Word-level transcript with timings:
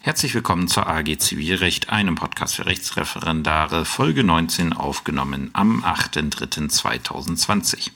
Herzlich 0.00 0.32
willkommen 0.32 0.68
zur 0.68 0.86
AG 0.86 1.18
Zivilrecht, 1.18 1.90
einem 1.90 2.14
Podcast 2.14 2.54
für 2.54 2.66
Rechtsreferendare, 2.66 3.84
Folge 3.84 4.22
19 4.22 4.72
aufgenommen 4.72 5.50
am 5.54 5.84
8.3.2020. 5.84 7.90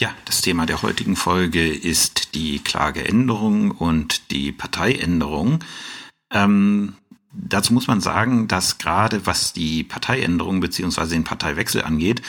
Ja, 0.00 0.14
das 0.24 0.40
Thema 0.40 0.64
der 0.64 0.80
heutigen 0.80 1.14
Folge 1.14 1.68
ist 1.68 2.34
die 2.34 2.60
Klageänderung 2.60 3.70
und 3.70 4.30
die 4.30 4.50
Parteiänderung. 4.50 5.62
Ähm, 6.32 6.94
dazu 7.32 7.74
muss 7.74 7.86
man 7.86 8.00
sagen, 8.00 8.48
dass 8.48 8.78
gerade 8.78 9.26
was 9.26 9.52
die 9.52 9.84
Parteiänderung 9.84 10.60
bzw. 10.60 11.06
den 11.06 11.24
Parteiwechsel 11.24 11.82
angeht, 11.82 12.22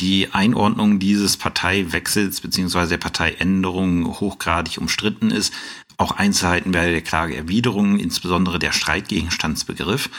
die 0.00 0.32
Einordnung 0.32 0.98
dieses 0.98 1.36
Parteiwechsels 1.36 2.40
bzw. 2.40 2.86
der 2.86 2.98
Parteiänderung 2.98 4.20
hochgradig 4.20 4.78
umstritten 4.78 5.30
ist, 5.30 5.52
auch 5.96 6.12
Einzelheiten 6.12 6.72
bei 6.72 6.90
der 6.90 7.02
Klageerwiderung, 7.02 7.98
insbesondere 7.98 8.58
der 8.58 8.72
Streitgegenstandsbegriff, 8.72 10.10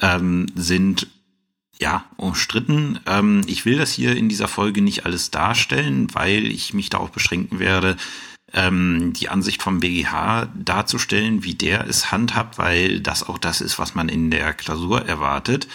ähm, 0.00 0.46
sind 0.54 1.08
ja 1.80 2.04
umstritten. 2.16 3.00
Ähm, 3.06 3.42
ich 3.46 3.64
will 3.64 3.78
das 3.78 3.92
hier 3.92 4.16
in 4.16 4.28
dieser 4.28 4.48
Folge 4.48 4.80
nicht 4.80 5.06
alles 5.06 5.30
darstellen, 5.30 6.08
weil 6.12 6.46
ich 6.46 6.74
mich 6.74 6.90
darauf 6.90 7.10
beschränken 7.10 7.58
werde, 7.58 7.96
ähm, 8.52 9.12
die 9.14 9.28
Ansicht 9.28 9.62
vom 9.62 9.80
BGH 9.80 10.48
darzustellen, 10.54 11.42
wie 11.42 11.54
der 11.54 11.86
es 11.88 12.12
handhabt, 12.12 12.58
weil 12.58 13.00
das 13.00 13.28
auch 13.28 13.38
das 13.38 13.60
ist, 13.60 13.78
was 13.78 13.94
man 13.94 14.08
in 14.08 14.30
der 14.30 14.52
Klausur 14.52 15.06
erwartet. 15.06 15.66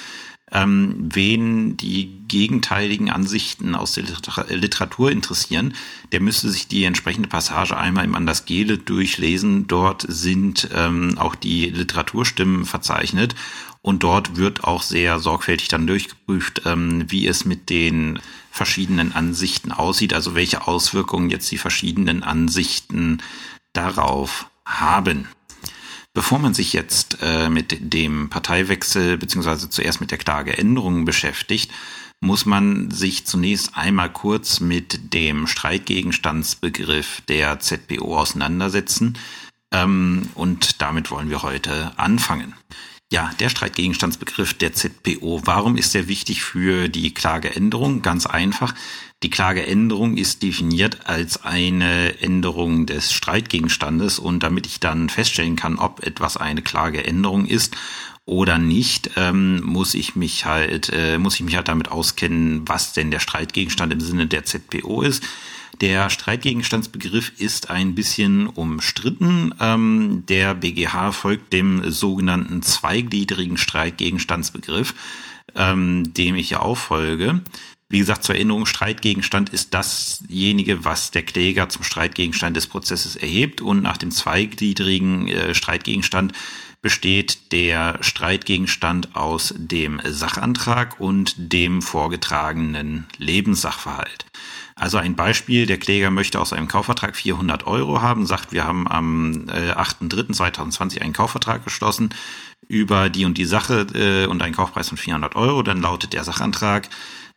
Ähm, 0.52 1.09
wen 1.13 1.77
die 1.77 2.23
gegenteiligen 2.27 3.12
Ansichten 3.12 3.76
aus 3.76 3.94
der 3.94 4.05
Literatur 4.49 5.12
interessieren, 5.12 5.73
der 6.12 6.21
müsste 6.21 6.49
sich 6.49 6.67
die 6.67 6.85
entsprechende 6.85 7.30
Passage 7.30 7.77
einmal 7.77 8.05
im 8.05 8.16
Anders 8.16 8.45
Gele 8.45 8.77
durchlesen. 8.77 9.67
Dort 9.67 10.05
sind 10.07 10.70
ähm, 10.73 11.17
auch 11.20 11.35
die 11.35 11.70
Literaturstimmen 11.70 12.66
verzeichnet 12.66 13.35
und 13.81 14.04
dort 14.04 14.38
wird 14.38 14.63
auch 14.63 14.81
sehr 14.81 15.20
sorgfältig 15.20 15.68
dann 15.68 15.87
durchgeprüft, 15.87 16.63
ähm, 16.65 17.05
wie 17.07 17.27
es 17.27 17.46
mit 17.46 17.70
den 17.70 18.20
verschiedenen 18.52 19.13
Ansichten 19.13 19.71
aussieht, 19.71 20.13
also 20.13 20.35
welche 20.35 20.68
Auswirkungen 20.68 21.29
jetzt 21.29 21.49
die 21.52 21.57
verschiedenen 21.57 22.24
Ansichten 22.24 23.21
darauf 23.74 24.49
haben. 24.65 25.27
Bevor 26.13 26.40
man 26.40 26.54
sich 26.54 26.74
jetzt 26.74 27.20
äh, 27.21 27.49
mit 27.49 27.93
dem 27.93 28.29
Parteiwechsel 28.29 29.18
beziehungsweise 29.18 29.70
zuerst 29.70 30.02
mit 30.02 30.12
der 30.12 30.18
Klageänderung 30.18 31.05
beschäftigt, 31.05 31.71
muss 32.21 32.46
man 32.46 32.91
sich 32.91 33.26
zunächst 33.26 33.77
einmal 33.77 34.12
kurz 34.12 34.60
mit 34.60 35.13
dem 35.13 35.48
Streitgegenstandsbegriff 35.48 37.21
der 37.27 37.60
ZBO 37.60 38.18
auseinandersetzen. 38.18 39.18
Ähm, 39.71 40.30
und 40.35 40.82
damit 40.82 41.12
wollen 41.12 41.30
wir 41.30 41.43
heute 41.43 41.98
anfangen. 41.98 42.55
Ja, 43.12 43.32
der 43.40 43.49
Streitgegenstandsbegriff 43.49 44.54
der 44.54 44.74
ZPO. 44.74 45.41
Warum 45.46 45.77
ist 45.77 45.96
der 45.96 46.07
wichtig 46.07 46.43
für 46.43 46.90
die 46.90 47.12
Klageänderung? 47.13 48.04
Ganz 48.04 48.27
einfach. 48.27 48.76
Die 49.21 49.29
Klageänderung 49.29 50.15
ist 50.15 50.43
definiert 50.43 51.05
als 51.05 51.43
eine 51.43 52.21
Änderung 52.21 52.85
des 52.85 53.12
Streitgegenstandes 53.12 54.17
und 54.17 54.43
damit 54.43 54.65
ich 54.65 54.79
dann 54.79 55.09
feststellen 55.09 55.57
kann, 55.57 55.77
ob 55.77 56.05
etwas 56.05 56.37
eine 56.37 56.62
Klageänderung 56.62 57.45
ist 57.45 57.75
oder 58.23 58.57
nicht, 58.57 59.12
ähm, 59.17 59.62
muss 59.62 59.93
ich 59.93 60.15
mich 60.15 60.45
halt, 60.45 60.91
äh, 60.93 61.17
muss 61.17 61.35
ich 61.35 61.41
mich 61.41 61.57
halt 61.57 61.67
damit 61.67 61.90
auskennen, 61.90 62.62
was 62.65 62.93
denn 62.93 63.12
der 63.12 63.20
Streitgegenstand 63.20 63.91
im 63.91 63.99
Sinne 63.99 64.28
der 64.28 64.45
ZPO 64.45 65.01
ist. 65.01 65.23
Der 65.81 66.09
Streitgegenstandsbegriff 66.09 67.34
ist 67.40 67.69
ein 67.69 67.95
bisschen 67.95 68.47
umstritten. 68.47 69.53
Ähm, 69.59 70.23
der 70.29 70.53
BGH 70.53 71.12
folgt 71.12 71.51
dem 71.51 71.90
sogenannten 71.91 72.62
zweigliedrigen 72.62 73.57
Streitgegenstandsbegriff, 73.57 74.94
ähm, 75.56 76.13
dem 76.13 76.35
ich 76.35 76.51
ja 76.51 76.62
auch 76.62 76.78
folge. 76.78 77.41
Wie 77.91 77.97
gesagt, 77.97 78.23
zur 78.23 78.35
Erinnerung, 78.35 78.68
Streitgegenstand 78.68 79.50
ist 79.50 79.74
dasjenige, 79.74 80.86
was 80.86 81.09
der 81.09 81.24
Kläger 81.24 81.69
zum 81.69 81.81
Streitgegenstand 81.81 82.56
des 82.56 82.68
Prozesses 82.68 83.16
erhebt 83.16 83.62
und 83.62 83.81
nach 83.81 83.97
dem 83.97 84.12
zweigliedrigen 84.12 85.28
äh, 85.28 85.56
Streitgegenstand 85.56 86.34
besteht 86.84 87.52
der 87.52 87.97
Streitgegenstand 88.02 89.16
aus 89.16 89.56
dem 89.58 90.00
Sachantrag 90.06 91.00
und 91.00 91.34
dem 91.38 91.81
vorgetragenen 91.81 93.08
Lebenssachverhalt. 93.18 94.25
Also 94.75 94.97
ein 94.97 95.16
Beispiel, 95.16 95.66
der 95.66 95.78
Kläger 95.78 96.12
möchte 96.12 96.40
aus 96.40 96.53
einem 96.53 96.68
Kaufvertrag 96.68 97.16
400 97.16 97.66
Euro 97.66 98.03
haben, 98.03 98.28
sagt, 98.28 98.52
wir 98.52 98.66
haben 98.66 98.88
am 98.88 99.50
äh, 99.50 99.72
8.3.2020 99.72 101.02
einen 101.02 101.14
Kaufvertrag 101.14 101.64
geschlossen 101.66 102.14
über 102.68 103.09
die 103.09 103.25
und 103.25 103.38
die 103.40 103.46
Sache 103.46 103.88
äh, 103.94 104.28
und 104.28 104.44
einen 104.44 104.56
Kaufpreis 104.56 104.90
von 104.90 104.97
400 104.97 105.35
Euro. 105.35 105.64
Dann 105.64 105.81
lautet 105.81 106.14
der 106.14 106.24
Sachantrag, 106.24 106.88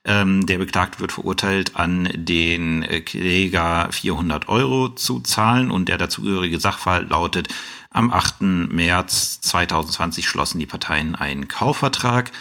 ähm, 0.05 0.47
der 0.47 0.59
Beklagte 0.59 0.99
wird 0.99 1.13
verurteilt, 1.13 1.77
an 1.77 2.09
den 2.13 2.83
äh, 2.83 3.01
Kläger 3.03 3.89
400 3.93 4.49
Euro 4.49 4.89
zu 4.89 5.21
zahlen 5.21 5.71
und 5.71 5.89
der 5.89 5.97
dazugehörige 5.97 6.59
Sachverhalt 6.59 7.09
lautet, 7.11 7.49
am 7.91 8.11
8. 8.11 8.41
März 8.41 9.41
2020 9.43 10.27
schlossen 10.27 10.59
die 10.59 10.67
Parteien 10.67 11.15
einen 11.15 11.47
Kaufvertrag. 11.47 12.33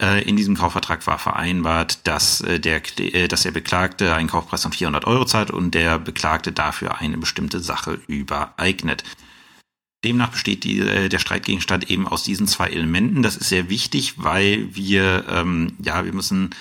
Äh, 0.00 0.22
in 0.22 0.36
diesem 0.36 0.56
Kaufvertrag 0.56 1.06
war 1.06 1.18
vereinbart, 1.18 2.06
dass 2.06 2.40
äh, 2.40 2.58
der, 2.58 2.80
dass 3.28 3.42
der 3.42 3.50
Beklagte 3.50 4.14
einen 4.14 4.28
Kaufpreis 4.28 4.62
von 4.62 4.72
400 4.72 5.04
Euro 5.04 5.26
zahlt 5.26 5.50
und 5.50 5.74
der 5.74 5.98
Beklagte 5.98 6.52
dafür 6.52 7.00
eine 7.00 7.18
bestimmte 7.18 7.60
Sache 7.60 8.00
übereignet. 8.06 9.04
Demnach 10.06 10.30
besteht 10.30 10.64
die, 10.64 10.78
der 11.10 11.18
Streitgegenstand 11.18 11.90
eben 11.90 12.08
aus 12.08 12.22
diesen 12.22 12.46
zwei 12.46 12.68
Elementen. 12.68 13.22
Das 13.22 13.36
ist 13.36 13.50
sehr 13.50 13.68
wichtig, 13.68 14.14
weil 14.16 14.74
wir, 14.74 15.26
ähm, 15.28 15.74
ja, 15.78 16.06
wir 16.06 16.14
müssen 16.14 16.54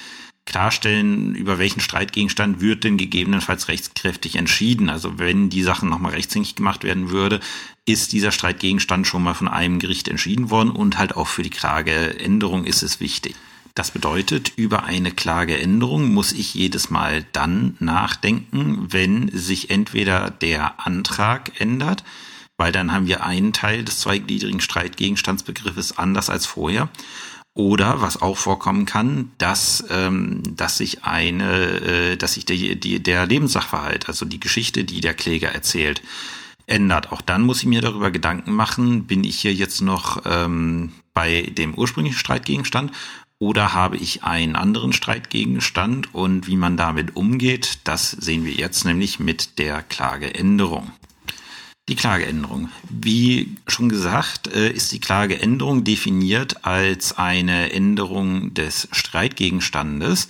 klarstellen, 0.49 1.35
über 1.35 1.59
welchen 1.59 1.79
Streitgegenstand 1.79 2.59
wird 2.59 2.83
denn 2.83 2.97
gegebenenfalls 2.97 3.67
rechtskräftig 3.67 4.35
entschieden. 4.35 4.89
Also 4.89 5.19
wenn 5.19 5.49
die 5.49 5.63
Sachen 5.63 5.89
nochmal 5.89 6.11
rechtshängig 6.11 6.55
gemacht 6.55 6.83
werden 6.83 7.09
würde, 7.09 7.39
ist 7.85 8.11
dieser 8.11 8.31
Streitgegenstand 8.31 9.07
schon 9.07 9.23
mal 9.23 9.33
von 9.33 9.47
einem 9.47 9.79
Gericht 9.79 10.07
entschieden 10.07 10.49
worden 10.49 10.71
und 10.71 10.97
halt 10.97 11.15
auch 11.15 11.27
für 11.27 11.43
die 11.43 11.49
Klageänderung 11.49 12.65
ist 12.65 12.83
es 12.83 12.99
wichtig. 12.99 13.35
Das 13.75 13.91
bedeutet, 13.91 14.51
über 14.57 14.83
eine 14.83 15.11
Klageänderung 15.11 16.11
muss 16.13 16.33
ich 16.33 16.53
jedes 16.53 16.89
Mal 16.89 17.25
dann 17.31 17.77
nachdenken, 17.79 18.87
wenn 18.89 19.29
sich 19.29 19.69
entweder 19.69 20.31
der 20.31 20.85
Antrag 20.85 21.61
ändert, 21.61 22.03
weil 22.57 22.73
dann 22.73 22.91
haben 22.91 23.07
wir 23.07 23.23
einen 23.23 23.53
Teil 23.53 23.85
des 23.85 23.99
zweigliedrigen 23.99 24.59
Streitgegenstandsbegriffes 24.59 25.97
anders 25.97 26.29
als 26.29 26.45
vorher 26.45 26.89
oder 27.59 27.99
was 27.99 28.21
auch 28.21 28.37
vorkommen 28.37 28.85
kann, 28.85 29.33
dass, 29.37 29.83
ähm, 29.89 30.41
dass 30.55 30.77
sich 30.77 31.03
eine, 31.03 32.13
äh, 32.13 32.15
dass 32.15 32.35
sich 32.35 32.45
die, 32.45 32.79
die, 32.79 33.03
der 33.03 33.25
Lebenssachverhalt, 33.25 34.07
also 34.07 34.25
die 34.25 34.39
Geschichte, 34.39 34.85
die 34.85 35.01
der 35.01 35.13
Kläger 35.13 35.49
erzählt, 35.49 36.01
ändert. 36.67 37.11
Auch 37.11 37.19
dann 37.19 37.41
muss 37.41 37.59
ich 37.59 37.65
mir 37.65 37.81
darüber 37.81 38.11
Gedanken 38.11 38.53
machen, 38.53 39.07
bin 39.07 39.25
ich 39.25 39.41
hier 39.41 39.53
jetzt 39.53 39.81
noch 39.81 40.21
ähm, 40.23 40.93
bei 41.13 41.51
dem 41.57 41.73
ursprünglichen 41.73 42.17
Streitgegenstand 42.17 42.93
oder 43.39 43.73
habe 43.73 43.97
ich 43.97 44.23
einen 44.23 44.55
anderen 44.55 44.93
Streitgegenstand 44.93 46.15
und 46.15 46.47
wie 46.47 46.55
man 46.55 46.77
damit 46.77 47.17
umgeht, 47.17 47.79
das 47.83 48.11
sehen 48.11 48.45
wir 48.45 48.53
jetzt 48.53 48.85
nämlich 48.85 49.19
mit 49.19 49.59
der 49.59 49.81
Klageänderung. 49.81 50.93
Die 51.89 51.95
Klageänderung. 51.95 52.69
Wie 52.87 53.57
schon 53.67 53.89
gesagt, 53.89 54.47
äh, 54.53 54.69
ist 54.69 54.91
die 54.91 54.99
Klageänderung 54.99 55.83
definiert 55.83 56.63
als 56.63 57.17
eine 57.17 57.73
Änderung 57.73 58.53
des 58.53 58.87
Streitgegenstandes. 58.91 60.29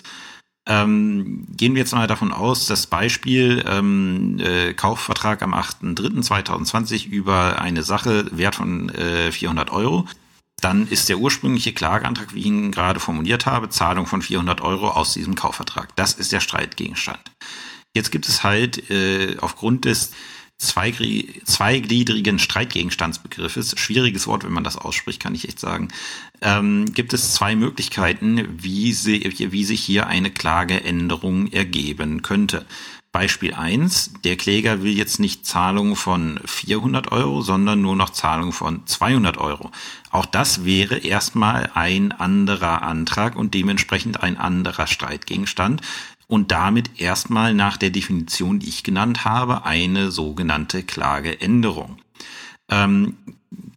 Ähm, 0.66 1.46
gehen 1.58 1.76
wir 1.76 1.82
jetzt 1.82 1.94
mal 1.94 2.08
davon 2.08 2.32
aus, 2.32 2.66
das 2.66 2.88
Beispiel 2.88 3.66
ähm, 3.68 4.40
äh, 4.40 4.74
Kaufvertrag 4.74 5.42
am 5.42 5.54
8.3.2020 5.54 7.08
über 7.08 7.62
eine 7.62 7.84
Sache 7.84 8.28
Wert 8.32 8.56
von 8.56 8.88
äh, 8.90 9.30
400 9.34 9.70
Euro. 9.72 10.06
Dann 10.62 10.88
ist 10.88 11.10
der 11.10 11.18
ursprüngliche 11.18 11.74
Klageantrag, 11.74 12.34
wie 12.34 12.40
ich 12.40 12.46
ihn 12.46 12.72
gerade 12.72 13.02
formuliert 13.02 13.46
habe, 13.46 13.68
Zahlung 13.68 14.06
von 14.06 14.22
400 14.22 14.62
Euro 14.62 14.92
aus 14.92 15.14
diesem 15.14 15.36
Kaufvertrag. 15.36 15.94
Das 15.98 16.14
ist 16.14 16.32
der 16.32 16.40
Streitgegenstand. 16.40 17.32
Jetzt 17.94 18.12
gibt 18.12 18.30
es 18.30 18.44
halt 18.44 18.90
äh, 18.90 19.36
aufgrund 19.42 19.84
des 19.84 20.12
zweigliedrigen 20.60 22.38
Streitgegenstandsbegriffes, 22.38 23.80
schwieriges 23.80 24.28
Wort, 24.28 24.44
wenn 24.44 24.52
man 24.52 24.66
das 24.66 24.78
ausspricht, 24.78 25.22
kann 25.22 25.34
ich 25.34 25.48
echt 25.48 25.60
sagen, 25.60 25.88
ähm, 26.42 26.86
gibt 26.94 27.14
es 27.14 27.34
zwei 27.34 27.56
Möglichkeiten, 27.56 28.46
wie, 28.62 28.92
sie, 28.92 29.34
wie 29.52 29.64
sich 29.64 29.82
hier 29.82 30.08
eine 30.08 30.32
Klageänderung 30.32 31.48
ergeben 31.52 32.22
könnte. 32.22 32.66
Beispiel 33.12 33.56
eins: 33.56 34.14
der 34.24 34.36
Kläger 34.36 34.84
will 34.84 34.96
jetzt 34.96 35.20
nicht 35.20 35.46
Zahlung 35.46 35.96
von 35.96 36.40
400 36.46 37.12
Euro, 37.12 37.42
sondern 37.42 37.82
nur 37.82 37.96
noch 37.96 38.12
Zahlung 38.12 38.52
von 38.52 38.86
200 38.86 39.38
Euro. 39.40 39.72
Auch 40.12 40.28
das 40.28 40.64
wäre 40.64 40.98
erstmal 40.98 41.72
ein 41.74 42.12
anderer 42.12 42.84
Antrag 42.84 43.36
und 43.36 43.56
dementsprechend 43.56 44.22
ein 44.22 44.38
anderer 44.38 44.86
Streitgegenstand, 44.86 45.82
und 46.30 46.52
damit 46.52 47.02
erstmal 47.02 47.56
nach 47.56 47.76
der 47.76 47.90
Definition, 47.90 48.60
die 48.60 48.70
ich 48.70 48.84
genannt 48.84 49.26
habe, 49.26 49.66
eine 49.66 50.12
sogenannte 50.12 50.84
Klageänderung. 50.84 51.98
Ähm, 52.70 53.18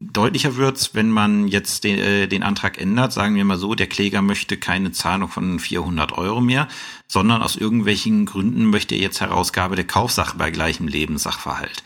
deutlicher 0.01 0.57
wird's, 0.57 0.95
wenn 0.95 1.11
man 1.11 1.49
jetzt 1.49 1.83
den, 1.83 1.99
äh, 1.99 2.29
den 2.29 2.43
Antrag 2.43 2.79
ändert. 2.79 3.15
Sagen 3.15 3.37
wir 3.37 3.45
mal 3.47 3.57
so, 3.57 3.75
der 3.75 3.87
Kläger 3.87 4.21
möchte 4.21 4.59
keine 4.59 4.93
Zahlung 4.93 5.31
von 5.31 5.59
400 5.59 6.13
Euro 6.13 6.43
mehr, 6.43 6.69
sondern 7.09 7.41
aus 7.41 7.57
irgendwelchen 7.57 8.27
Gründen 8.27 8.67
möchte 8.67 8.95
er 8.97 9.01
jetzt 9.01 9.23
Herausgabe 9.23 9.75
der 9.75 9.87
Kaufsache 9.87 10.37
bei 10.37 10.51
gleichem 10.51 10.89
Lebenssachverhalt. 10.89 11.83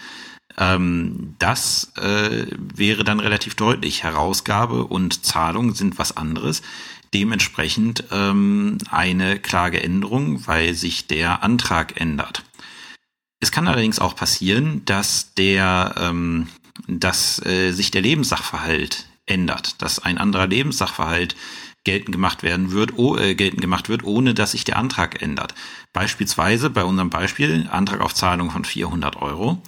Ähm, 0.58 1.36
das 1.38 1.92
äh, 1.96 2.46
wäre 2.74 3.04
dann 3.04 3.20
relativ 3.20 3.54
deutlich. 3.54 4.02
Herausgabe 4.02 4.84
und 4.84 5.24
Zahlung 5.24 5.74
sind 5.74 5.98
was 6.00 6.16
anderes. 6.16 6.62
Dementsprechend 7.14 8.04
ähm, 8.10 8.78
eine 8.90 9.38
Klageänderung, 9.38 10.46
weil 10.46 10.74
sich 10.74 11.06
der 11.06 11.42
Antrag 11.42 12.00
ändert. 12.00 12.44
Es 13.40 13.52
kann 13.52 13.68
allerdings 13.68 13.98
auch 13.98 14.16
passieren, 14.16 14.82
dass 14.84 15.34
der, 15.34 15.94
ähm, 15.98 16.48
dass 16.86 17.44
äh, 17.44 17.72
sich 17.72 17.90
der 17.90 18.02
Lebenssachverhalt 18.02 19.06
ändert, 19.26 19.82
dass 19.82 19.98
ein 19.98 20.18
anderer 20.18 20.46
Lebenssachverhalt 20.46 21.36
geltend 21.84 22.12
gemacht 22.12 22.42
werden 22.42 22.72
wird, 22.72 22.98
oh, 22.98 23.16
äh, 23.16 23.34
geltend 23.34 23.60
gemacht 23.60 23.88
wird, 23.88 24.02
ohne 24.04 24.34
dass 24.34 24.52
sich 24.52 24.64
der 24.64 24.76
Antrag 24.76 25.22
ändert. 25.22 25.54
Beispielsweise 25.92 26.68
bei 26.68 26.84
unserem 26.84 27.10
Beispiel 27.10 27.68
Antrag 27.70 28.00
auf 28.00 28.14
Zahlung 28.14 28.50
von 28.50 28.64
400 28.64 29.16
Euro. 29.22 29.62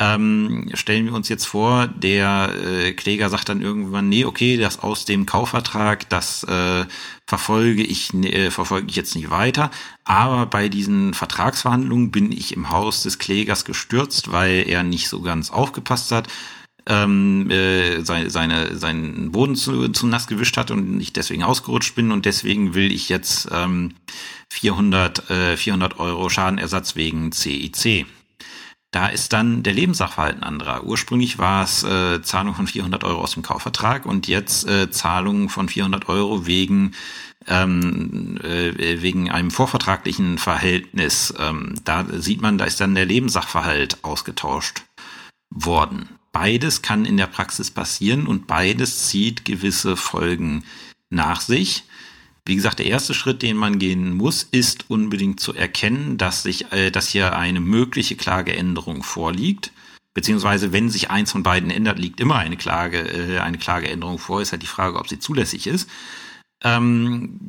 Ähm, 0.00 0.70
stellen 0.74 1.06
wir 1.06 1.14
uns 1.14 1.28
jetzt 1.28 1.44
vor, 1.46 1.86
der 1.86 2.52
äh, 2.64 2.92
Kläger 2.94 3.30
sagt 3.30 3.48
dann 3.48 3.62
irgendwann, 3.62 4.08
nee, 4.08 4.24
okay, 4.24 4.56
das 4.56 4.80
aus 4.80 5.04
dem 5.04 5.24
Kaufvertrag, 5.24 6.08
das 6.08 6.42
äh, 6.44 6.84
verfolge 7.28 7.84
ich, 7.84 8.12
äh, 8.12 8.50
verfolge 8.50 8.88
ich 8.88 8.96
jetzt 8.96 9.14
nicht 9.14 9.30
weiter. 9.30 9.70
Aber 10.04 10.46
bei 10.46 10.68
diesen 10.68 11.14
Vertragsverhandlungen 11.14 12.10
bin 12.10 12.32
ich 12.32 12.56
im 12.56 12.70
Haus 12.70 13.04
des 13.04 13.20
Klägers 13.20 13.64
gestürzt, 13.64 14.32
weil 14.32 14.68
er 14.68 14.82
nicht 14.82 15.08
so 15.08 15.20
ganz 15.20 15.50
aufgepasst 15.50 16.10
hat, 16.10 16.26
ähm, 16.86 17.48
äh, 17.50 18.02
seine, 18.02 18.30
seine, 18.30 18.76
seinen 18.76 19.30
Boden 19.30 19.54
zu, 19.54 19.88
zu 19.90 20.06
nass 20.08 20.26
gewischt 20.26 20.56
hat 20.56 20.72
und 20.72 21.00
ich 21.00 21.12
deswegen 21.12 21.44
ausgerutscht 21.44 21.94
bin 21.94 22.10
und 22.10 22.26
deswegen 22.26 22.74
will 22.74 22.92
ich 22.92 23.08
jetzt 23.08 23.48
ähm, 23.52 23.94
400, 24.50 25.30
äh, 25.30 25.56
400 25.56 26.00
Euro 26.00 26.28
Schadenersatz 26.28 26.96
wegen 26.96 27.30
CIC. 27.32 28.06
Da 28.94 29.08
ist 29.08 29.32
dann 29.32 29.64
der 29.64 29.72
Lebenssachverhalt 29.72 30.36
ein 30.36 30.42
anderer. 30.44 30.84
Ursprünglich 30.84 31.36
war 31.36 31.64
es 31.64 31.82
äh, 31.82 32.22
Zahlung 32.22 32.54
von 32.54 32.68
400 32.68 33.02
Euro 33.02 33.22
aus 33.22 33.32
dem 33.32 33.42
Kaufvertrag 33.42 34.06
und 34.06 34.28
jetzt 34.28 34.68
äh, 34.68 34.88
Zahlung 34.88 35.48
von 35.48 35.68
400 35.68 36.08
Euro 36.08 36.46
wegen 36.46 36.92
ähm, 37.48 38.38
äh, 38.40 39.02
wegen 39.02 39.32
einem 39.32 39.50
vorvertraglichen 39.50 40.38
Verhältnis. 40.38 41.34
Ähm, 41.36 41.74
da 41.82 42.06
sieht 42.08 42.40
man, 42.40 42.56
da 42.56 42.66
ist 42.66 42.80
dann 42.80 42.94
der 42.94 43.04
Lebenssachverhalt 43.04 44.04
ausgetauscht 44.04 44.84
worden. 45.50 46.10
Beides 46.30 46.80
kann 46.80 47.04
in 47.04 47.16
der 47.16 47.26
Praxis 47.26 47.72
passieren 47.72 48.28
und 48.28 48.46
beides 48.46 49.08
zieht 49.08 49.44
gewisse 49.44 49.96
Folgen 49.96 50.62
nach 51.10 51.40
sich. 51.40 51.82
Wie 52.46 52.56
gesagt, 52.56 52.78
der 52.78 52.86
erste 52.86 53.14
Schritt, 53.14 53.40
den 53.40 53.56
man 53.56 53.78
gehen 53.78 54.14
muss, 54.14 54.42
ist 54.42 54.90
unbedingt 54.90 55.40
zu 55.40 55.54
erkennen, 55.54 56.18
dass 56.18 56.42
sich, 56.42 56.70
äh, 56.72 56.90
dass 56.90 57.08
hier 57.08 57.36
eine 57.36 57.60
mögliche 57.60 58.16
Klageänderung 58.16 59.02
vorliegt. 59.02 59.72
Beziehungsweise, 60.12 60.72
wenn 60.72 60.90
sich 60.90 61.10
eins 61.10 61.32
von 61.32 61.42
beiden 61.42 61.70
ändert, 61.70 61.98
liegt 61.98 62.20
immer 62.20 62.36
eine 62.36 62.56
Klage, 62.56 62.98
äh, 62.98 63.38
eine 63.40 63.58
Klageänderung 63.58 64.18
vor. 64.18 64.42
Ist 64.42 64.52
halt 64.52 64.62
die 64.62 64.66
Frage, 64.66 64.98
ob 64.98 65.08
sie 65.08 65.18
zulässig 65.18 65.66
ist. 65.66 65.88
Ähm, 66.62 67.40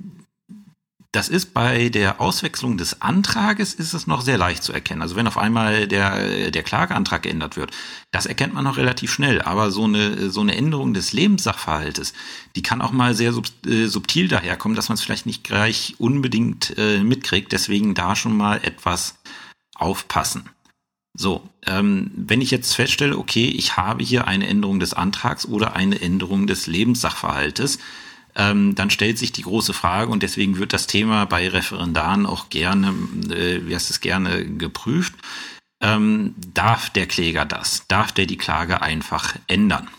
das 1.15 1.29
ist 1.29 1.53
bei 1.53 1.87
der 1.87 2.19
Auswechslung 2.19 2.77
des 2.77 3.01
Antrages 3.01 3.73
ist 3.73 3.93
es 3.93 4.05
noch 4.05 4.19
sehr 4.19 4.37
leicht 4.37 4.63
zu 4.63 4.73
erkennen. 4.73 5.01
Also 5.01 5.15
wenn 5.15 5.27
auf 5.27 5.37
einmal 5.37 5.87
der, 5.87 6.51
der 6.51 6.63
Klageantrag 6.63 7.23
geändert 7.23 7.55
wird, 7.55 7.71
das 8.11 8.25
erkennt 8.25 8.53
man 8.53 8.65
noch 8.65 8.75
relativ 8.75 9.13
schnell. 9.13 9.41
Aber 9.41 9.71
so 9.71 9.85
eine, 9.85 10.29
so 10.29 10.41
eine 10.41 10.55
Änderung 10.55 10.93
des 10.93 11.13
Lebenssachverhaltes, 11.13 12.13
die 12.57 12.63
kann 12.63 12.81
auch 12.81 12.91
mal 12.91 13.15
sehr 13.15 13.31
sub, 13.31 13.45
äh, 13.65 13.87
subtil 13.87 14.27
daherkommen, 14.27 14.75
dass 14.75 14.89
man 14.89 14.95
es 14.95 15.01
vielleicht 15.01 15.25
nicht 15.25 15.45
gleich 15.45 15.95
unbedingt 15.99 16.77
äh, 16.77 16.99
mitkriegt. 16.99 17.53
Deswegen 17.53 17.95
da 17.95 18.17
schon 18.17 18.35
mal 18.35 18.59
etwas 18.61 19.15
aufpassen. 19.73 20.49
So, 21.17 21.47
ähm, 21.65 22.11
wenn 22.13 22.41
ich 22.41 22.51
jetzt 22.51 22.73
feststelle, 22.73 23.17
okay, 23.17 23.45
ich 23.45 23.77
habe 23.77 24.03
hier 24.03 24.27
eine 24.27 24.47
Änderung 24.47 24.81
des 24.81 24.93
Antrags 24.93 25.45
oder 25.45 25.73
eine 25.77 26.01
Änderung 26.01 26.45
des 26.45 26.67
Lebenssachverhaltes, 26.67 27.79
ähm, 28.35 28.75
dann 28.75 28.89
stellt 28.89 29.17
sich 29.17 29.31
die 29.31 29.43
große 29.43 29.73
Frage 29.73 30.11
und 30.11 30.23
deswegen 30.23 30.57
wird 30.57 30.73
das 30.73 30.87
Thema 30.87 31.25
bei 31.25 31.47
Referendaren 31.47 32.25
auch 32.25 32.49
gerne, 32.49 32.93
äh, 33.29 33.65
wie 33.65 33.73
heißt 33.73 33.89
es 33.89 34.01
gerne, 34.01 34.45
geprüft. 34.45 35.13
Ähm, 35.81 36.35
darf 36.53 36.89
der 36.89 37.07
Kläger 37.07 37.45
das? 37.45 37.87
Darf 37.87 38.11
der 38.11 38.25
die 38.25 38.37
Klage 38.37 38.81
einfach 38.81 39.35
ändern? 39.47 39.89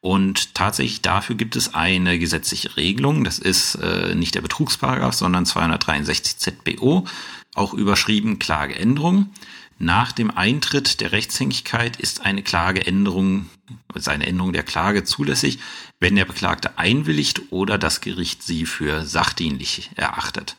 Und 0.00 0.54
tatsächlich 0.54 1.02
dafür 1.02 1.34
gibt 1.34 1.56
es 1.56 1.74
eine 1.74 2.18
gesetzliche 2.18 2.76
Regelung. 2.76 3.24
Das 3.24 3.38
ist 3.38 3.74
äh, 3.76 4.14
nicht 4.14 4.34
der 4.34 4.42
Betrugsparagraf, 4.42 5.14
sondern 5.14 5.46
263 5.46 6.38
ZBO, 6.38 7.06
auch 7.54 7.74
überschrieben 7.74 8.38
Klageänderung. 8.38 9.30
Nach 9.78 10.12
dem 10.12 10.30
Eintritt 10.30 11.00
der 11.00 11.12
Rechtshängigkeit 11.12 11.98
ist 11.98 12.22
eine 12.24 12.42
Klageänderung, 12.42 13.50
also 13.92 14.10
eine 14.10 14.26
Änderung 14.26 14.54
der 14.54 14.62
Klage 14.62 15.04
zulässig, 15.04 15.58
wenn 16.00 16.16
der 16.16 16.24
Beklagte 16.24 16.78
einwilligt 16.78 17.52
oder 17.52 17.76
das 17.76 18.00
Gericht 18.00 18.42
sie 18.42 18.64
für 18.64 19.04
sachdienlich 19.04 19.90
erachtet. 19.96 20.56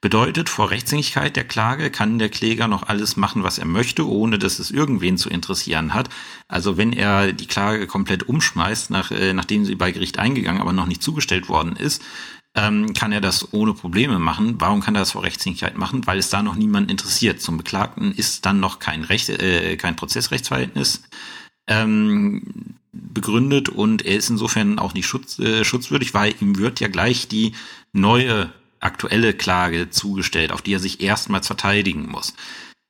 Bedeutet, 0.00 0.48
vor 0.48 0.70
Rechtshängigkeit 0.70 1.36
der 1.36 1.44
Klage 1.44 1.90
kann 1.90 2.18
der 2.18 2.30
Kläger 2.30 2.68
noch 2.68 2.84
alles 2.84 3.16
machen, 3.16 3.42
was 3.42 3.58
er 3.58 3.66
möchte, 3.66 4.08
ohne 4.08 4.38
dass 4.38 4.58
es 4.58 4.70
irgendwen 4.70 5.18
zu 5.18 5.28
interessieren 5.28 5.92
hat. 5.92 6.08
Also 6.48 6.78
wenn 6.78 6.94
er 6.94 7.34
die 7.34 7.46
Klage 7.46 7.86
komplett 7.86 8.22
umschmeißt, 8.22 8.90
nach, 8.90 9.10
äh, 9.10 9.34
nachdem 9.34 9.66
sie 9.66 9.74
bei 9.74 9.92
Gericht 9.92 10.18
eingegangen, 10.18 10.62
aber 10.62 10.72
noch 10.72 10.86
nicht 10.86 11.02
zugestellt 11.02 11.50
worden 11.50 11.76
ist, 11.76 12.02
ähm, 12.54 12.94
kann 12.94 13.12
er 13.12 13.20
das 13.20 13.52
ohne 13.52 13.74
Probleme 13.74 14.18
machen. 14.18 14.56
Warum 14.58 14.80
kann 14.80 14.96
er 14.96 15.00
das 15.00 15.12
vor 15.12 15.22
Rechtssicherheit 15.22 15.76
machen? 15.76 16.06
Weil 16.06 16.18
es 16.18 16.30
da 16.30 16.42
noch 16.42 16.56
niemand 16.56 16.90
interessiert. 16.90 17.40
Zum 17.40 17.56
Beklagten 17.56 18.12
ist 18.12 18.44
dann 18.44 18.60
noch 18.60 18.78
kein 18.78 19.04
Recht, 19.04 19.28
äh, 19.28 19.76
kein 19.76 19.96
Prozessrechtsverhältnis 19.96 21.02
ähm, 21.68 22.42
begründet 22.92 23.68
und 23.68 24.04
er 24.04 24.16
ist 24.16 24.30
insofern 24.30 24.78
auch 24.78 24.94
nicht 24.94 25.06
schutz, 25.06 25.38
äh, 25.38 25.64
schutzwürdig, 25.64 26.12
weil 26.12 26.34
ihm 26.40 26.58
wird 26.58 26.80
ja 26.80 26.88
gleich 26.88 27.28
die 27.28 27.52
neue 27.92 28.52
aktuelle 28.80 29.32
Klage 29.34 29.90
zugestellt, 29.90 30.52
auf 30.52 30.62
die 30.62 30.74
er 30.74 30.80
sich 30.80 31.00
erstmals 31.00 31.46
verteidigen 31.46 32.08
muss. 32.08 32.34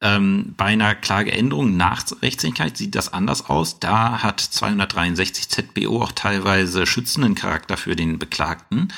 Ähm, 0.03 0.55
bei 0.57 0.67
einer 0.67 0.95
Klageänderung 0.95 1.77
nach 1.77 2.05
Rechtssicherheit 2.23 2.79
sieht 2.79 2.95
das 2.95 3.13
anders 3.13 3.51
aus. 3.51 3.81
Da 3.81 4.23
hat 4.23 4.41
263 4.41 5.51
ZBO 5.51 6.03
auch 6.03 6.13
teilweise 6.13 6.87
schützenden 6.87 7.35
Charakter 7.35 7.77
für 7.77 7.97
den 7.97 8.19
Beklagten 8.19 8.89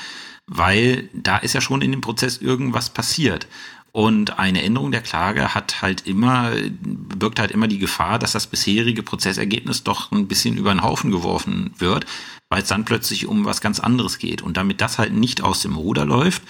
weil 0.55 1.09
da 1.15 1.39
ist 1.39 1.55
ja 1.55 1.61
schon 1.61 1.81
in 1.81 1.93
dem 1.93 2.03
Prozess 2.03 2.37
irgendwas 2.37 2.91
passiert. 2.91 3.47
Und 3.91 4.39
eine 4.39 4.63
Änderung 4.63 4.91
der 4.91 5.03
Klage 5.03 5.55
hat 5.55 5.83
halt 5.83 6.07
immer, 6.07 6.53
birgt 6.81 7.39
halt 7.39 7.51
immer 7.51 7.69
die 7.69 7.79
Gefahr, 7.79 8.19
dass 8.19 8.33
das 8.33 8.47
bisherige 8.47 9.03
Prozessergebnis 9.03 9.83
doch 9.83 10.13
ein 10.13 10.29
bisschen 10.29 10.57
über 10.57 10.73
den 10.73 10.83
Haufen 10.83 11.11
geworfen 11.11 11.73
wird, 11.79 12.07
weil 12.51 12.63
es 12.63 12.69
dann 12.69 12.87
plötzlich 12.87 13.27
um 13.27 13.45
was 13.45 13.61
ganz 13.61 13.81
anderes 13.81 14.19
geht. 14.19 14.43
Und 14.43 14.57
damit 14.57 14.81
das 14.81 14.99
halt 14.99 15.13
nicht 15.13 15.43
aus 15.43 15.61
dem 15.61 15.77
Ruder 15.77 16.05
läuft, 16.07 16.43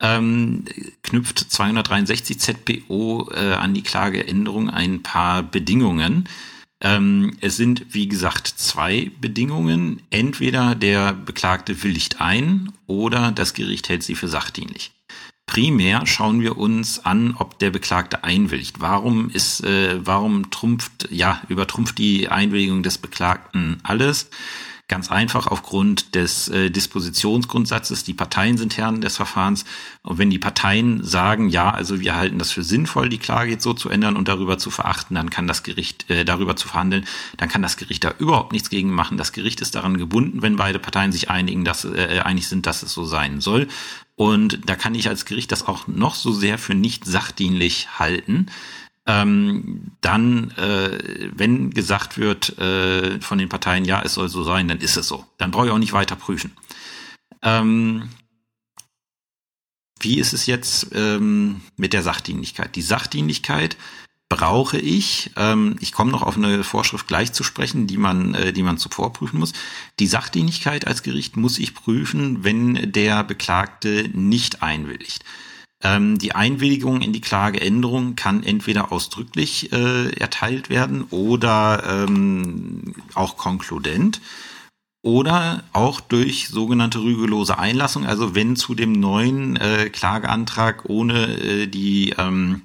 ähm, 0.00 0.64
knüpft 1.02 1.38
263 1.38 2.38
ZPO 2.38 3.30
äh, 3.34 3.52
an 3.54 3.74
die 3.74 3.82
Klageänderung 3.82 4.70
ein 4.70 5.02
paar 5.02 5.42
Bedingungen. 5.42 6.28
Ähm, 6.82 7.36
es 7.40 7.56
sind, 7.56 7.86
wie 7.94 8.08
gesagt, 8.08 8.46
zwei 8.46 9.10
Bedingungen. 9.20 10.02
Entweder 10.10 10.74
der 10.74 11.12
Beklagte 11.12 11.82
willigt 11.82 12.20
ein 12.20 12.72
oder 12.86 13.32
das 13.32 13.54
Gericht 13.54 13.88
hält 13.88 14.02
sie 14.02 14.14
für 14.14 14.28
sachdienlich. 14.28 14.92
Primär 15.46 16.06
schauen 16.06 16.40
wir 16.42 16.58
uns 16.58 17.04
an, 17.04 17.34
ob 17.36 17.58
der 17.58 17.70
Beklagte 17.70 18.22
einwilligt. 18.22 18.80
Warum 18.80 19.30
ist, 19.30 19.64
äh, 19.64 19.98
warum 20.06 20.50
trumpft, 20.50 21.08
ja, 21.10 21.42
übertrumpft 21.48 21.98
die 21.98 22.28
Einwilligung 22.28 22.84
des 22.84 22.98
Beklagten 22.98 23.80
alles? 23.82 24.30
Ganz 24.90 25.08
einfach 25.08 25.46
aufgrund 25.46 26.16
des 26.16 26.48
äh, 26.48 26.68
Dispositionsgrundsatzes. 26.68 28.02
Die 28.02 28.12
Parteien 28.12 28.58
sind 28.58 28.76
Herren 28.76 29.00
des 29.00 29.14
Verfahrens. 29.14 29.64
Und 30.02 30.18
wenn 30.18 30.30
die 30.30 30.40
Parteien 30.40 31.04
sagen, 31.04 31.48
ja, 31.48 31.70
also 31.70 32.00
wir 32.00 32.16
halten 32.16 32.40
das 32.40 32.50
für 32.50 32.64
sinnvoll, 32.64 33.08
die 33.08 33.18
Klage 33.18 33.52
jetzt 33.52 33.62
so 33.62 33.72
zu 33.72 33.88
ändern 33.88 34.16
und 34.16 34.26
darüber 34.26 34.58
zu 34.58 34.72
verachten, 34.72 35.14
dann 35.14 35.30
kann 35.30 35.46
das 35.46 35.62
Gericht 35.62 36.10
äh, 36.10 36.24
darüber 36.24 36.56
zu 36.56 36.66
verhandeln, 36.66 37.04
dann 37.36 37.48
kann 37.48 37.62
das 37.62 37.76
Gericht 37.76 38.02
da 38.02 38.12
überhaupt 38.18 38.50
nichts 38.50 38.68
gegen 38.68 38.90
machen. 38.90 39.16
Das 39.16 39.30
Gericht 39.30 39.60
ist 39.60 39.76
daran 39.76 39.96
gebunden, 39.96 40.42
wenn 40.42 40.56
beide 40.56 40.80
Parteien 40.80 41.12
sich 41.12 41.30
einigen, 41.30 41.64
dass 41.64 41.84
äh, 41.84 42.22
einig 42.24 42.48
sind, 42.48 42.66
dass 42.66 42.82
es 42.82 42.92
so 42.92 43.04
sein 43.04 43.40
soll. 43.40 43.68
Und 44.16 44.58
da 44.68 44.74
kann 44.74 44.96
ich 44.96 45.08
als 45.08 45.24
Gericht 45.24 45.52
das 45.52 45.68
auch 45.68 45.86
noch 45.86 46.16
so 46.16 46.32
sehr 46.32 46.58
für 46.58 46.74
nicht 46.74 47.04
sachdienlich 47.04 48.00
halten 48.00 48.46
ähm, 49.10 49.92
dann, 50.00 50.52
äh, 50.52 51.30
wenn 51.34 51.70
gesagt 51.70 52.16
wird 52.16 52.56
äh, 52.58 53.20
von 53.20 53.38
den 53.38 53.48
Parteien, 53.48 53.84
ja, 53.84 54.02
es 54.02 54.14
soll 54.14 54.28
so 54.28 54.44
sein, 54.44 54.68
dann 54.68 54.78
ist 54.78 54.96
es 54.96 55.08
so. 55.08 55.26
Dann 55.36 55.50
brauche 55.50 55.66
ich 55.66 55.72
auch 55.72 55.78
nicht 55.78 55.92
weiter 55.92 56.14
prüfen. 56.14 56.52
Ähm, 57.42 58.08
wie 59.98 60.18
ist 60.18 60.32
es 60.32 60.46
jetzt 60.46 60.92
ähm, 60.94 61.60
mit 61.76 61.92
der 61.92 62.02
Sachdienlichkeit? 62.02 62.76
Die 62.76 62.82
Sachdienlichkeit 62.82 63.76
brauche 64.28 64.78
ich, 64.78 65.32
ähm, 65.36 65.76
ich 65.80 65.90
komme 65.90 66.12
noch 66.12 66.22
auf 66.22 66.36
eine 66.36 66.62
Vorschrift 66.62 67.08
gleich 67.08 67.32
zu 67.32 67.42
sprechen, 67.42 67.88
die 67.88 67.96
man, 67.96 68.34
äh, 68.34 68.52
die 68.52 68.62
man 68.62 68.78
zuvor 68.78 69.12
prüfen 69.12 69.40
muss. 69.40 69.52
Die 69.98 70.06
Sachdienlichkeit 70.06 70.86
als 70.86 71.02
Gericht 71.02 71.36
muss 71.36 71.58
ich 71.58 71.74
prüfen, 71.74 72.44
wenn 72.44 72.92
der 72.92 73.24
Beklagte 73.24 74.08
nicht 74.12 74.62
einwilligt. 74.62 75.24
Ähm, 75.82 76.18
die 76.18 76.34
Einwilligung 76.34 77.00
in 77.00 77.12
die 77.12 77.20
Klageänderung 77.20 78.16
kann 78.16 78.42
entweder 78.42 78.92
ausdrücklich 78.92 79.72
äh, 79.72 80.10
erteilt 80.10 80.68
werden 80.68 81.04
oder 81.10 82.06
ähm, 82.06 82.94
auch 83.14 83.36
konkludent 83.36 84.20
oder 85.02 85.64
auch 85.72 86.00
durch 86.00 86.48
sogenannte 86.48 87.02
rügelose 87.02 87.58
Einlassung, 87.58 88.04
also 88.04 88.34
wenn 88.34 88.56
zu 88.56 88.74
dem 88.74 88.92
neuen 88.92 89.56
äh, 89.56 89.88
Klageantrag 89.88 90.84
ohne 90.88 91.38
äh, 91.38 91.66
die 91.66 92.14
ähm, 92.18 92.62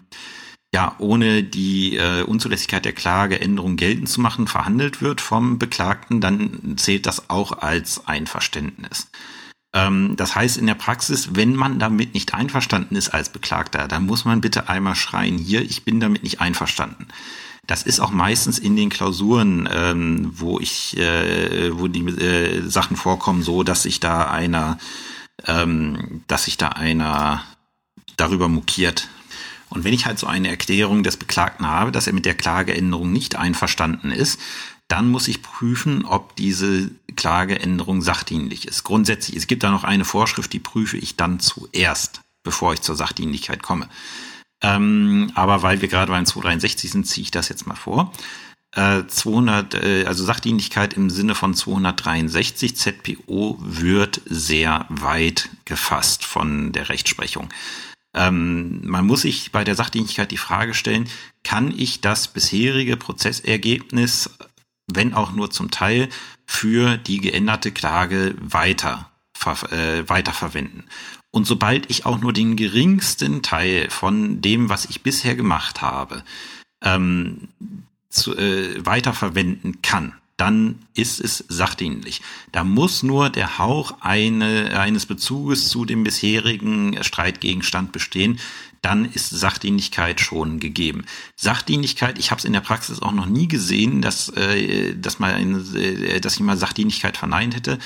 ja, 0.73 0.93
ohne 0.99 1.41
die 1.41 1.95
äh, 1.95 2.23
Unzulässigkeit 2.23 2.83
der 2.83 2.91
Klageänderung 2.91 3.77
geltend 3.77 4.09
zu 4.09 4.19
machen, 4.19 4.45
verhandelt 4.45 5.01
wird 5.01 5.21
vom 5.21 5.57
Beklagten, 5.57 6.19
dann 6.19 6.75
zählt 6.75 7.05
das 7.05 7.29
auch 7.29 7.59
als 7.59 8.05
Einverständnis. 8.07 9.07
Ähm, 9.75 10.15
das 10.15 10.35
heißt 10.35 10.57
in 10.57 10.65
der 10.65 10.73
Praxis, 10.75 11.29
wenn 11.33 11.53
man 11.53 11.77
damit 11.77 12.15
nicht 12.15 12.33
einverstanden 12.33 12.95
ist 12.95 13.09
als 13.09 13.29
Beklagter, 13.29 13.87
dann 13.87 14.05
muss 14.05 14.25
man 14.25 14.41
bitte 14.41 14.69
einmal 14.69 14.95
schreien, 14.95 15.37
hier, 15.37 15.61
ich 15.61 15.83
bin 15.83 15.99
damit 15.99 16.23
nicht 16.23 16.41
einverstanden. 16.41 17.07
Das 17.67 17.83
ist 17.83 17.99
auch 17.99 18.11
meistens 18.11 18.57
in 18.57 18.75
den 18.75 18.89
Klausuren, 18.89 19.67
ähm, 19.71 20.31
wo 20.33 20.59
ich, 20.59 20.97
äh, 20.97 21.77
wo 21.77 21.87
die 21.87 22.05
äh, 22.05 22.67
Sachen 22.67 22.95
vorkommen, 22.95 23.43
so, 23.43 23.63
dass 23.63 23.83
sich 23.83 23.99
da 23.99 24.29
einer, 24.29 24.77
ähm, 25.45 26.21
dass 26.27 26.45
sich 26.45 26.57
da 26.57 26.69
einer 26.69 27.43
darüber 28.17 28.47
mokiert, 28.47 29.09
und 29.69 29.83
wenn 29.83 29.93
ich 29.93 30.05
halt 30.05 30.19
so 30.19 30.27
eine 30.27 30.47
Erklärung 30.47 31.03
des 31.03 31.17
Beklagten 31.17 31.67
habe, 31.67 31.91
dass 31.91 32.07
er 32.07 32.13
mit 32.13 32.25
der 32.25 32.35
Klageänderung 32.35 33.11
nicht 33.11 33.35
einverstanden 33.35 34.11
ist, 34.11 34.39
dann 34.87 35.09
muss 35.09 35.27
ich 35.27 35.41
prüfen, 35.41 36.05
ob 36.05 36.35
diese 36.35 36.91
Klageänderung 37.15 38.01
sachdienlich 38.01 38.67
ist. 38.67 38.83
Grundsätzlich, 38.83 39.35
es 39.35 39.47
gibt 39.47 39.63
da 39.63 39.71
noch 39.71 39.83
eine 39.83 40.05
Vorschrift, 40.05 40.53
die 40.53 40.59
prüfe 40.59 40.97
ich 40.97 41.15
dann 41.15 41.39
zuerst, 41.39 42.21
bevor 42.43 42.73
ich 42.73 42.81
zur 42.81 42.95
Sachdienlichkeit 42.95 43.63
komme. 43.63 43.89
Ähm, 44.61 45.31
aber 45.35 45.63
weil 45.63 45.81
wir 45.81 45.87
gerade 45.87 46.11
beim 46.11 46.25
263 46.25 46.91
sind, 46.91 47.07
ziehe 47.07 47.23
ich 47.23 47.31
das 47.31 47.49
jetzt 47.49 47.67
mal 47.67 47.75
vor. 47.75 48.11
Äh, 48.71 49.03
200, 49.07 49.73
äh, 49.75 50.05
also 50.05 50.23
Sachdienlichkeit 50.23 50.95
im 50.95 51.09
Sinne 51.09 51.35
von 51.35 51.53
263 51.53 52.75
ZPO 52.75 53.57
wird 53.59 54.21
sehr 54.25 54.85
weit 54.89 55.49
gefasst 55.65 56.25
von 56.25 56.71
der 56.73 56.89
Rechtsprechung. 56.89 57.49
Ähm, 58.13 58.81
man 58.85 59.05
muss 59.05 59.21
sich 59.21 59.51
bei 59.51 59.63
der 59.63 59.75
Sachdienlichkeit 59.75 60.31
die 60.31 60.37
Frage 60.37 60.73
stellen, 60.73 61.07
kann 61.43 61.73
ich 61.75 62.01
das 62.01 62.27
bisherige 62.27 62.97
Prozessergebnis, 62.97 64.29
wenn 64.87 65.13
auch 65.13 65.31
nur 65.31 65.51
zum 65.51 65.71
Teil, 65.71 66.09
für 66.45 66.97
die 66.97 67.19
geänderte 67.19 67.71
Klage 67.71 68.35
weiter, 68.39 69.09
äh, 69.71 70.07
weiterverwenden? 70.07 70.83
Und 71.31 71.45
sobald 71.45 71.89
ich 71.89 72.05
auch 72.05 72.19
nur 72.19 72.31
den 72.31 72.55
geringsten 72.55 73.41
Teil 73.41 73.89
von 73.89 74.41
dem, 74.41 74.69
was 74.69 74.85
ich 74.85 75.03
bisher 75.03 75.35
gemacht 75.35 75.81
habe, 75.81 76.23
ähm, 76.81 77.49
zu, 78.09 78.37
äh, 78.37 78.85
weiterverwenden 78.85 79.81
kann, 79.81 80.13
dann 80.37 80.79
ist 80.93 81.21
es 81.21 81.45
sachdienlich. 81.47 82.21
Da 82.51 82.63
muss 82.63 83.03
nur 83.03 83.29
der 83.29 83.57
Hauch 83.57 84.01
eine, 84.01 84.79
eines 84.79 85.05
Bezuges 85.05 85.69
zu 85.69 85.85
dem 85.85 86.03
bisherigen 86.03 87.01
Streitgegenstand 87.03 87.91
bestehen, 87.91 88.39
dann 88.85 89.05
ist 89.05 89.31
Sachdienlichkeit 89.31 90.21
schon 90.21 90.59
gegeben. 90.59 91.05
Sachdienlichkeit, 91.35 92.19
ich 92.19 92.29
habe 92.29 92.37
es 92.37 92.45
in 92.45 92.53
der 92.53 92.59
Praxis 92.59 93.01
auch 93.01 93.13
noch 93.13 93.25
nie 93.25 93.47
gesehen, 93.47 94.03
dass, 94.03 94.29
äh, 94.29 94.93
dass, 94.93 95.19
eine, 95.19 95.57
äh, 95.57 96.19
dass 96.19 96.35
ich 96.35 96.41
mal 96.41 96.55
Sachdienlichkeit 96.55 97.17
verneint 97.17 97.55
hätte. 97.55 97.79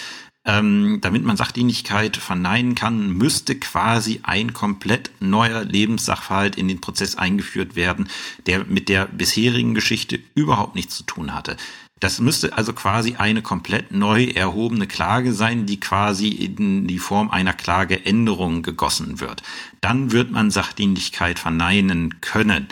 Ähm, 0.43 0.99
damit 0.99 1.23
man 1.23 1.37
Sachdienlichkeit 1.37 2.17
verneinen 2.17 2.75
kann, 2.75 3.11
müsste 3.11 3.55
quasi 3.55 4.19
ein 4.23 4.51
komplett 4.51 5.11
neuer 5.21 5.63
Lebenssachverhalt 5.63 6.57
in 6.57 6.67
den 6.67 6.81
Prozess 6.81 7.15
eingeführt 7.15 7.77
werden, 7.77 8.09
der 8.45 8.65
mit 8.65 8.89
der 8.89 9.05
bisherigen 9.05 9.75
Geschichte 9.75 10.19
überhaupt 10.35 10.75
nichts 10.75 10.97
zu 10.97 11.03
tun 11.03 11.33
hatte. 11.33 11.55
Das 11.99 12.19
müsste 12.19 12.57
also 12.57 12.73
quasi 12.73 13.15
eine 13.15 13.41
komplett 13.41 13.91
neu 13.91 14.25
erhobene 14.25 14.87
Klage 14.87 15.33
sein, 15.33 15.65
die 15.65 15.79
quasi 15.79 16.29
in 16.29 16.87
die 16.87 16.99
Form 16.99 17.29
einer 17.29 17.53
Klageänderung 17.53 18.63
gegossen 18.63 19.19
wird. 19.19 19.43
Dann 19.81 20.11
wird 20.11 20.31
man 20.31 20.49
Sachdienlichkeit 20.49 21.39
verneinen 21.39 22.21
können. 22.21 22.67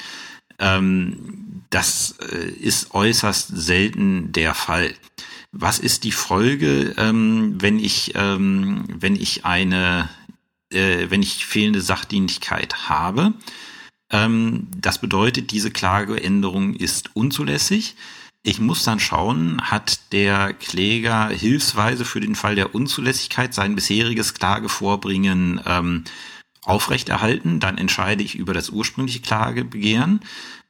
Ähm, 0.60 1.64
das 1.70 2.16
äh, 2.32 2.50
ist 2.50 2.94
äußerst 2.94 3.50
selten 3.54 4.32
der 4.32 4.54
Fall. 4.54 4.94
Was 5.52 5.80
ist 5.80 6.04
die 6.04 6.12
Folge, 6.12 6.94
ähm, 6.98 7.56
wenn 7.60 7.80
ich, 7.80 8.14
ähm, 8.16 8.86
wenn 8.88 9.16
ich 9.16 9.46
eine, 9.46 10.10
äh, 10.72 11.08
wenn 11.10 11.22
ich 11.22 11.46
fehlende 11.46 11.82
Sachdienlichkeit 11.82 12.90
habe? 12.90 13.34
Ähm, 14.10 14.68
das 14.78 15.00
bedeutet, 15.00 15.52
diese 15.52 15.72
Klageänderung 15.72 16.74
ist 16.74 17.16
unzulässig. 17.16 17.96
Ich 18.44 18.60
muss 18.60 18.84
dann 18.84 19.00
schauen, 19.00 19.62
hat 19.62 20.14
der 20.14 20.54
Kläger 20.54 21.28
hilfsweise 21.30 22.06
für 22.06 22.20
den 22.20 22.36
Fall 22.36 22.56
der 22.56 22.74
Unzulässigkeit 22.74 23.54
sein 23.54 23.76
bisheriges 23.76 24.34
Klagevorbringen 24.34 25.62
ähm, 25.66 26.04
aufrechterhalten, 26.64 27.60
dann 27.60 27.78
entscheide 27.78 28.24
ich 28.24 28.36
über 28.36 28.54
das 28.54 28.70
ursprüngliche 28.70 29.22
Klagebegehren. 29.22 30.22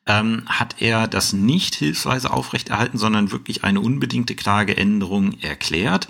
Ähm, 0.06 0.44
hat 0.46 0.76
er 0.80 1.08
das 1.08 1.34
nicht 1.34 1.76
hilfsweise 1.76 2.32
aufrechterhalten, 2.32 2.98
sondern 2.98 3.32
wirklich 3.32 3.64
eine 3.64 3.82
unbedingte 3.82 4.36
Klageänderung 4.36 5.38
erklärt, 5.42 6.08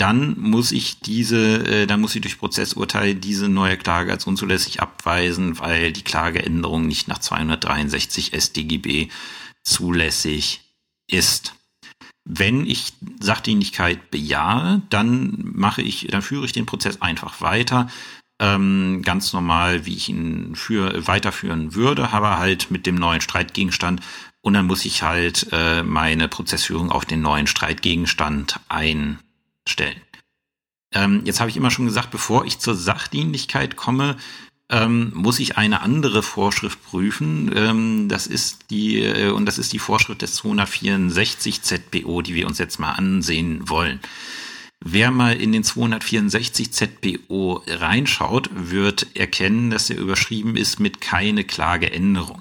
dann 0.00 0.38
muss 0.38 0.72
ich 0.72 1.00
diese, 1.00 1.82
äh, 1.82 1.86
dann 1.86 2.00
muss 2.00 2.14
ich 2.14 2.22
durch 2.22 2.38
Prozessurteil 2.38 3.14
diese 3.14 3.48
neue 3.48 3.76
Klage 3.76 4.12
als 4.12 4.26
unzulässig 4.26 4.80
abweisen, 4.80 5.58
weil 5.58 5.92
die 5.92 6.02
Klageänderung 6.02 6.86
nicht 6.86 7.06
nach 7.08 7.18
263 7.18 8.32
StGB 8.34 9.08
zulässig 9.62 10.62
ist. 11.12 11.54
Wenn 12.24 12.66
ich 12.66 12.92
Sachdienlichkeit 13.20 14.10
bejahe, 14.10 14.82
dann 14.90 15.38
mache 15.42 15.82
ich, 15.82 16.08
dann 16.10 16.22
führe 16.22 16.44
ich 16.44 16.52
den 16.52 16.66
Prozess 16.66 17.00
einfach 17.00 17.40
weiter, 17.40 17.88
ähm, 18.40 19.02
ganz 19.02 19.32
normal, 19.32 19.86
wie 19.86 19.94
ich 19.94 20.08
ihn 20.08 20.54
für 20.54 21.06
weiterführen 21.06 21.74
würde, 21.74 22.12
aber 22.12 22.38
halt 22.38 22.70
mit 22.70 22.86
dem 22.86 22.94
neuen 22.94 23.20
Streitgegenstand 23.20 24.00
und 24.40 24.54
dann 24.54 24.66
muss 24.66 24.84
ich 24.84 25.02
halt 25.02 25.48
äh, 25.52 25.82
meine 25.82 26.28
Prozessführung 26.28 26.90
auf 26.90 27.04
den 27.04 27.20
neuen 27.20 27.46
Streitgegenstand 27.46 28.58
einstellen. 28.68 30.00
Ähm, 30.92 31.22
jetzt 31.24 31.40
habe 31.40 31.50
ich 31.50 31.56
immer 31.56 31.70
schon 31.70 31.84
gesagt, 31.84 32.10
bevor 32.10 32.46
ich 32.46 32.58
zur 32.58 32.74
Sachdienlichkeit 32.74 33.76
komme, 33.76 34.16
ähm, 34.70 35.10
muss 35.14 35.40
ich 35.40 35.58
eine 35.58 35.80
andere 35.80 36.22
Vorschrift 36.22 36.82
prüfen. 36.84 37.50
Ähm, 37.54 38.08
das 38.08 38.26
ist 38.26 38.70
die, 38.70 39.02
äh, 39.02 39.30
und 39.30 39.46
das 39.46 39.58
ist 39.58 39.72
die 39.72 39.78
Vorschrift 39.78 40.22
des 40.22 40.34
264 40.36 41.62
ZPO, 41.62 42.22
die 42.22 42.34
wir 42.34 42.46
uns 42.46 42.58
jetzt 42.58 42.78
mal 42.78 42.92
ansehen 42.92 43.68
wollen. 43.68 44.00
Wer 44.82 45.10
mal 45.10 45.36
in 45.36 45.52
den 45.52 45.64
264 45.64 46.72
ZPO 46.72 47.62
reinschaut, 47.66 48.48
wird 48.54 49.14
erkennen, 49.14 49.70
dass 49.70 49.90
er 49.90 49.98
überschrieben 49.98 50.56
ist 50.56 50.78
mit 50.80 51.00
keine 51.00 51.44
Klageänderung. 51.44 52.40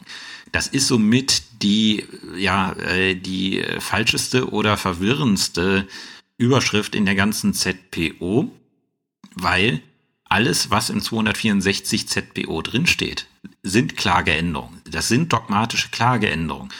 Das 0.51 0.67
ist 0.67 0.88
somit 0.88 1.43
die, 1.62 2.05
ja, 2.38 2.74
äh, 2.74 3.15
die 3.15 3.63
falscheste 3.79 4.51
oder 4.51 4.77
verwirrendste 4.77 5.88
Überschrift 6.38 6.95
in 6.95 7.05
der 7.05 7.15
ganzen 7.15 7.53
ZPO, 7.53 8.51
weil 9.36 9.81
alles, 10.29 10.69
was 10.69 10.89
im 10.89 11.01
264 11.01 12.07
ZBO 12.07 12.62
drinsteht, 12.62 13.27
sind 13.63 13.98
Klageänderungen. 13.98 14.81
Das 14.89 15.07
sind 15.07 15.33
dogmatische 15.33 15.89
Klageänderungen. 15.89 16.71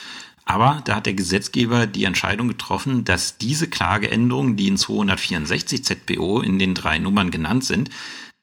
Aber 0.44 0.82
da 0.84 0.96
hat 0.96 1.06
der 1.06 1.14
Gesetzgeber 1.14 1.86
die 1.86 2.04
Entscheidung 2.04 2.48
getroffen, 2.48 3.04
dass 3.04 3.38
diese 3.38 3.68
Klageänderungen, 3.68 4.56
die 4.56 4.68
in 4.68 4.76
264 4.76 5.84
ZBO 5.84 6.40
in 6.40 6.58
den 6.58 6.74
drei 6.74 6.98
Nummern 6.98 7.30
genannt 7.30 7.64
sind, 7.64 7.90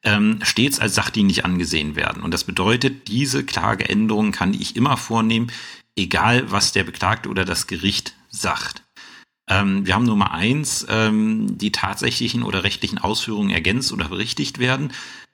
ähm, 0.04 0.38
stets 0.42 0.78
als 0.78 0.94
sachdienlich 0.94 1.44
angesehen 1.44 1.96
werden. 1.96 2.22
Und 2.22 2.32
das 2.32 2.44
bedeutet, 2.44 3.08
diese 3.08 3.44
Klageänderungen 3.44 4.32
kann 4.32 4.54
ich 4.54 4.76
immer 4.76 4.96
vornehmen, 4.96 5.50
egal 5.96 6.50
was 6.50 6.72
der 6.72 6.84
Beklagte 6.84 7.28
oder 7.28 7.44
das 7.44 7.66
Gericht 7.66 8.14
sagt. 8.30 8.84
Ähm, 9.48 9.86
wir 9.86 9.94
haben 9.94 10.04
Nummer 10.04 10.32
eins, 10.32 10.86
ähm, 10.88 11.58
die 11.58 11.72
tatsächlichen 11.72 12.42
oder 12.42 12.64
rechtlichen 12.64 12.98
Ausführungen 12.98 13.50
ergänzt 13.50 13.92
oder 13.92 14.08
berichtigt 14.08 14.58
werden. 14.58 14.92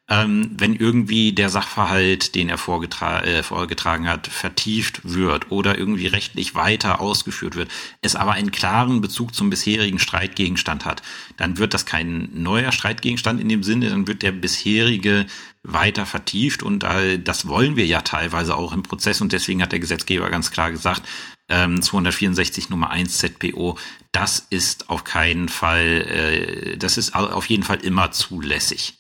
ähm, 0.09 0.51
wenn 0.59 0.75
irgendwie 0.75 1.33
der 1.33 1.49
Sachverhalt, 1.49 2.35
den 2.35 2.51
er 2.51 2.59
vorgetra 2.59 3.23
äh, 3.25 3.43
vorgetragen 3.43 4.07
hat, 4.07 4.27
vertieft 4.27 5.01
wird 5.05 5.51
oder 5.51 5.79
irgendwie 5.79 6.07
rechtlich 6.07 6.55
weiter 6.55 7.01
ausgeführt 7.01 7.57
wird, 7.57 7.71
es 8.03 8.15
aber 8.15 8.33
einen 8.33 8.51
klaren 8.51 9.01
Bezug 9.01 9.35
zum 9.35 9.49
bisherigen 9.49 9.99
Streitgegenstand 9.99 10.85
hat, 10.85 11.03
dann 11.39 11.57
wird 11.57 11.73
das 11.73 11.87
kein 11.87 12.29
neuer 12.35 12.71
Streitgegenstand 12.71 13.41
in 13.41 13.49
dem 13.49 13.63
Sinne, 13.63 13.89
dann 13.89 14.07
wird 14.07 14.23
der 14.23 14.33
bisherige 14.33 15.25
weiter 15.63 16.05
vertieft 16.05 16.63
und 16.63 16.85
äh, 16.85 17.19
das 17.19 17.49
wollen 17.49 17.77
wir 17.77 17.87
ja 17.87 18.03
teilweise 18.03 18.57
auch 18.57 18.73
im 18.75 18.83
Prozess 18.83 19.23
und 19.23 19.33
deswegen 19.33 19.63
hat 19.63 19.73
der 19.73 19.81
Gesetzgeber 19.81 20.29
ganz 20.29 20.51
klar 20.51 20.71
gesagt, 20.71 21.03
ähm, 21.49 21.83
264 21.83 22.71
Nummer 22.71 22.91
1 22.91 23.19
ZPO, 23.19 23.79
das 24.13 24.47
ist 24.51 24.91
auf 24.91 25.05
keinen 25.05 25.49
Fall, 25.49 26.07
äh, 26.09 26.77
das 26.77 26.97
ist 26.97 27.15
auf 27.15 27.47
jeden 27.47 27.63
Fall 27.63 27.79
immer 27.79 28.13
zulässig. 28.13 28.95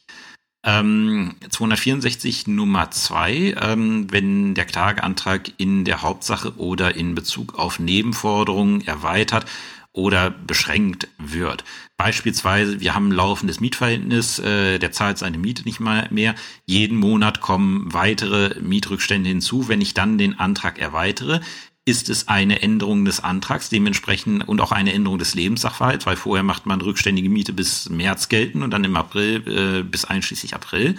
Ähm, 0.67 1.35
264 1.51 2.47
Nummer 2.47 2.91
2, 2.91 3.55
ähm, 3.61 4.11
wenn 4.11 4.55
der 4.55 4.65
Klageantrag 4.65 5.53
in 5.59 5.85
der 5.85 6.01
Hauptsache 6.01 6.57
oder 6.57 6.97
in 6.97 7.15
Bezug 7.15 7.59
auf 7.59 7.79
Nebenforderungen 7.79 8.81
erweitert 8.81 9.45
oder 9.93 10.31
beschränkt 10.31 11.09
wird. 11.19 11.65
Beispielsweise, 11.99 12.81
wir 12.81 12.95
haben 12.95 13.09
ein 13.09 13.13
laufendes 13.13 13.61
Mietverhältnis, 13.61 14.39
äh, 14.39 14.79
der 14.79 14.91
zahlt 14.91 15.19
seine 15.19 15.39
Miete 15.39 15.65
nicht 15.65 15.81
mal 15.81 16.09
mehr. 16.11 16.35
Jeden 16.67 16.97
Monat 16.97 17.41
kommen 17.41 17.93
weitere 17.93 18.59
Mietrückstände 18.61 19.29
hinzu. 19.29 19.69
Wenn 19.69 19.83
ich 19.83 19.93
dann 19.93 20.19
den 20.19 20.39
Antrag 20.39 20.79
erweitere, 20.79 21.41
ist 21.85 22.09
es 22.09 22.29
eine 22.29 22.63
Änderung 22.63 23.05
des 23.05 23.21
Antrags, 23.21 23.69
dementsprechend 23.69 24.49
und 24.49 24.61
auch 24.61 24.73
eine 24.73 24.93
Änderung 24.93 25.19
des 25.19 25.35
Lebenssachverhalts, 25.35 26.07
weil 26.07 26.17
vorher 26.17 26.43
macht 26.43 26.65
man 26.65 26.81
rückständige 26.81 27.29
Miete 27.29 27.53
bis 27.53 27.91
März 27.91 28.29
gelten 28.29 28.63
und 28.63 28.71
dann 28.71 28.85
im 28.85 28.97
April 28.97 29.43
äh, 29.47 29.83
bis 29.83 30.05
einschließlich 30.05 30.55
April. 30.55 30.97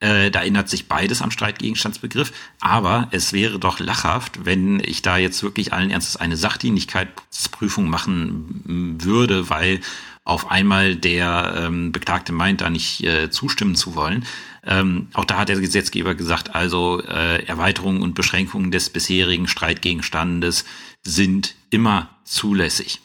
Äh, 0.00 0.30
da 0.30 0.42
ändert 0.42 0.68
sich 0.68 0.86
beides 0.86 1.22
am 1.22 1.30
Streitgegenstandsbegriff. 1.30 2.32
Aber 2.60 3.08
es 3.10 3.32
wäre 3.32 3.58
doch 3.58 3.80
lachhaft, 3.80 4.44
wenn 4.44 4.80
ich 4.84 5.02
da 5.02 5.16
jetzt 5.16 5.42
wirklich 5.42 5.72
allen 5.72 5.90
Ernstes 5.90 6.16
eine 6.16 6.36
Sachdienlichkeitsprüfung 6.36 7.88
machen 7.88 8.96
würde, 9.02 9.50
weil 9.50 9.80
auf 10.24 10.50
einmal 10.50 10.94
der 10.94 11.54
ähm, 11.56 11.90
Beklagte 11.90 12.32
meint, 12.32 12.60
da 12.60 12.68
nicht 12.68 13.02
äh, 13.02 13.30
zustimmen 13.30 13.74
zu 13.74 13.94
wollen. 13.94 14.26
Ähm, 14.68 15.08
auch 15.14 15.24
da 15.24 15.38
hat 15.38 15.48
der 15.48 15.58
Gesetzgeber 15.58 16.14
gesagt, 16.14 16.54
also 16.54 17.02
äh, 17.02 17.42
Erweiterungen 17.46 18.02
und 18.02 18.14
Beschränkungen 18.14 18.70
des 18.70 18.90
bisherigen 18.90 19.48
Streitgegenstandes 19.48 20.66
sind 21.02 21.54
immer 21.70 22.10
zulässig. 22.24 23.00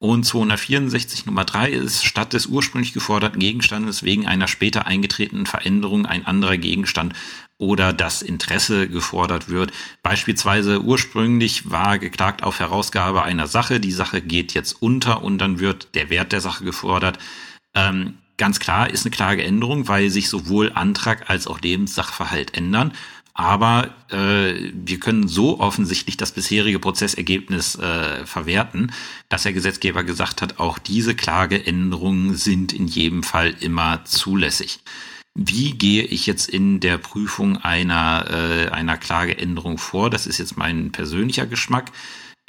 Und 0.00 0.24
264 0.24 1.26
Nummer 1.26 1.44
3 1.44 1.70
ist, 1.70 2.04
statt 2.04 2.32
des 2.32 2.46
ursprünglich 2.46 2.92
geforderten 2.92 3.40
Gegenstandes 3.40 4.02
wegen 4.02 4.26
einer 4.26 4.46
später 4.46 4.86
eingetretenen 4.86 5.46
Veränderung 5.46 6.06
ein 6.06 6.26
anderer 6.26 6.56
Gegenstand 6.56 7.14
oder 7.58 7.92
das 7.92 8.22
Interesse 8.22 8.88
gefordert 8.88 9.48
wird. 9.48 9.72
Beispielsweise 10.02 10.82
ursprünglich 10.82 11.70
war 11.70 11.98
geklagt 11.98 12.44
auf 12.44 12.60
Herausgabe 12.60 13.22
einer 13.22 13.48
Sache, 13.48 13.80
die 13.80 13.92
Sache 13.92 14.20
geht 14.20 14.54
jetzt 14.54 14.80
unter 14.80 15.22
und 15.22 15.38
dann 15.38 15.58
wird 15.58 15.94
der 15.94 16.10
Wert 16.10 16.32
der 16.32 16.40
Sache 16.40 16.64
gefordert. 16.64 17.18
Ähm, 17.74 18.18
ganz 18.38 18.60
klar 18.60 18.88
ist 18.88 19.04
eine 19.04 19.10
Klageänderung, 19.10 19.88
weil 19.88 20.08
sich 20.08 20.28
sowohl 20.30 20.72
Antrag 20.72 21.28
als 21.28 21.46
auch 21.46 21.60
Lebenssachverhalt 21.60 22.56
ändern. 22.56 22.92
Aber 23.34 23.94
äh, 24.10 24.72
wir 24.72 24.98
können 24.98 25.28
so 25.28 25.60
offensichtlich 25.60 26.16
das 26.16 26.32
bisherige 26.32 26.80
Prozessergebnis 26.80 27.76
äh, 27.76 28.26
verwerten, 28.26 28.92
dass 29.28 29.44
der 29.44 29.52
Gesetzgeber 29.52 30.02
gesagt 30.02 30.42
hat, 30.42 30.58
auch 30.58 30.78
diese 30.78 31.14
Klageänderungen 31.14 32.34
sind 32.34 32.72
in 32.72 32.88
jedem 32.88 33.22
Fall 33.22 33.54
immer 33.60 34.04
zulässig. 34.04 34.80
Wie 35.36 35.70
gehe 35.70 36.02
ich 36.02 36.26
jetzt 36.26 36.48
in 36.48 36.80
der 36.80 36.98
Prüfung 36.98 37.58
einer, 37.58 38.26
äh, 38.28 38.70
einer 38.70 38.96
Klageänderung 38.96 39.78
vor? 39.78 40.10
Das 40.10 40.26
ist 40.26 40.38
jetzt 40.38 40.56
mein 40.56 40.90
persönlicher 40.90 41.46
Geschmack. 41.46 41.92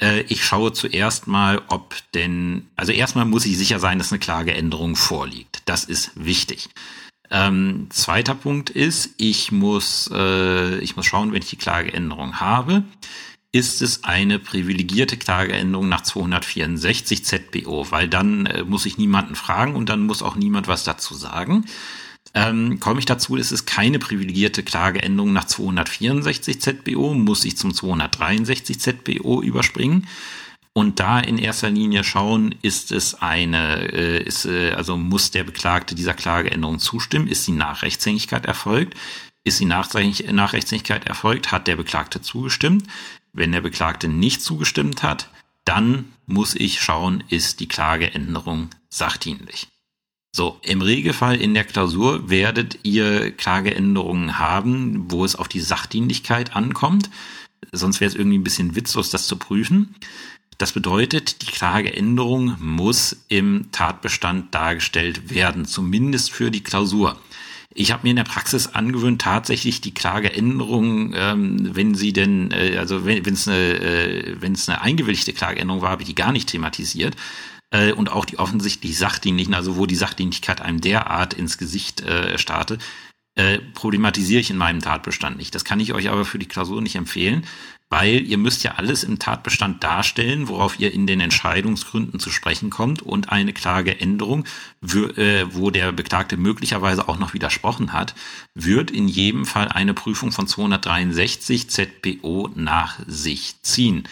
Äh, 0.00 0.22
ich 0.22 0.44
schaue 0.44 0.72
zuerst 0.72 1.26
mal, 1.26 1.62
ob 1.68 1.94
denn, 2.14 2.68
also 2.76 2.92
erstmal 2.92 3.24
muss 3.24 3.46
ich 3.46 3.56
sicher 3.56 3.78
sein, 3.78 3.98
dass 3.98 4.12
eine 4.12 4.18
Klageänderung 4.18 4.96
vorliegt. 4.96 5.62
Das 5.66 5.84
ist 5.84 6.12
wichtig. 6.14 6.68
Ähm, 7.30 7.86
zweiter 7.90 8.34
Punkt 8.34 8.70
ist, 8.70 9.14
ich 9.16 9.52
muss, 9.52 10.10
äh, 10.12 10.78
ich 10.78 10.96
muss 10.96 11.06
schauen, 11.06 11.32
wenn 11.32 11.42
ich 11.42 11.50
die 11.50 11.56
Klageänderung 11.56 12.40
habe, 12.40 12.82
ist 13.52 13.82
es 13.82 14.04
eine 14.04 14.38
privilegierte 14.38 15.16
Klageänderung 15.16 15.88
nach 15.88 16.02
264 16.02 17.24
ZBO, 17.24 17.90
weil 17.90 18.08
dann 18.08 18.46
äh, 18.46 18.64
muss 18.64 18.86
ich 18.86 18.98
niemanden 18.98 19.34
fragen 19.34 19.74
und 19.74 19.88
dann 19.88 20.06
muss 20.06 20.22
auch 20.22 20.36
niemand 20.36 20.66
was 20.68 20.84
dazu 20.84 21.14
sagen. 21.14 21.64
Ähm, 22.32 22.78
komme 22.78 23.00
ich 23.00 23.06
dazu, 23.06 23.36
ist 23.36 23.50
es 23.50 23.66
keine 23.66 23.98
privilegierte 23.98 24.62
Klageänderung 24.62 25.32
nach 25.32 25.46
264 25.46 26.60
ZBO, 26.60 27.14
muss 27.14 27.44
ich 27.44 27.56
zum 27.56 27.74
263 27.74 28.78
ZBO 28.78 29.42
überspringen 29.42 30.06
und 30.72 31.00
da 31.00 31.18
in 31.18 31.38
erster 31.38 31.70
Linie 31.70 32.04
schauen, 32.04 32.54
ist 32.62 32.92
es 32.92 33.20
eine, 33.20 33.92
äh, 33.92 34.22
ist, 34.22 34.44
äh, 34.44 34.72
also 34.72 34.96
muss 34.96 35.30
der 35.30 35.44
Beklagte 35.44 35.94
dieser 35.94 36.14
Klageänderung 36.14 36.78
zustimmen, 36.78 37.26
ist 37.26 37.46
die 37.46 37.52
Nachrechtshängigkeit 37.52 38.46
erfolgt, 38.46 38.96
ist 39.42 39.58
die 39.58 39.64
Nachrechtshängigkeit 39.64 41.06
erfolgt, 41.06 41.50
hat 41.50 41.66
der 41.66 41.76
Beklagte 41.76 42.22
zugestimmt. 42.22 42.86
Wenn 43.32 43.52
der 43.52 43.62
Beklagte 43.62 44.06
nicht 44.06 44.42
zugestimmt 44.42 45.02
hat, 45.02 45.30
dann 45.64 46.12
muss 46.26 46.54
ich 46.54 46.80
schauen, 46.80 47.24
ist 47.28 47.60
die 47.60 47.68
Klageänderung 47.68 48.70
sachdienlich. 48.88 49.68
So, 50.32 50.58
im 50.62 50.80
Regelfall 50.80 51.40
in 51.40 51.54
der 51.54 51.64
Klausur 51.64 52.30
werdet 52.30 52.78
ihr 52.84 53.32
Klageänderungen 53.32 54.38
haben, 54.38 55.10
wo 55.10 55.24
es 55.24 55.34
auf 55.34 55.48
die 55.48 55.60
Sachdienlichkeit 55.60 56.54
ankommt. 56.54 57.10
Sonst 57.72 58.00
wäre 58.00 58.10
es 58.10 58.14
irgendwie 58.14 58.38
ein 58.38 58.44
bisschen 58.44 58.76
witzlos, 58.76 59.10
das 59.10 59.26
zu 59.26 59.36
prüfen. 59.36 59.96
Das 60.56 60.72
bedeutet, 60.72 61.42
die 61.42 61.50
Klageänderung 61.50 62.56
muss 62.60 63.24
im 63.28 63.72
Tatbestand 63.72 64.54
dargestellt 64.54 65.30
werden, 65.30 65.64
zumindest 65.64 66.30
für 66.30 66.50
die 66.50 66.62
Klausur. 66.62 67.18
Ich 67.72 67.92
habe 67.92 68.02
mir 68.02 68.10
in 68.10 68.16
der 68.16 68.24
Praxis 68.24 68.68
angewöhnt, 68.68 69.22
tatsächlich 69.22 69.80
die 69.80 69.94
Klageänderung, 69.94 71.12
ähm, 71.14 71.70
wenn 71.74 71.94
sie 71.94 72.12
denn, 72.12 72.50
äh, 72.50 72.76
also 72.78 73.04
wenn 73.06 73.24
es 73.24 73.48
eine, 73.48 73.56
äh, 73.56 74.36
eine 74.42 74.82
eingewilligte 74.82 75.32
Klageänderung 75.32 75.80
war, 75.80 75.90
habe 75.90 76.02
ich 76.02 76.08
die 76.08 76.14
gar 76.14 76.32
nicht 76.32 76.48
thematisiert, 76.48 77.16
äh, 77.70 77.92
und 77.92 78.10
auch 78.10 78.24
die 78.24 78.38
offensichtlich 78.38 78.98
sachdienlichen, 78.98 79.54
also 79.54 79.76
wo 79.76 79.86
die 79.86 79.96
Sachdienlichkeit 79.96 80.60
einem 80.60 80.80
derart 80.80 81.34
ins 81.34 81.58
Gesicht 81.58 82.00
äh, 82.02 82.38
starte, 82.38 82.78
äh, 83.36 83.58
problematisiere 83.74 84.40
ich 84.40 84.50
in 84.50 84.56
meinem 84.56 84.80
Tatbestand 84.80 85.36
nicht. 85.36 85.54
Das 85.54 85.64
kann 85.64 85.80
ich 85.80 85.94
euch 85.94 86.10
aber 86.10 86.24
für 86.24 86.38
die 86.38 86.46
Klausur 86.46 86.82
nicht 86.82 86.96
empfehlen, 86.96 87.46
weil 87.88 88.26
ihr 88.26 88.38
müsst 88.38 88.62
ja 88.64 88.72
alles 88.72 89.04
im 89.04 89.18
Tatbestand 89.18 89.82
darstellen, 89.82 90.48
worauf 90.48 90.78
ihr 90.78 90.92
in 90.92 91.06
den 91.06 91.20
Entscheidungsgründen 91.20 92.20
zu 92.20 92.30
sprechen 92.30 92.70
kommt 92.70 93.02
und 93.02 93.30
eine 93.30 93.52
Klageänderung, 93.52 94.44
äh, 94.82 95.44
wo 95.50 95.70
der 95.70 95.92
Beklagte 95.92 96.36
möglicherweise 96.36 97.08
auch 97.08 97.18
noch 97.18 97.34
widersprochen 97.34 97.92
hat, 97.92 98.14
wird 98.54 98.90
in 98.90 99.08
jedem 99.08 99.46
Fall 99.46 99.68
eine 99.68 99.94
Prüfung 99.94 100.32
von 100.32 100.46
263 100.46 101.68
ZPO 101.68 102.50
nach 102.54 102.98
sich 103.06 103.62
ziehen. 103.62 104.08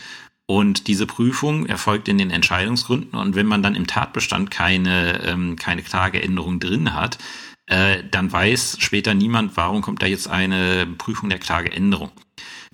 Und 0.51 0.87
diese 0.87 1.07
Prüfung 1.07 1.67
erfolgt 1.67 2.09
in 2.09 2.17
den 2.17 2.31
Entscheidungsgründen. 2.31 3.19
Und 3.19 3.35
wenn 3.35 3.47
man 3.47 3.63
dann 3.63 3.75
im 3.75 3.87
Tatbestand 3.87 4.51
keine, 4.51 5.23
ähm, 5.25 5.57
keine 5.57 5.83
Klageänderung 5.83 6.59
drin 6.59 6.95
hat, 6.95 7.19
äh, 7.67 8.03
dann 8.11 8.33
weiß 8.33 8.79
später 8.81 9.13
niemand, 9.13 9.59
warum 9.59 9.83
kommt 9.83 10.01
da 10.01 10.07
jetzt 10.07 10.27
eine 10.27 10.87
Prüfung 10.87 11.29
der 11.29 11.39
Klageänderung. 11.39 12.11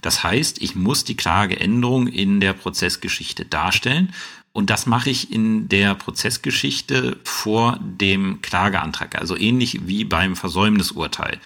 Das 0.00 0.22
heißt, 0.22 0.62
ich 0.62 0.76
muss 0.76 1.02
die 1.02 1.16
Klageänderung 1.16 2.06
in 2.06 2.38
der 2.38 2.52
Prozessgeschichte 2.52 3.44
darstellen. 3.44 4.14
Und 4.52 4.70
das 4.70 4.86
mache 4.86 5.10
ich 5.10 5.32
in 5.32 5.68
der 5.68 5.96
Prozessgeschichte 5.96 7.16
vor 7.24 7.80
dem 7.82 8.40
Klageantrag, 8.40 9.18
also 9.18 9.36
ähnlich 9.36 9.88
wie 9.88 10.04
beim 10.04 10.36
Versäumnisurteil. 10.36 11.40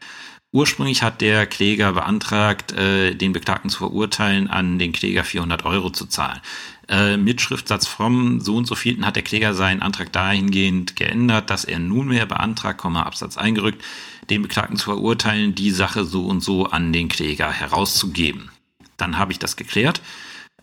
Ursprünglich 0.50 1.02
hat 1.02 1.20
der 1.20 1.46
Kläger 1.46 1.92
beantragt, 1.92 2.72
äh, 2.72 3.14
den 3.14 3.34
Beklagten 3.34 3.68
zu 3.68 3.78
verurteilen, 3.78 4.48
an 4.48 4.78
den 4.78 4.92
Kläger 4.92 5.22
400 5.22 5.66
Euro 5.66 5.90
zu 5.90 6.06
zahlen. 6.06 6.40
Äh, 6.88 7.18
mit 7.18 7.42
Schriftsatz 7.42 7.86
vom 7.86 8.40
so 8.40 8.56
und 8.56 8.66
so 8.66 8.74
vielten 8.74 9.04
hat 9.04 9.16
der 9.16 9.22
Kläger 9.22 9.52
seinen 9.52 9.82
Antrag 9.82 10.10
dahingehend 10.10 10.96
geändert, 10.96 11.50
dass 11.50 11.66
er 11.66 11.78
nunmehr 11.78 12.24
beantragt, 12.24 12.82
Absatz 12.82 13.36
eingerückt, 13.36 13.84
den 14.30 14.40
Beklagten 14.40 14.78
zu 14.78 14.86
verurteilen, 14.86 15.54
die 15.54 15.70
Sache 15.70 16.04
so 16.04 16.26
und 16.26 16.40
so 16.40 16.64
an 16.66 16.94
den 16.94 17.08
Kläger 17.08 17.52
herauszugeben. 17.52 18.50
Dann 18.96 19.18
habe 19.18 19.32
ich 19.32 19.38
das 19.38 19.56
geklärt. 19.56 20.00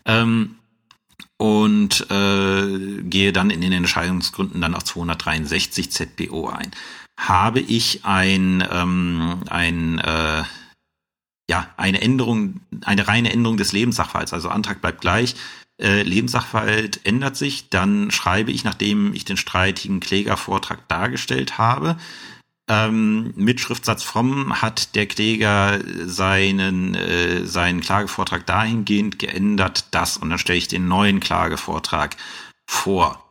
Ähm, 0.04 0.56
und 1.36 2.10
äh, 2.10 3.02
gehe 3.02 3.32
dann 3.32 3.50
in 3.50 3.60
den 3.60 3.72
Entscheidungsgründen 3.72 4.60
dann 4.60 4.74
auf 4.74 4.84
263 4.84 5.92
ZBO 5.92 6.48
ein 6.48 6.72
habe 7.18 7.60
ich 7.60 8.04
ein, 8.04 8.66
ähm, 8.70 9.42
ein 9.48 9.98
äh, 9.98 10.44
ja, 11.48 11.68
eine 11.76 12.00
Änderung, 12.00 12.60
eine 12.84 13.06
reine 13.08 13.32
Änderung 13.32 13.56
des 13.56 13.72
Lebenssachverhalts. 13.72 14.32
Also 14.32 14.48
Antrag 14.48 14.80
bleibt 14.80 15.00
gleich, 15.00 15.36
äh, 15.80 16.02
Lebenssachverhalt 16.02 17.00
ändert 17.04 17.36
sich, 17.36 17.68
dann 17.70 18.10
schreibe 18.10 18.50
ich, 18.50 18.64
nachdem 18.64 19.14
ich 19.14 19.24
den 19.24 19.36
streitigen 19.36 20.00
Klägervortrag 20.00 20.88
dargestellt 20.88 21.58
habe, 21.58 21.96
Ähm, 22.68 23.32
mit 23.36 23.60
Schriftsatz 23.60 24.02
vom 24.02 24.60
hat 24.60 24.96
der 24.96 25.06
Kläger 25.06 25.78
seinen, 26.04 26.96
äh, 26.96 27.46
seinen 27.46 27.80
Klagevortrag 27.80 28.44
dahingehend 28.44 29.20
geändert, 29.20 29.84
dass, 29.92 30.16
und 30.16 30.30
dann 30.30 30.40
stelle 30.40 30.58
ich 30.58 30.66
den 30.66 30.88
neuen 30.88 31.20
Klagevortrag 31.20 32.16
vor. 32.68 33.25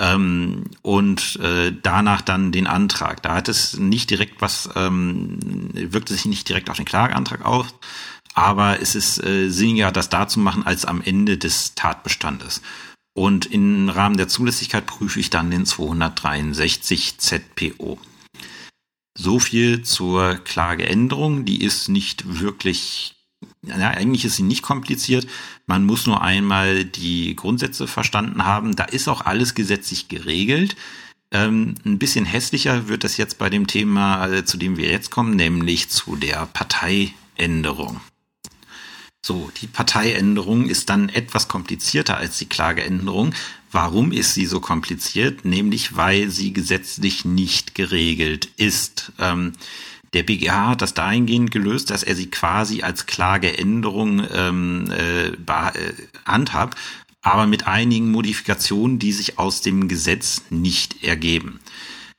Ähm, 0.00 0.64
und 0.80 1.38
äh, 1.40 1.72
danach 1.82 2.22
dann 2.22 2.52
den 2.52 2.66
Antrag. 2.66 3.22
Da 3.22 3.34
hat 3.34 3.50
es 3.50 3.76
nicht 3.76 4.08
direkt 4.08 4.40
was, 4.40 4.70
ähm, 4.74 5.38
wirkt 5.74 6.08
sich 6.08 6.24
nicht 6.24 6.48
direkt 6.48 6.70
auf 6.70 6.78
den 6.78 6.86
Klageantrag 6.86 7.44
aus, 7.44 7.66
aber 8.32 8.80
es 8.80 8.94
ist 8.94 9.22
äh, 9.22 9.50
sinniger, 9.50 9.92
das 9.92 10.08
da 10.08 10.26
zu 10.26 10.40
machen, 10.40 10.64
als 10.64 10.86
am 10.86 11.02
Ende 11.02 11.36
des 11.36 11.74
Tatbestandes. 11.74 12.62
Und 13.12 13.44
im 13.44 13.90
Rahmen 13.90 14.16
der 14.16 14.28
Zulässigkeit 14.28 14.86
prüfe 14.86 15.20
ich 15.20 15.28
dann 15.28 15.50
den 15.50 15.66
263 15.66 17.18
ZPO. 17.18 17.98
So 19.18 19.38
viel 19.38 19.82
zur 19.82 20.36
Klageänderung. 20.36 21.44
Die 21.44 21.62
ist 21.62 21.88
nicht 21.90 22.40
wirklich, 22.40 23.19
ja, 23.62 23.76
eigentlich 23.76 24.24
ist 24.24 24.36
sie 24.36 24.42
nicht 24.42 24.62
kompliziert. 24.62 25.26
Man 25.66 25.84
muss 25.84 26.06
nur 26.06 26.22
einmal 26.22 26.84
die 26.84 27.36
Grundsätze 27.36 27.86
verstanden 27.86 28.44
haben. 28.44 28.74
Da 28.74 28.84
ist 28.84 29.08
auch 29.08 29.22
alles 29.22 29.54
gesetzlich 29.54 30.08
geregelt. 30.08 30.76
Ähm, 31.32 31.74
ein 31.84 31.98
bisschen 31.98 32.24
hässlicher 32.24 32.88
wird 32.88 33.04
das 33.04 33.16
jetzt 33.16 33.38
bei 33.38 33.50
dem 33.50 33.66
Thema, 33.66 34.26
äh, 34.26 34.44
zu 34.44 34.56
dem 34.56 34.76
wir 34.76 34.90
jetzt 34.90 35.10
kommen, 35.10 35.36
nämlich 35.36 35.88
zu 35.90 36.16
der 36.16 36.46
Parteiänderung. 36.46 38.00
So, 39.22 39.50
die 39.60 39.66
Parteiänderung 39.66 40.66
ist 40.66 40.88
dann 40.88 41.10
etwas 41.10 41.46
komplizierter 41.46 42.16
als 42.16 42.38
die 42.38 42.48
Klageänderung. 42.48 43.34
Warum 43.70 44.10
ist 44.12 44.34
sie 44.34 44.46
so 44.46 44.60
kompliziert? 44.60 45.44
Nämlich, 45.44 45.94
weil 45.94 46.30
sie 46.30 46.52
gesetzlich 46.54 47.26
nicht 47.26 47.74
geregelt 47.74 48.48
ist. 48.56 49.12
Ähm, 49.18 49.52
der 50.12 50.24
BGH 50.24 50.68
hat 50.68 50.82
das 50.82 50.94
dahingehend 50.94 51.50
gelöst, 51.50 51.90
dass 51.90 52.02
er 52.02 52.16
sie 52.16 52.30
quasi 52.30 52.82
als 52.82 53.06
Klageänderung 53.06 54.26
ähm, 54.32 54.90
äh, 54.90 55.28
äh, 55.28 55.92
handhabt, 56.26 56.76
aber 57.22 57.46
mit 57.46 57.66
einigen 57.66 58.10
Modifikationen, 58.10 58.98
die 58.98 59.12
sich 59.12 59.38
aus 59.38 59.60
dem 59.60 59.88
Gesetz 59.88 60.42
nicht 60.50 61.04
ergeben. 61.04 61.60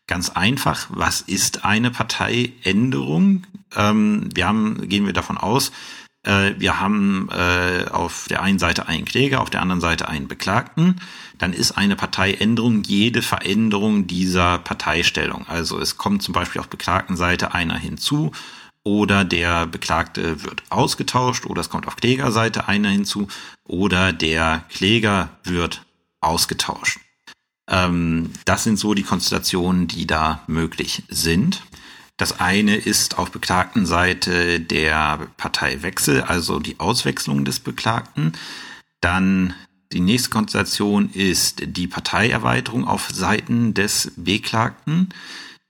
Ganz 0.07 0.29
einfach, 0.29 0.87
was 0.89 1.21
ist 1.21 1.65
eine 1.65 1.91
Parteiänderung? 1.91 3.43
Ähm, 3.75 4.29
wir 4.33 4.47
haben, 4.47 4.87
gehen 4.87 5.05
wir 5.05 5.13
davon 5.13 5.37
aus, 5.37 5.71
wir 6.23 6.79
haben 6.79 7.29
äh, 7.31 7.85
auf 7.89 8.27
der 8.29 8.43
einen 8.43 8.59
Seite 8.59 8.87
einen 8.87 9.05
Kläger, 9.05 9.41
auf 9.41 9.49
der 9.49 9.61
anderen 9.61 9.81
Seite 9.81 10.07
einen 10.07 10.27
Beklagten. 10.27 11.01
Dann 11.39 11.53
ist 11.53 11.71
eine 11.71 11.95
Parteiänderung 11.95 12.83
jede 12.83 13.21
Veränderung 13.21 14.05
dieser 14.05 14.59
Parteistellung. 14.59 15.45
Also 15.47 15.79
es 15.79 15.97
kommt 15.97 16.21
zum 16.21 16.33
Beispiel 16.33 16.61
auf 16.61 16.69
Beklagtenseite 16.69 17.53
einer 17.53 17.77
hinzu 17.77 18.31
oder 18.83 19.23
der 19.25 19.67
Beklagte 19.67 20.43
wird 20.43 20.63
ausgetauscht 20.69 21.45
oder 21.45 21.61
es 21.61 21.69
kommt 21.69 21.87
auf 21.87 21.95
Klägerseite 21.95 22.67
einer 22.67 22.89
hinzu 22.89 23.27
oder 23.67 24.13
der 24.13 24.63
Kläger 24.69 25.29
wird 25.43 25.85
ausgetauscht. 26.19 26.99
Ähm, 27.69 28.31
das 28.45 28.63
sind 28.63 28.77
so 28.77 28.93
die 28.93 29.03
Konstellationen, 29.03 29.87
die 29.87 30.07
da 30.07 30.43
möglich 30.47 31.03
sind. 31.09 31.63
Das 32.21 32.39
eine 32.39 32.75
ist 32.75 33.17
auf 33.17 33.31
Beklagtenseite 33.31 34.59
der 34.59 35.27
Parteiwechsel, 35.37 36.21
also 36.21 36.59
die 36.59 36.79
Auswechslung 36.79 37.45
des 37.45 37.59
Beklagten. 37.59 38.33
Dann 39.01 39.55
die 39.91 40.01
nächste 40.01 40.29
Konstellation 40.29 41.09
ist 41.09 41.63
die 41.65 41.87
Parteierweiterung 41.87 42.87
auf 42.87 43.09
Seiten 43.11 43.73
des 43.73 44.11
Beklagten. 44.17 45.09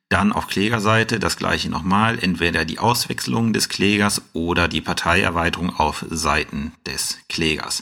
Dann 0.10 0.34
auf 0.34 0.48
Klägerseite 0.48 1.22
das 1.22 1.38
gleiche 1.38 1.70
nochmal, 1.70 2.20
entweder 2.22 2.66
die 2.66 2.80
Auswechslung 2.80 3.54
des 3.54 3.70
Klägers 3.70 4.22
oder 4.34 4.68
die 4.68 4.82
Parteierweiterung 4.82 5.74
auf 5.74 6.06
Seiten 6.10 6.74
des 6.86 7.20
Klägers. 7.30 7.82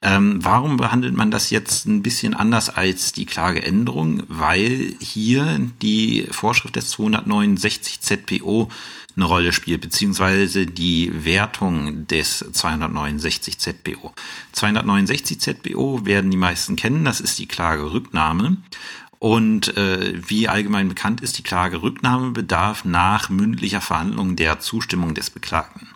Ähm, 0.00 0.38
warum 0.44 0.76
behandelt 0.76 1.16
man 1.16 1.32
das 1.32 1.50
jetzt 1.50 1.86
ein 1.86 2.02
bisschen 2.02 2.34
anders 2.34 2.70
als 2.70 3.12
die 3.12 3.26
Klageänderung? 3.26 4.22
Weil 4.28 4.94
hier 5.00 5.60
die 5.82 6.28
Vorschrift 6.30 6.76
des 6.76 6.90
269 6.90 8.00
ZPO 8.00 8.68
eine 9.16 9.24
Rolle 9.24 9.52
spielt, 9.52 9.80
beziehungsweise 9.80 10.66
die 10.66 11.24
Wertung 11.24 12.06
des 12.06 12.44
269 12.52 13.58
ZPO. 13.58 14.12
269 14.52 15.40
ZPO 15.40 16.06
werden 16.06 16.30
die 16.30 16.36
meisten 16.36 16.76
kennen, 16.76 17.04
das 17.04 17.20
ist 17.20 17.38
die 17.40 17.48
Klagerücknahme. 17.48 18.58
Und 19.18 19.76
äh, 19.76 20.14
wie 20.28 20.48
allgemein 20.48 20.88
bekannt 20.88 21.20
ist, 21.20 21.38
die 21.38 21.42
Klagerücknahme 21.42 22.30
bedarf 22.30 22.84
nach 22.84 23.30
mündlicher 23.30 23.80
Verhandlung 23.80 24.36
der 24.36 24.60
Zustimmung 24.60 25.14
des 25.14 25.30
Beklagten. 25.30 25.88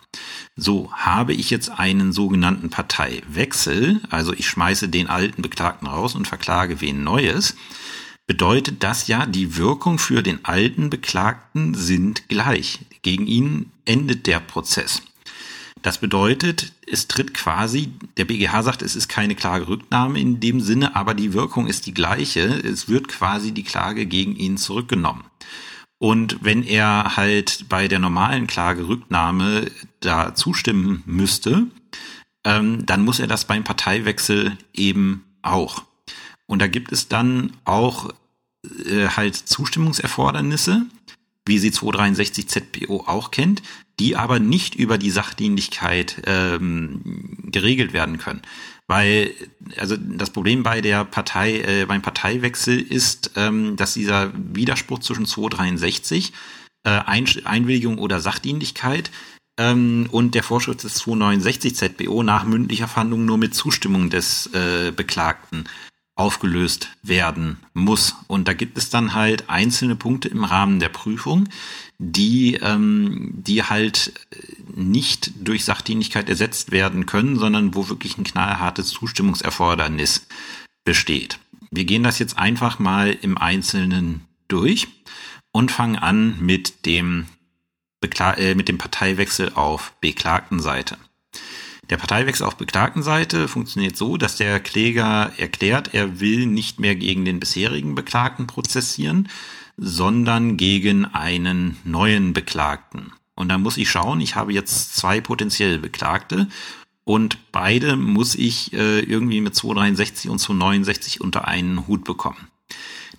So, 0.55 0.91
habe 0.93 1.33
ich 1.33 1.49
jetzt 1.49 1.69
einen 1.69 2.11
sogenannten 2.11 2.69
Parteiwechsel, 2.69 4.01
also 4.09 4.33
ich 4.33 4.47
schmeiße 4.47 4.89
den 4.89 5.07
alten 5.07 5.41
Beklagten 5.41 5.87
raus 5.87 6.15
und 6.15 6.27
verklage 6.27 6.81
wen 6.81 7.03
Neues, 7.03 7.55
bedeutet 8.27 8.83
das 8.83 9.07
ja, 9.07 9.25
die 9.25 9.57
Wirkung 9.57 9.99
für 9.99 10.21
den 10.21 10.45
alten 10.45 10.89
Beklagten 10.89 11.73
sind 11.73 12.29
gleich. 12.29 12.79
Gegen 13.01 13.25
ihn 13.25 13.71
endet 13.85 14.27
der 14.27 14.39
Prozess. 14.39 15.01
Das 15.83 15.97
bedeutet, 15.97 16.71
es 16.87 17.09
tritt 17.09 17.33
quasi, 17.33 17.91
der 18.15 18.23
BGH 18.23 18.63
sagt, 18.63 18.81
es 18.81 18.95
ist 18.95 19.09
keine 19.09 19.35
Klagerücknahme 19.35 20.17
in 20.19 20.39
dem 20.39 20.61
Sinne, 20.61 20.95
aber 20.95 21.13
die 21.13 21.33
Wirkung 21.33 21.67
ist 21.67 21.85
die 21.85 21.93
gleiche. 21.93 22.45
Es 22.45 22.87
wird 22.87 23.09
quasi 23.09 23.51
die 23.51 23.65
Klage 23.65 24.05
gegen 24.05 24.35
ihn 24.35 24.57
zurückgenommen. 24.57 25.25
Und 25.99 26.37
wenn 26.41 26.63
er 26.63 27.17
halt 27.17 27.65
bei 27.67 27.89
der 27.89 27.99
normalen 27.99 28.47
Klagerücknahme 28.47 29.69
da 29.99 30.33
zustimmen 30.33 31.03
müsste, 31.05 31.67
ähm, 32.45 32.85
dann 32.85 33.03
muss 33.03 33.19
er 33.19 33.27
das 33.27 33.45
beim 33.45 33.65
Parteiwechsel 33.65 34.57
eben 34.73 35.25
auch. 35.41 35.83
Und 36.45 36.61
da 36.61 36.67
gibt 36.67 36.93
es 36.93 37.09
dann 37.09 37.51
auch 37.65 38.09
äh, 38.85 39.07
halt 39.07 39.35
Zustimmungserfordernisse, 39.35 40.85
wie 41.45 41.59
sie 41.59 41.71
263 41.71 42.47
ZPO 42.47 43.03
auch 43.07 43.31
kennt, 43.31 43.61
die 43.99 44.15
aber 44.15 44.39
nicht 44.39 44.75
über 44.75 44.97
die 44.97 45.11
Sachdienlichkeit 45.11 46.21
ähm, 46.25 47.01
geregelt 47.51 47.93
werden 47.93 48.17
können. 48.17 48.41
Weil, 48.87 49.31
also 49.77 49.95
das 49.97 50.31
Problem 50.31 50.63
bei 50.63 50.81
der 50.81 51.05
Partei, 51.05 51.59
äh, 51.59 51.85
beim 51.85 52.01
Parteiwechsel 52.01 52.79
ist, 52.79 53.31
ähm, 53.35 53.75
dass 53.75 53.93
dieser 53.93 54.31
Widerspruch 54.35 54.99
zwischen 54.99 55.25
263, 55.25 56.33
äh, 56.85 56.89
Ein 56.89 57.25
Einwilligung 57.45 57.97
oder 57.97 58.19
Sachdienlichkeit, 58.19 59.11
ähm, 59.59 60.07
und 60.11 60.35
der 60.35 60.43
Vorschrift 60.43 60.83
des 60.83 60.95
269 60.95 61.75
ZBO 61.75 62.23
nach 62.23 62.43
mündlicher 62.43 62.87
Verhandlung 62.87 63.25
nur 63.25 63.37
mit 63.37 63.53
Zustimmung 63.53 64.09
des 64.09 64.47
äh, 64.47 64.91
Beklagten 64.91 65.65
aufgelöst 66.15 66.89
werden 67.01 67.57
muss. 67.73 68.15
Und 68.27 68.47
da 68.47 68.53
gibt 68.53 68.77
es 68.77 68.89
dann 68.89 69.13
halt 69.13 69.49
einzelne 69.49 69.95
Punkte 69.95 70.27
im 70.27 70.43
Rahmen 70.43 70.79
der 70.79 70.89
Prüfung, 70.89 71.49
die, 71.97 72.55
ähm, 72.55 73.31
die 73.33 73.63
halt 73.63 74.13
nicht 74.75 75.31
durch 75.39 75.65
Sachdienlichkeit 75.65 76.29
ersetzt 76.29 76.71
werden 76.71 77.05
können, 77.05 77.37
sondern 77.37 77.73
wo 77.73 77.89
wirklich 77.89 78.17
ein 78.17 78.23
knallhartes 78.23 78.89
Zustimmungserfordernis 78.89 80.27
besteht. 80.85 81.39
Wir 81.71 81.85
gehen 81.85 82.03
das 82.03 82.19
jetzt 82.19 82.37
einfach 82.37 82.77
mal 82.77 83.17
im 83.21 83.37
Einzelnen 83.37 84.21
durch 84.47 84.87
und 85.51 85.71
fangen 85.71 85.95
an 85.95 86.39
mit 86.39 86.85
dem, 86.85 87.25
Bekla 88.01 88.33
äh, 88.35 88.53
mit 88.53 88.67
dem 88.67 88.77
Parteiwechsel 88.77 89.53
auf 89.55 89.93
Beklagtenseite. 89.99 90.97
Der 91.89 91.97
Parteiwechsel 91.97 92.45
auf 92.45 92.55
Beklagtenseite 92.55 93.47
funktioniert 93.47 93.97
so, 93.97 94.17
dass 94.17 94.37
der 94.37 94.59
Kläger 94.59 95.31
erklärt, 95.37 95.93
er 95.93 96.19
will 96.19 96.45
nicht 96.45 96.79
mehr 96.79 96.95
gegen 96.95 97.25
den 97.25 97.39
bisherigen 97.39 97.93
Beklagten 97.93 98.47
prozessieren, 98.47 99.27
sondern 99.75 100.55
gegen 100.55 101.05
einen 101.05 101.77
neuen 101.83 102.33
Beklagten. 102.33 103.11
Und 103.35 103.49
da 103.49 103.57
muss 103.57 103.77
ich 103.77 103.89
schauen, 103.89 104.21
ich 104.21 104.35
habe 104.35 104.53
jetzt 104.53 104.95
zwei 104.95 105.19
potenzielle 105.19 105.79
Beklagte 105.79 106.47
und 107.03 107.51
beide 107.51 107.97
muss 107.97 108.35
ich 108.35 108.71
äh, 108.73 108.99
irgendwie 108.99 109.41
mit 109.41 109.55
263 109.55 110.29
und 110.29 110.39
269 110.39 111.19
unter 111.19 111.47
einen 111.47 111.87
Hut 111.87 112.03
bekommen. 112.03 112.47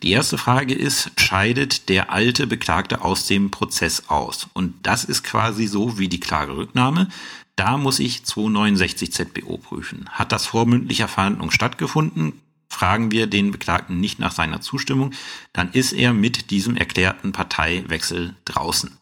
Die 0.03 0.11
erste 0.11 0.39
Frage 0.39 0.75
ist, 0.75 1.13
scheidet 1.19 1.89
der 1.89 2.13
alte 2.13 2.47
Beklagte 2.47 3.03
aus 3.03 3.27
dem 3.27 3.51
Prozess 3.51 4.05
aus? 4.09 4.49
Und 4.53 4.75
das 4.83 5.05
ist 5.05 5.23
quasi 5.23 5.67
so 5.67 5.99
wie 5.99 6.09
die 6.09 6.21
Klagerücknahme. 6.21 7.09
Da 7.57 7.77
muss 7.77 8.01
ich 8.01 8.25
269 8.25 9.13
ZBO 9.13 9.59
prüfen. 9.59 10.09
Hat 10.11 10.33
das 10.33 10.47
vor 10.47 10.67
mündlicher 10.67 11.09
Verhandlung 11.09 11.51
stattgefunden? 11.51 12.41
Fragen 12.69 13.13
wir 13.13 13.29
den 13.29 13.53
Beklagten 13.53 14.01
nicht 14.01 14.19
nach 14.19 14.33
seiner 14.33 14.61
Zustimmung, 14.61 15.13
dann 15.53 15.71
ist 15.73 15.93
er 15.93 16.13
mit 16.13 16.51
diesem 16.51 16.77
erklärten 16.77 17.31
Parteiwechsel 17.31 18.35
draußen. 18.45 18.99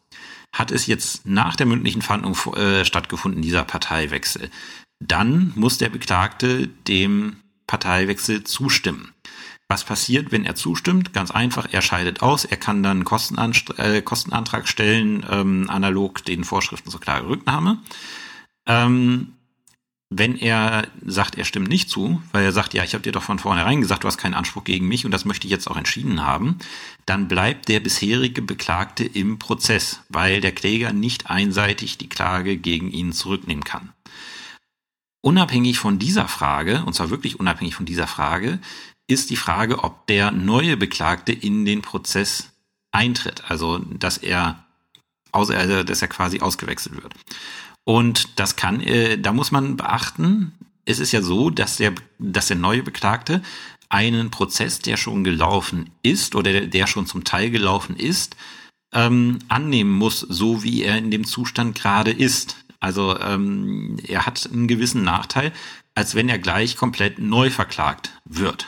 Hat 0.53 0.71
es 0.71 0.87
jetzt 0.87 1.25
nach 1.27 1.57
der 1.57 1.65
mündlichen 1.65 2.03
Verhandlung 2.03 2.37
äh, 2.55 2.85
stattgefunden, 2.85 3.41
dieser 3.41 3.65
Parteiwechsel, 3.65 4.51
dann 5.01 5.53
muss 5.55 5.79
der 5.79 5.89
Beklagte 5.89 6.69
dem 6.69 7.37
Parteiwechsel 7.67 8.45
zustimmen. 8.45 9.13
Was 9.69 9.85
passiert, 9.85 10.33
wenn 10.33 10.45
er 10.45 10.55
zustimmt? 10.55 11.15
Ganz 11.15 11.31
einfach, 11.31 11.67
er 11.73 11.81
scheidet 11.81 12.21
aus, 12.21 12.45
er 12.45 12.59
kann 12.59 12.83
dann 12.83 13.05
Kostenanst 13.05 13.79
äh, 13.79 14.03
Kostenantrag 14.03 14.69
stellen, 14.69 15.25
ähm, 15.31 15.71
analog 15.71 16.23
den 16.27 16.45
Vorschriften 16.45 16.91
zur 16.91 17.01
Klagerücknahme. 17.01 17.79
Ähm, 18.67 19.35
wenn 20.15 20.37
er 20.37 20.89
sagt, 21.05 21.37
er 21.39 21.45
stimmt 21.45 21.69
nicht 21.69 21.89
zu, 21.89 22.23
weil 22.33 22.45
er 22.45 22.53
sagt, 22.53 22.75
ja, 22.75 22.85
ich 22.85 22.93
habe 22.93 23.03
dir 23.03 23.13
doch 23.13 23.23
von 23.23 23.39
vornherein 23.39 23.81
gesagt, 23.81 24.05
du 24.05 24.09
hast 24.09 24.19
keinen 24.19 24.35
Anspruch 24.35 24.65
gegen 24.65 24.87
mich 24.87 25.05
und 25.05 25.11
das 25.11 25.25
möchte 25.25 25.47
ich 25.47 25.51
jetzt 25.51 25.71
auch 25.71 25.77
entschieden 25.77 26.23
haben, 26.23 26.59
dann 27.07 27.29
bleibt 27.29 27.69
der 27.69 27.81
bisherige 27.81 28.43
Beklagte 28.43 29.05
im 29.05 29.39
Prozess, 29.39 30.03
weil 30.09 30.41
der 30.41 30.53
Kläger 30.53 30.93
nicht 30.93 31.31
einseitig 31.31 31.97
die 31.97 32.09
Klage 32.09 32.59
gegen 32.59 32.91
ihn 32.91 33.13
zurücknehmen 33.13 33.65
kann. 33.65 33.93
Unabhängig 35.23 35.79
von 35.79 35.99
dieser 35.99 36.29
Frage, 36.29 36.85
und 36.85 36.95
zwar 36.95 37.11
wirklich 37.11 37.41
unabhängig 37.41 37.75
von 37.75 37.87
dieser 37.87 38.07
Frage, 38.07 38.59
ist 39.07 39.31
die 39.31 39.37
Frage, 39.37 39.83
ob 39.83 40.07
der 40.09 40.31
neue 40.31 40.77
Beklagte 40.77 41.33
in 41.33 41.65
den 41.65 41.81
Prozess 41.81 42.51
eintritt, 42.91 43.45
also 43.49 43.79
dass 43.79 44.19
er, 44.19 44.65
also, 45.31 45.55
dass 45.85 46.03
er 46.03 46.09
quasi 46.09 46.41
ausgewechselt 46.41 47.03
wird. 47.03 47.15
Und 47.85 48.39
das 48.39 48.57
kann, 48.57 48.81
äh, 48.81 49.19
da 49.19 49.33
muss 49.33 49.51
man 49.51 49.77
beachten, 49.77 50.53
es 50.85 50.99
ist 50.99 51.13
ja 51.13 51.23
so, 51.23 51.51
dass 51.51 51.77
der, 51.77 51.95
dass 52.19 52.49
der 52.49 52.57
neue 52.57 52.83
Beklagte 52.83 53.43
einen 53.89 54.31
Prozess, 54.31 54.79
der 54.79 54.97
schon 54.97 55.25
gelaufen 55.25 55.91
ist 56.03 56.35
oder 56.35 56.53
der, 56.53 56.67
der 56.67 56.87
schon 56.87 57.07
zum 57.07 57.25
Teil 57.25 57.51
gelaufen 57.51 57.97
ist, 57.97 58.37
ähm, 58.93 59.39
annehmen 59.49 59.93
muss, 59.93 60.21
so 60.21 60.63
wie 60.63 60.83
er 60.83 60.97
in 60.99 61.11
dem 61.11 61.25
Zustand 61.25 61.77
gerade 61.77 62.11
ist. 62.11 62.57
Also 62.81 63.19
ähm, 63.21 63.97
er 64.07 64.27
hat 64.27 64.49
einen 64.53 64.67
gewissen 64.67 65.05
Nachteil, 65.05 65.53
als 65.95 66.15
wenn 66.15 66.29
er 66.29 66.39
gleich 66.39 66.77
komplett 66.77 67.19
neu 67.19 67.51
verklagt 67.51 68.13
wird. 68.25 68.67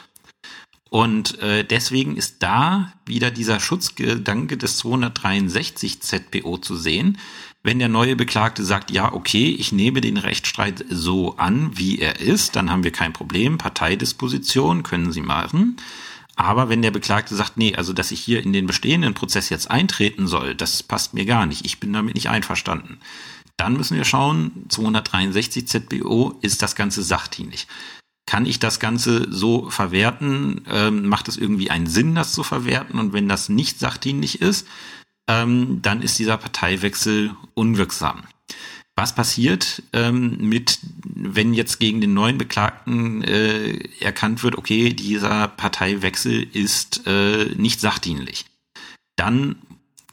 Und 0.91 1.41
äh, 1.41 1.65
deswegen 1.65 2.17
ist 2.17 2.43
da 2.43 2.93
wieder 3.05 3.33
dieser 3.33 3.59
Schutzgedanke 3.59 4.57
des 4.57 4.77
263 4.79 6.01
ZPO 6.01 6.59
zu 6.59 6.77
sehen. 6.77 7.19
Wenn 7.65 7.79
der 7.79 7.89
neue 7.89 8.15
Beklagte 8.15 8.63
sagt, 8.63 8.91
ja, 8.91 9.15
okay, 9.15 9.49
ich 9.49 9.73
nehme 9.73 10.03
den 10.03 10.19
Rechtsstreit 10.19 10.85
so 10.91 11.37
an, 11.39 11.71
wie 11.75 11.99
er 11.99 12.21
ist, 12.21 12.57
dann 12.57 12.71
haben 12.71 12.85
wir 12.85 12.93
kein 12.93 13.15
Problem. 13.15 13.57
Parteidisposition 13.57 14.83
können 14.83 15.13
Sie 15.13 15.23
machen. 15.23 15.79
Aber 16.37 16.69
wenn 16.69 16.83
der 16.83 16.91
Beklagte 16.91 17.35
sagt, 17.35 17.57
nee, 17.57 17.75
also 17.75 17.95
dass 17.95 18.11
ich 18.11 18.21
hier 18.21 18.43
in 18.43 18.53
den 18.53 18.67
bestehenden 18.67 19.15
Prozess 19.15 19.49
jetzt 19.49 19.71
eintreten 19.71 20.27
soll, 20.27 20.55
das 20.55 20.83
passt 20.83 21.15
mir 21.15 21.25
gar 21.25 21.47
nicht. 21.47 21.65
Ich 21.65 21.81
bin 21.81 21.93
damit 21.95 22.15
nicht 22.15 22.29
einverstanden. 22.29 22.99
Dann 23.57 23.79
müssen 23.79 23.97
wir 23.97 24.05
schauen, 24.05 24.67
263 24.69 25.67
ZBO, 25.67 26.39
ist 26.43 26.61
das 26.61 26.75
Ganze 26.75 27.03
sachdienlich? 27.03 27.67
kann 28.27 28.47
ich 28.47 28.59
das 28.59 28.81
Ganze 28.81 29.27
so 29.31 29.71
verwerten? 29.71 30.63
Ähm, 30.71 31.09
macht 31.09 31.29
es 31.29 31.37
irgendwie 31.37 31.71
einen 31.71 31.87
Sinn, 31.87 32.15
das 32.15 32.33
zu 32.33 32.43
verwerten? 32.43 32.99
Und 32.99 33.13
wenn 33.13 33.29
das 33.29 33.49
nicht 33.49 33.79
sachdienlich 33.79 34.41
ist, 34.41 34.67
ähm, 35.29 35.81
dann 35.83 36.03
ist 36.03 36.19
dieser 36.19 36.37
Parteiwechsel 36.37 37.35
unwirksam. 37.55 38.25
Was 38.97 39.15
passiert 39.15 39.83
ähm, 39.93 40.37
mit, 40.49 40.79
wenn 41.03 41.53
jetzt 41.53 41.81
gegen 41.81 42.01
den 42.01 42.15
neuen 42.15 42.39
Beklagten 42.39 43.23
äh, 43.25 43.77
erkannt 44.01 44.45
wird, 44.45 44.57
okay, 44.57 44.91
dieser 44.91 45.49
Parteiwechsel 45.49 46.45
ist 46.53 47.05
äh, 47.07 47.47
nicht 47.57 47.81
sachdienlich? 47.81 48.45
Dann 49.17 49.57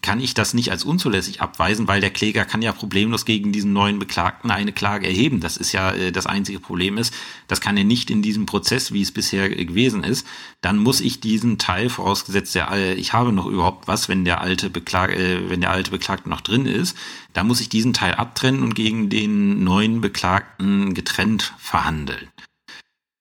kann 0.01 0.19
ich 0.19 0.33
das 0.33 0.53
nicht 0.53 0.71
als 0.71 0.83
unzulässig 0.83 1.41
abweisen, 1.41 1.87
weil 1.87 2.01
der 2.01 2.09
Kläger 2.09 2.45
kann 2.45 2.61
ja 2.61 2.71
problemlos 2.71 3.25
gegen 3.25 3.51
diesen 3.51 3.73
neuen 3.73 3.99
Beklagten 3.99 4.49
eine 4.49 4.73
Klage 4.73 5.07
erheben. 5.07 5.39
Das 5.39 5.57
ist 5.57 5.71
ja 5.71 5.91
äh, 5.91 6.11
das 6.11 6.25
einzige 6.25 6.59
Problem 6.59 6.97
ist, 6.97 7.13
das 7.47 7.61
kann 7.61 7.77
er 7.77 7.83
nicht 7.83 8.09
in 8.09 8.21
diesem 8.21 8.45
Prozess, 8.45 8.91
wie 8.91 9.01
es 9.01 9.11
bisher 9.11 9.49
gewesen 9.49 10.03
ist. 10.03 10.25
Dann 10.61 10.77
muss 10.77 11.01
ich 11.01 11.19
diesen 11.19 11.57
Teil, 11.57 11.89
vorausgesetzt 11.89 12.55
der, 12.55 12.71
äh, 12.71 12.93
ich 12.93 13.13
habe 13.13 13.31
noch 13.31 13.45
überhaupt 13.45 13.87
was, 13.87 14.09
wenn 14.09 14.25
der 14.25 14.41
alte 14.41 14.69
Beklag, 14.69 15.11
äh, 15.11 15.49
wenn 15.49 15.61
der 15.61 15.71
alte 15.71 15.91
Beklagte 15.91 16.29
noch 16.29 16.41
drin 16.41 16.65
ist, 16.65 16.97
da 17.33 17.43
muss 17.43 17.61
ich 17.61 17.69
diesen 17.69 17.93
Teil 17.93 18.15
abtrennen 18.15 18.63
und 18.63 18.73
gegen 18.73 19.09
den 19.09 19.63
neuen 19.63 20.01
Beklagten 20.01 20.93
getrennt 20.93 21.53
verhandeln. 21.57 22.27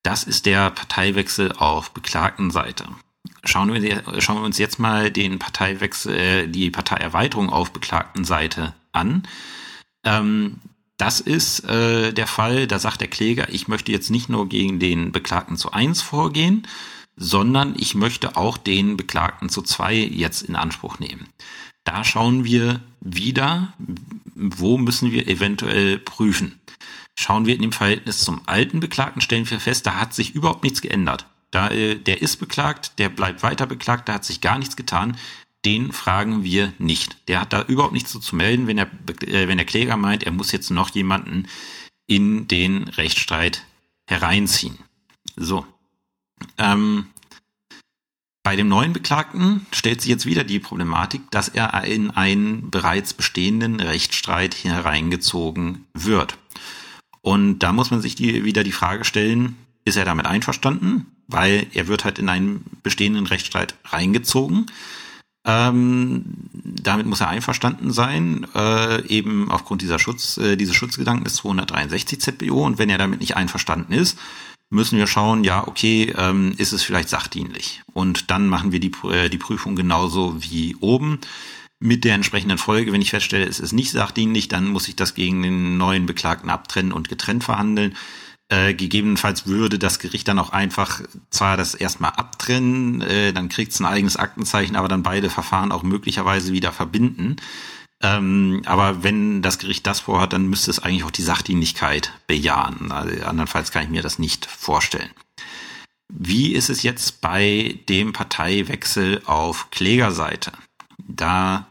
Das 0.03 0.25
ist 0.25 0.47
der 0.47 0.71
Parteiwechsel 0.71 1.53
auf 1.53 1.93
Beklagtenseite. 1.93 2.87
Schauen 3.45 3.73
wir, 3.73 4.03
schauen 4.21 4.37
wir 4.37 4.45
uns 4.45 4.59
jetzt 4.59 4.79
mal 4.79 5.11
den 5.11 5.39
Parteiwechsel, 5.39 6.15
äh, 6.15 6.47
die 6.49 6.71
Parteierweiterung 6.71 7.51
auf 7.51 7.73
beklagten 7.73 8.25
Seite 8.25 8.75
an. 8.93 9.27
Ähm, 10.05 10.61
das 10.97 11.21
ist 11.21 11.61
äh, 11.65 12.13
der 12.13 12.27
Fall, 12.27 12.67
da 12.67 12.79
sagt 12.79 13.01
der 13.01 13.09
Kläger, 13.09 13.49
ich 13.51 13.69
möchte 13.69 13.93
jetzt 13.93 14.11
nicht 14.11 14.29
nur 14.29 14.49
gegen 14.49 14.79
den 14.79 15.13
Beklagten 15.13 15.57
zu 15.57 15.73
eins 15.73 16.03
vorgehen, 16.03 16.67
sondern 17.17 17.75
ich 17.79 17.95
möchte 17.95 18.37
auch 18.37 18.59
den 18.59 18.97
Beklagten 18.97 19.49
zu 19.49 19.63
zwei 19.63 19.95
jetzt 19.95 20.43
in 20.43 20.57
Anspruch 20.57 20.99
nehmen. 20.99 21.27
Da 21.85 22.05
schauen 22.05 22.45
wir 22.45 22.81
wieder, 23.01 23.73
wo 24.35 24.77
müssen 24.77 25.13
wir 25.13 25.29
eventuell 25.29 25.99
prüfen. 25.99 26.61
Schauen 27.19 27.47
wir 27.47 27.55
in 27.55 27.63
dem 27.63 27.73
Verhältnis 27.73 28.21
zum 28.25 28.43
alten 28.47 28.81
Beklagten, 28.81 29.21
stellen 29.21 29.49
wir 29.49 29.61
fest, 29.61 29.87
da 29.87 29.97
hat 29.97 30.15
sich 30.15 30.35
überhaupt 30.35 30.65
nichts 30.65 30.83
geändert. 30.83 31.27
Da, 31.51 31.69
äh, 31.71 31.97
der 31.97 32.23
ist 32.23 32.37
beklagt, 32.37 32.99
der 32.99 33.09
bleibt 33.09 33.43
weiter 33.43 33.67
beklagt, 33.67 34.09
da 34.09 34.15
hat 34.15 34.25
sich 34.25 34.41
gar 34.41 34.59
nichts 34.59 34.77
getan. 34.77 35.17
Den 35.65 35.93
fragen 35.93 36.43
wir 36.43 36.73
nicht. 36.79 37.17
Der 37.29 37.41
hat 37.41 37.53
da 37.53 37.63
überhaupt 37.63 37.93
nichts 37.93 38.19
zu 38.19 38.37
melden, 38.37 38.67
wenn 38.67 38.77
der, 38.77 38.91
äh, 39.27 39.49
wenn 39.49 39.59
der 39.59 39.67
Kläger 39.67 39.97
meint, 39.97 40.23
er 40.23 40.33
muss 40.33 40.53
jetzt 40.53 40.71
noch 40.71 40.91
jemanden 40.91 41.47
in 42.07 42.49
den 42.49 42.89
Rechtsstreit 42.89 43.65
hereinziehen. 44.09 44.79
So. 45.37 45.67
Ähm, 46.57 47.07
bei 48.43 48.57
dem 48.57 48.69
neuen 48.69 48.93
Beklagten 48.93 49.67
stellt 49.71 50.01
sich 50.01 50.11
jetzt 50.11 50.25
wieder 50.25 50.45
die 50.45 50.61
Problematik, 50.61 51.31
dass 51.31 51.49
er 51.49 51.85
in 51.85 52.11
einen 52.11 52.71
bereits 52.71 53.13
bestehenden 53.13 53.79
Rechtsstreit 53.81 54.65
hereingezogen 54.65 55.87
wird. 55.93 56.39
Und 57.21 57.59
da 57.59 57.73
muss 57.73 57.91
man 57.91 58.01
sich 58.01 58.15
die, 58.15 58.45
wieder 58.45 58.65
die 58.65 58.73
Frage 58.73 59.05
stellen, 59.05 59.57
ist 59.85 59.97
er 59.97 60.05
damit 60.05 60.27
einverstanden? 60.27 61.07
weil 61.31 61.67
er 61.73 61.87
wird 61.87 62.05
halt 62.05 62.19
in 62.19 62.29
einen 62.29 62.65
bestehenden 62.83 63.27
Rechtsstreit 63.27 63.75
reingezogen. 63.85 64.67
Ähm, 65.45 66.25
damit 66.53 67.07
muss 67.07 67.21
er 67.21 67.29
einverstanden 67.29 67.93
sein, 67.93 68.47
äh, 68.55 69.07
eben 69.07 69.51
aufgrund 69.51 69.81
dieser 69.81 69.99
Schutz, 69.99 70.37
äh, 70.37 70.57
dieses 70.57 70.77
Schutzgedanken 70.77 71.25
des 71.25 71.35
263 71.35 72.21
ZBO. 72.21 72.65
Und 72.67 72.79
wenn 72.79 72.91
er 72.91 72.99
damit 72.99 73.21
nicht 73.21 73.37
einverstanden 73.37 73.93
ist, 73.93 74.19
müssen 74.69 74.99
wir 74.99 75.07
schauen, 75.07 75.43
ja, 75.45 75.67
okay, 75.67 76.13
ähm, 76.17 76.53
ist 76.59 76.73
es 76.73 76.83
vielleicht 76.83 77.09
sachdienlich? 77.09 77.83
Und 77.93 78.31
dann 78.31 78.49
machen 78.49 78.73
wir 78.73 78.81
die, 78.81 78.93
äh, 79.11 79.29
die 79.31 79.39
Prüfung 79.39 79.77
genauso 79.77 80.37
wie 80.41 80.77
oben. 80.81 81.21
Mit 81.79 82.05
der 82.05 82.15
entsprechenden 82.15 82.59
Folge, 82.59 82.93
wenn 82.93 83.01
ich 83.01 83.11
feststelle, 83.11 83.47
es 83.47 83.61
ist 83.61 83.73
nicht 83.73 83.93
sachdienlich, 83.93 84.49
dann 84.49 84.69
muss 84.69 84.89
ich 84.89 84.97
das 84.97 85.15
gegen 85.15 85.43
den 85.43 85.79
neuen 85.79 86.05
Beklagten 86.05 86.51
abtrennen 86.51 86.93
und 86.93 87.09
getrennt 87.09 87.43
verhandeln. 87.43 87.97
Äh, 88.51 88.75
gegebenenfalls 88.75 89.47
würde 89.47 89.79
das 89.79 90.01
Gericht 90.01 90.27
dann 90.27 90.41
auch 90.41 90.51
einfach 90.51 91.03
zwar 91.31 91.57
das 91.57 91.75
erstmal 91.75 92.11
abtrennen, 92.11 93.01
äh, 93.01 93.33
dann 93.33 93.49
kriegt 93.49 93.71
es 93.71 93.79
ein 93.79 93.87
eigenes 93.87 94.17
Aktenzeichen, 94.17 94.75
aber 94.75 94.89
dann 94.89 95.05
beide 95.05 95.31
Verfahren 95.31 95.71
auch 95.71 95.85
möglicherweise 95.85 96.53
wieder 96.53 96.73
verbinden. 96.73 97.37
Ähm, 98.03 98.63
aber 98.67 99.05
wenn 99.05 99.41
das 99.41 99.61
Gericht 99.61 99.87
das 99.87 100.01
vorhat, 100.01 100.33
dann 100.33 100.49
müsste 100.49 100.73
es 100.73 100.81
eigentlich 100.81 101.05
auch 101.05 101.13
die 101.13 101.23
Sachdienlichkeit 101.23 102.13
bejahen. 102.27 102.91
Also, 102.91 103.25
andernfalls 103.25 103.71
kann 103.71 103.85
ich 103.85 103.91
mir 103.91 104.03
das 104.03 104.19
nicht 104.19 104.47
vorstellen. 104.47 105.11
Wie 106.09 106.53
ist 106.53 106.71
es 106.71 106.83
jetzt 106.83 107.21
bei 107.21 107.79
dem 107.89 108.13
Parteiwechsel 108.13 109.23
auf 109.27 109.71
Klägerseite? 109.71 110.51
Da 110.99 111.70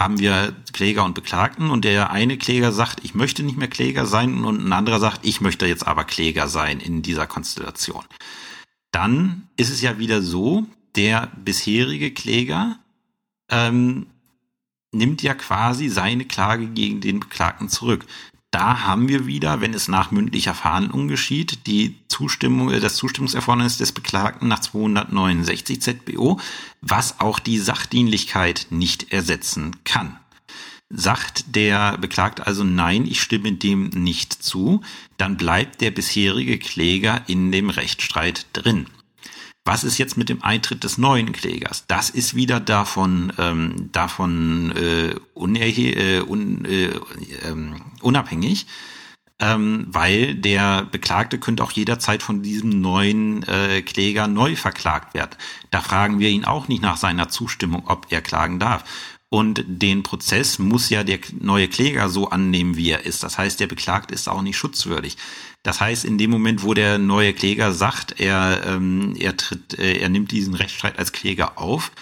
haben 0.00 0.18
wir 0.18 0.56
Kläger 0.72 1.04
und 1.04 1.14
Beklagten 1.14 1.70
und 1.70 1.84
der 1.84 2.10
eine 2.10 2.38
Kläger 2.38 2.72
sagt, 2.72 3.04
ich 3.04 3.14
möchte 3.14 3.42
nicht 3.42 3.58
mehr 3.58 3.68
Kläger 3.68 4.06
sein 4.06 4.44
und 4.44 4.66
ein 4.66 4.72
anderer 4.72 4.98
sagt, 4.98 5.20
ich 5.26 5.42
möchte 5.42 5.66
jetzt 5.66 5.86
aber 5.86 6.04
Kläger 6.04 6.48
sein 6.48 6.80
in 6.80 7.02
dieser 7.02 7.26
Konstellation. 7.26 8.02
Dann 8.92 9.46
ist 9.58 9.70
es 9.70 9.82
ja 9.82 9.98
wieder 9.98 10.22
so, 10.22 10.64
der 10.96 11.28
bisherige 11.36 12.12
Kläger 12.12 12.78
ähm, 13.50 14.06
nimmt 14.90 15.22
ja 15.22 15.34
quasi 15.34 15.90
seine 15.90 16.24
Klage 16.24 16.66
gegen 16.68 17.02
den 17.02 17.20
Beklagten 17.20 17.68
zurück. 17.68 18.06
Da 18.50 18.80
haben 18.84 19.08
wir 19.08 19.26
wieder, 19.26 19.60
wenn 19.60 19.74
es 19.74 19.86
nach 19.86 20.10
mündlicher 20.10 20.54
Verhandlung 20.54 21.06
geschieht, 21.06 21.66
die 21.68 21.94
Zustimmung, 22.08 22.72
äh, 22.72 22.80
das 22.80 22.96
Zustimmungserfordernis 22.96 23.78
des 23.78 23.92
Beklagten 23.92 24.48
nach 24.48 24.60
269 24.60 25.80
ZBO, 25.80 26.40
was 26.80 27.20
auch 27.20 27.38
die 27.38 27.58
Sachdienlichkeit 27.58 28.66
nicht 28.70 29.12
ersetzen 29.12 29.76
kann. 29.84 30.16
Sagt 30.88 31.54
der 31.54 31.98
Beklagte 31.98 32.48
also 32.48 32.64
nein, 32.64 33.06
ich 33.06 33.22
stimme 33.22 33.52
dem 33.52 33.90
nicht 33.90 34.32
zu, 34.32 34.80
dann 35.16 35.36
bleibt 35.36 35.80
der 35.80 35.92
bisherige 35.92 36.58
Kläger 36.58 37.22
in 37.28 37.52
dem 37.52 37.70
Rechtsstreit 37.70 38.46
drin. 38.52 38.86
Was 39.64 39.84
ist 39.84 39.98
jetzt 39.98 40.16
mit 40.16 40.28
dem 40.28 40.42
Eintritt 40.42 40.84
des 40.84 40.98
neuen 40.98 41.32
Klägers? 41.32 41.84
Das 41.86 42.10
ist 42.10 42.34
wieder 42.34 42.60
davon, 42.60 43.32
ähm, 43.38 43.90
davon 43.92 44.72
äh, 44.76 45.14
unerhe 45.34 45.92
äh, 45.92 46.20
un, 46.22 46.64
äh, 46.64 46.90
ähm, 47.46 47.82
unabhängig. 48.00 48.66
ähm, 49.40 49.86
weil 49.88 50.34
der 50.34 50.84
Beklagte 50.84 51.38
könnte 51.38 51.64
auch 51.64 51.72
jederzeit 51.72 52.22
von 52.22 52.42
diesem 52.42 52.80
neuen 52.80 53.42
äh, 53.44 53.80
Kläger 53.82 54.28
neu 54.28 54.54
verklagt 54.54 55.14
werden. 55.14 55.36
Da 55.70 55.80
fragen 55.80 56.18
wir 56.18 56.28
ihn 56.28 56.44
auch 56.44 56.68
nicht 56.68 56.82
nach 56.82 56.98
seiner 56.98 57.28
Zustimmung, 57.30 57.84
ob 57.86 58.06
er 58.10 58.20
klagen 58.20 58.58
darf. 58.58 58.84
Und 59.32 59.64
den 59.66 60.02
Prozess 60.02 60.58
muss 60.58 60.90
ja 60.90 61.04
der 61.04 61.20
neue 61.38 61.68
Kläger 61.68 62.08
so 62.08 62.28
annehmen, 62.28 62.76
wie 62.76 62.90
er 62.90 63.06
ist. 63.06 63.22
Das 63.22 63.38
heißt, 63.38 63.60
der 63.60 63.68
Beklagte 63.68 64.12
ist 64.12 64.28
auch 64.28 64.42
nicht 64.42 64.56
schutzwürdig. 64.56 65.16
Das 65.62 65.80
heißt, 65.80 66.04
in 66.04 66.18
dem 66.18 66.30
Moment, 66.30 66.64
wo 66.64 66.74
der 66.74 66.98
neue 66.98 67.32
Kläger 67.32 67.72
sagt, 67.72 68.20
er, 68.20 68.62
ähm, 68.66 69.14
er 69.18 69.36
tritt, 69.36 69.78
äh, 69.78 69.98
er 69.98 70.08
nimmt 70.08 70.32
diesen 70.32 70.54
Rechtsstreit 70.54 70.98
als 70.98 71.12
Kläger 71.12 71.58
auf, 71.58 71.92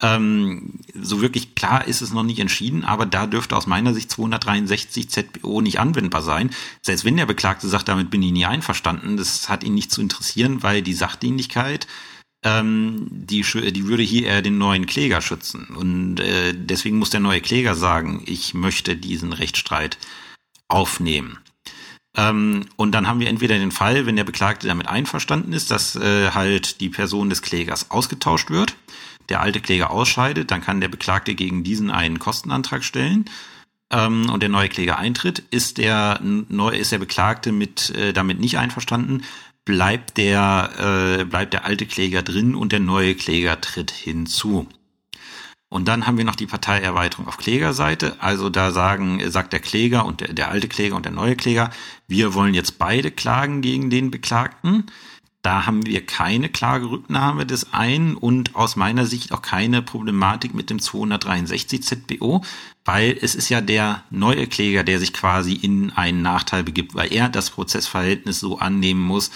ähm, 0.00 0.78
so 0.94 1.20
wirklich 1.20 1.56
klar 1.56 1.88
ist 1.88 2.02
es 2.02 2.12
noch 2.12 2.22
nicht 2.22 2.38
entschieden, 2.38 2.84
aber 2.84 3.04
da 3.04 3.26
dürfte 3.26 3.56
aus 3.56 3.66
meiner 3.66 3.94
Sicht 3.94 4.10
263 4.12 5.10
ZBO 5.10 5.60
nicht 5.60 5.80
anwendbar 5.80 6.22
sein. 6.22 6.50
Selbst 6.82 7.04
wenn 7.04 7.16
der 7.16 7.26
Beklagte 7.26 7.66
sagt, 7.68 7.88
damit 7.88 8.10
bin 8.10 8.22
ich 8.22 8.30
nie 8.30 8.46
einverstanden, 8.46 9.16
das 9.16 9.48
hat 9.48 9.64
ihn 9.64 9.74
nicht 9.74 9.90
zu 9.90 10.00
interessieren, 10.00 10.62
weil 10.62 10.82
die 10.82 10.94
Sachdienlichkeit, 10.94 11.88
ähm, 12.44 13.06
die, 13.10 13.42
die 13.42 13.86
würde 13.86 14.02
hier 14.02 14.26
eher 14.26 14.42
den 14.42 14.58
neuen 14.58 14.86
Kläger 14.86 15.20
schützen. 15.20 15.68
Und 15.76 16.20
äh, 16.20 16.54
deswegen 16.54 16.98
muss 16.98 17.10
der 17.10 17.20
neue 17.20 17.40
Kläger 17.40 17.74
sagen, 17.74 18.22
ich 18.26 18.54
möchte 18.54 18.96
diesen 18.96 19.32
Rechtsstreit 19.32 19.98
aufnehmen. 20.68 21.38
Ähm, 22.16 22.66
und 22.76 22.92
dann 22.92 23.06
haben 23.06 23.20
wir 23.20 23.28
entweder 23.28 23.58
den 23.58 23.72
Fall, 23.72 24.06
wenn 24.06 24.16
der 24.16 24.24
Beklagte 24.24 24.68
damit 24.68 24.88
einverstanden 24.88 25.52
ist, 25.52 25.70
dass 25.70 25.96
äh, 25.96 26.30
halt 26.30 26.80
die 26.80 26.88
Person 26.88 27.30
des 27.30 27.42
Klägers 27.42 27.90
ausgetauscht 27.90 28.50
wird 28.50 28.76
der 29.28 29.40
alte 29.40 29.60
Kläger 29.60 29.90
ausscheidet, 29.90 30.50
dann 30.50 30.62
kann 30.62 30.80
der 30.80 30.88
Beklagte 30.88 31.34
gegen 31.34 31.62
diesen 31.62 31.90
einen 31.90 32.18
Kostenantrag 32.18 32.82
stellen 32.82 33.26
ähm, 33.90 34.30
und 34.30 34.42
der 34.42 34.48
neue 34.48 34.68
Kläger 34.68 34.98
eintritt. 34.98 35.42
Ist 35.50 35.78
der, 35.78 36.20
neu, 36.22 36.70
ist 36.70 36.92
der 36.92 36.98
Beklagte 36.98 37.52
mit, 37.52 37.90
äh, 37.90 38.12
damit 38.12 38.40
nicht 38.40 38.58
einverstanden, 38.58 39.22
bleibt 39.68 40.16
der, 40.16 41.18
äh, 41.20 41.24
bleibt 41.24 41.52
der 41.52 41.66
alte 41.66 41.84
Kläger 41.84 42.22
drin 42.22 42.54
und 42.54 42.72
der 42.72 42.80
neue 42.80 43.14
Kläger 43.14 43.60
tritt 43.60 43.90
hinzu. 43.90 44.66
Und 45.68 45.88
dann 45.88 46.06
haben 46.06 46.16
wir 46.16 46.24
noch 46.24 46.36
die 46.36 46.46
Parteierweiterung 46.46 47.28
auf 47.28 47.36
Klägerseite. 47.36 48.16
Also 48.18 48.48
da 48.48 48.70
sagen, 48.70 49.20
sagt 49.30 49.52
der 49.52 49.60
Kläger 49.60 50.06
und 50.06 50.22
der, 50.22 50.32
der 50.32 50.50
alte 50.50 50.68
Kläger 50.68 50.96
und 50.96 51.04
der 51.04 51.12
neue 51.12 51.36
Kläger, 51.36 51.68
wir 52.06 52.32
wollen 52.32 52.54
jetzt 52.54 52.78
beide 52.78 53.10
klagen 53.10 53.60
gegen 53.60 53.90
den 53.90 54.10
Beklagten. 54.10 54.86
Da 55.48 55.64
haben 55.64 55.86
wir 55.86 56.04
keine 56.04 56.50
Klagerücknahme 56.50 57.46
des 57.46 57.72
einen 57.72 58.16
und 58.16 58.54
aus 58.54 58.76
meiner 58.76 59.06
Sicht 59.06 59.32
auch 59.32 59.40
keine 59.40 59.80
Problematik 59.80 60.52
mit 60.52 60.68
dem 60.68 60.78
263 60.78 61.82
ZBO, 61.82 62.44
weil 62.84 63.16
es 63.22 63.34
ist 63.34 63.48
ja 63.48 63.62
der 63.62 64.02
neue 64.10 64.46
Kläger, 64.46 64.84
der 64.84 64.98
sich 64.98 65.14
quasi 65.14 65.54
in 65.54 65.90
einen 65.92 66.20
Nachteil 66.20 66.64
begibt, 66.64 66.94
weil 66.94 67.10
er 67.14 67.30
das 67.30 67.48
Prozessverhältnis 67.48 68.40
so 68.40 68.58
annehmen 68.58 69.00
muss, 69.00 69.30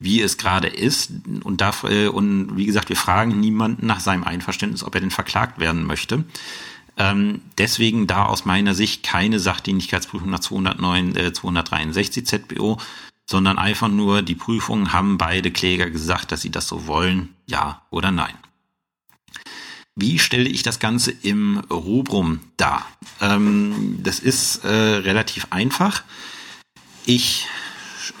wie 0.00 0.20
es 0.20 0.36
gerade 0.36 0.66
ist. 0.66 1.12
Und, 1.44 1.60
darf, 1.60 1.84
äh, 1.84 2.08
und 2.08 2.56
wie 2.56 2.66
gesagt, 2.66 2.88
wir 2.88 2.96
fragen 2.96 3.38
niemanden 3.38 3.86
nach 3.86 4.00
seinem 4.00 4.24
Einverständnis, 4.24 4.82
ob 4.82 4.96
er 4.96 5.00
denn 5.00 5.12
verklagt 5.12 5.60
werden 5.60 5.86
möchte. 5.86 6.24
Ähm, 6.96 7.40
deswegen 7.56 8.08
da 8.08 8.26
aus 8.26 8.44
meiner 8.44 8.74
Sicht 8.74 9.04
keine 9.04 9.38
Sachdienlichkeitsprüfung 9.38 10.28
nach 10.28 10.40
209, 10.40 11.14
äh, 11.14 11.32
263 11.32 12.26
ZBO, 12.26 12.78
sondern 13.32 13.58
einfach 13.58 13.88
nur 13.88 14.20
die 14.20 14.34
Prüfung, 14.34 14.92
haben 14.92 15.16
beide 15.16 15.50
Kläger 15.50 15.88
gesagt, 15.88 16.32
dass 16.32 16.42
sie 16.42 16.50
das 16.50 16.68
so 16.68 16.86
wollen, 16.86 17.30
ja 17.46 17.80
oder 17.88 18.10
nein. 18.10 18.34
Wie 19.96 20.18
stelle 20.18 20.50
ich 20.50 20.62
das 20.62 20.78
Ganze 20.80 21.12
im 21.22 21.58
Rubrum 21.70 22.40
dar? 22.58 22.86
Ähm, 23.22 24.00
das 24.02 24.18
ist 24.18 24.64
äh, 24.64 24.68
relativ 24.68 25.46
einfach. 25.48 26.02
Ich, 27.06 27.46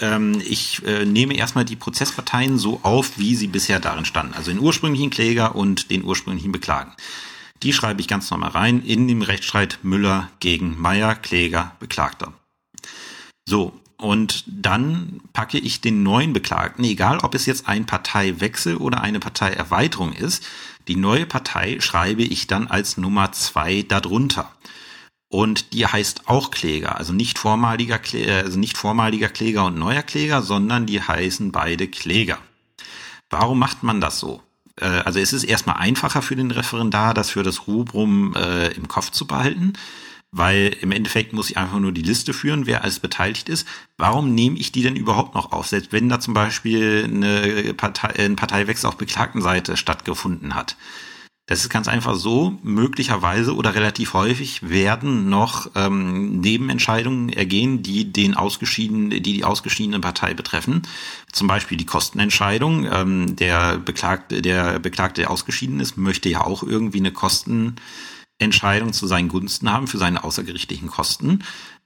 ähm, 0.00 0.40
ich 0.46 0.82
äh, 0.86 1.04
nehme 1.04 1.34
erstmal 1.36 1.66
die 1.66 1.76
Prozessparteien 1.76 2.56
so 2.56 2.80
auf, 2.82 3.18
wie 3.18 3.36
sie 3.36 3.48
bisher 3.48 3.80
darin 3.80 4.06
standen. 4.06 4.32
Also 4.32 4.50
den 4.50 4.60
ursprünglichen 4.60 5.10
Kläger 5.10 5.54
und 5.54 5.90
den 5.90 6.04
ursprünglichen 6.04 6.52
Beklagen. 6.52 6.92
Die 7.62 7.74
schreibe 7.74 8.00
ich 8.00 8.08
ganz 8.08 8.30
normal 8.30 8.50
rein 8.50 8.82
in 8.82 9.08
dem 9.08 9.20
Rechtsstreit 9.20 9.78
Müller 9.82 10.30
gegen 10.40 10.80
Meier, 10.80 11.14
Kläger, 11.14 11.76
Beklagter. 11.80 12.32
So, 13.46 13.78
und 14.02 14.42
dann 14.48 15.20
packe 15.32 15.58
ich 15.58 15.80
den 15.80 16.02
neuen 16.02 16.32
Beklagten, 16.32 16.82
egal 16.82 17.20
ob 17.20 17.36
es 17.36 17.46
jetzt 17.46 17.68
ein 17.68 17.86
Parteiwechsel 17.86 18.76
oder 18.76 19.00
eine 19.00 19.20
Parteierweiterung 19.20 20.12
ist, 20.12 20.44
die 20.88 20.96
neue 20.96 21.24
Partei 21.24 21.78
schreibe 21.78 22.24
ich 22.24 22.48
dann 22.48 22.66
als 22.66 22.96
Nummer 22.96 23.30
zwei 23.30 23.82
darunter. 23.82 24.50
Und 25.28 25.72
die 25.72 25.86
heißt 25.86 26.28
auch 26.28 26.50
Kläger, 26.50 26.98
also 26.98 27.12
nicht 27.12 27.38
vormaliger, 27.38 28.00
Kläger, 28.00 28.38
also 28.38 28.58
nicht 28.58 28.76
vormaliger 28.76 29.28
Kläger 29.28 29.66
und 29.66 29.78
neuer 29.78 30.02
Kläger, 30.02 30.42
sondern 30.42 30.84
die 30.84 31.00
heißen 31.00 31.52
beide 31.52 31.86
Kläger. 31.86 32.38
Warum 33.30 33.60
macht 33.60 33.84
man 33.84 34.00
das 34.00 34.18
so? 34.18 34.42
Äh, 34.80 34.86
also 34.86 35.20
es 35.20 35.32
ist 35.32 35.44
erstmal 35.44 35.76
einfacher 35.76 36.22
für 36.22 36.34
den 36.34 36.50
Referendar, 36.50 37.14
das 37.14 37.30
für 37.30 37.44
das 37.44 37.68
Rubrum 37.68 38.34
äh, 38.34 38.72
im 38.72 38.88
Kopf 38.88 39.10
zu 39.10 39.28
behalten 39.28 39.74
weil 40.32 40.74
im 40.80 40.92
Endeffekt 40.92 41.34
muss 41.34 41.50
ich 41.50 41.58
einfach 41.58 41.78
nur 41.78 41.92
die 41.92 42.02
Liste 42.02 42.32
führen, 42.32 42.66
wer 42.66 42.82
alles 42.82 42.98
beteiligt 42.98 43.50
ist. 43.50 43.68
Warum 43.98 44.34
nehme 44.34 44.58
ich 44.58 44.72
die 44.72 44.82
denn 44.82 44.96
überhaupt 44.96 45.34
noch 45.34 45.52
auf? 45.52 45.68
Selbst 45.68 45.92
wenn 45.92 46.08
da 46.08 46.20
zum 46.20 46.32
Beispiel 46.32 47.04
eine 47.04 47.74
Partei, 47.74 48.24
ein 48.24 48.34
Parteiwechsel 48.34 48.88
auf 48.88 48.96
Beklagtenseite 48.96 49.76
stattgefunden 49.76 50.54
hat. 50.54 50.76
Das 51.46 51.60
ist 51.60 51.70
ganz 51.70 51.88
einfach 51.88 52.14
so, 52.14 52.56
möglicherweise 52.62 53.54
oder 53.56 53.74
relativ 53.74 54.14
häufig 54.14 54.70
werden 54.70 55.28
noch 55.28 55.70
ähm, 55.74 56.40
Nebenentscheidungen 56.40 57.30
ergehen, 57.30 57.82
die 57.82 58.10
den 58.10 58.34
ausgeschiedenen, 58.34 59.10
die 59.10 59.20
die 59.20 59.44
ausgeschiedene 59.44 60.00
Partei 60.00 60.34
betreffen. 60.34 60.82
Zum 61.30 61.48
Beispiel 61.48 61.76
die 61.76 61.84
Kostenentscheidung. 61.84 62.86
Ähm, 62.90 63.36
der 63.36 63.76
Beklagte, 63.78 64.40
der 64.40 64.78
Beklagte, 64.78 65.22
der 65.22 65.30
ausgeschieden 65.30 65.80
ist, 65.80 65.98
möchte 65.98 66.30
ja 66.30 66.42
auch 66.42 66.62
irgendwie 66.62 67.00
eine 67.00 67.12
Kosten 67.12 67.76
Entscheidung 68.42 68.92
zu 68.92 69.06
seinen 69.06 69.28
Gunsten 69.28 69.70
haben 69.70 69.86
für 69.86 69.98
seine 69.98 70.24
außergerichtlichen 70.24 70.88
Kosten. 70.88 71.44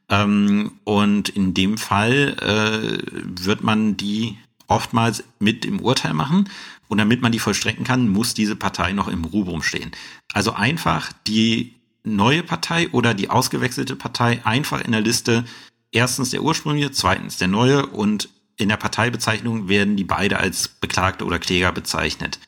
Ähm, 0.09 0.73
und 0.85 1.29
in 1.29 1.55
dem 1.55 1.79
Fall 1.79 2.37
äh, 2.41 3.43
wird 3.45 3.63
man 3.63 3.97
die 3.97 4.39
oftmals 4.69 5.25
mit 5.39 5.65
im 5.65 5.81
Urteil 5.81 6.15
machen. 6.15 6.49
Und 6.89 6.99
damit 6.99 7.21
man 7.21 7.33
die 7.33 7.39
vollstrecken 7.39 7.85
kann, 7.85 8.09
muss 8.09 8.35
diese 8.35 8.57
Partei 8.57 8.93
noch 8.93 9.09
im 9.09 9.25
Rubrum 9.25 9.63
stehen. 9.63 9.91
Also 10.33 10.53
einfach 10.53 11.13
die 11.27 11.75
neue 12.05 12.43
Partei 12.43 12.89
oder 12.91 13.15
die 13.15 13.31
ausgewechselte 13.31 13.97
Partei 13.97 14.41
einfach 14.45 14.81
in 14.81 14.93
der 14.93 15.01
Liste 15.01 15.45
erstens 15.91 16.31
der 16.31 16.43
ursprüngliche, 16.43 16.93
zweitens 16.93 17.39
der 17.39 17.49
neue 17.49 17.87
und 17.87 18.29
in 18.57 18.69
der 18.69 18.77
Parteibezeichnung 18.77 19.69
werden 19.69 19.97
die 19.97 20.05
beide 20.05 20.39
als 20.39 20.69
Beklagte 20.69 21.25
oder 21.25 21.39
Kläger 21.39 21.73
bezeichnet. 21.73 22.39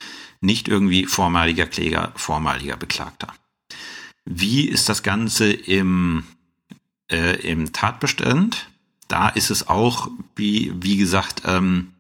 Nicht 0.41 0.69
irgendwie 0.69 1.05
vormaliger 1.05 1.67
Kläger, 1.67 2.13
vormaliger 2.15 2.77
Beklagter. 2.77 3.35
Wie 4.31 4.69
ist 4.69 4.91
das 4.91 5.03
Ganze 5.03 5.51
im, 5.51 6.25
äh, 7.11 7.41
im 7.41 7.73
Tatbestand? 7.73 8.69
Da 9.09 9.31
ist 9.31 9.49
es 9.51 9.69
auch, 9.69 10.11
wie, 10.37 10.71
wie 10.77 10.99
gesagt, 10.99 11.43
ähm, 11.47 11.95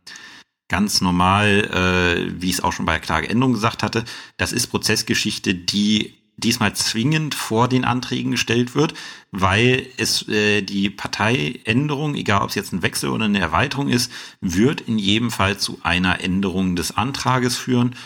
ganz 0.68 1.00
normal, 1.00 2.28
äh, 2.28 2.42
wie 2.42 2.50
ich 2.50 2.56
es 2.56 2.60
auch 2.60 2.74
schon 2.74 2.84
bei 2.84 2.92
der 2.92 3.00
Klageänderung 3.00 3.54
gesagt 3.54 3.82
hatte, 3.82 4.04
das 4.36 4.52
ist 4.52 4.66
Prozessgeschichte, 4.66 5.54
die 5.54 6.18
diesmal 6.36 6.76
zwingend 6.76 7.34
vor 7.34 7.66
den 7.66 7.86
Anträgen 7.86 8.30
gestellt 8.32 8.74
wird, 8.74 8.92
weil 9.30 9.86
es 9.96 10.28
äh, 10.28 10.60
die 10.60 10.90
Parteiänderung, 10.90 12.14
egal 12.14 12.42
ob 12.42 12.50
es 12.50 12.56
jetzt 12.56 12.74
ein 12.74 12.82
Wechsel 12.82 13.08
oder 13.08 13.24
eine 13.24 13.40
Erweiterung 13.40 13.88
ist, 13.88 14.12
wird 14.42 14.82
in 14.82 14.98
jedem 14.98 15.30
Fall 15.30 15.56
zu 15.56 15.80
einer 15.82 16.20
Änderung 16.22 16.76
des 16.76 16.94
Antrages 16.94 17.56
führen 17.56 17.96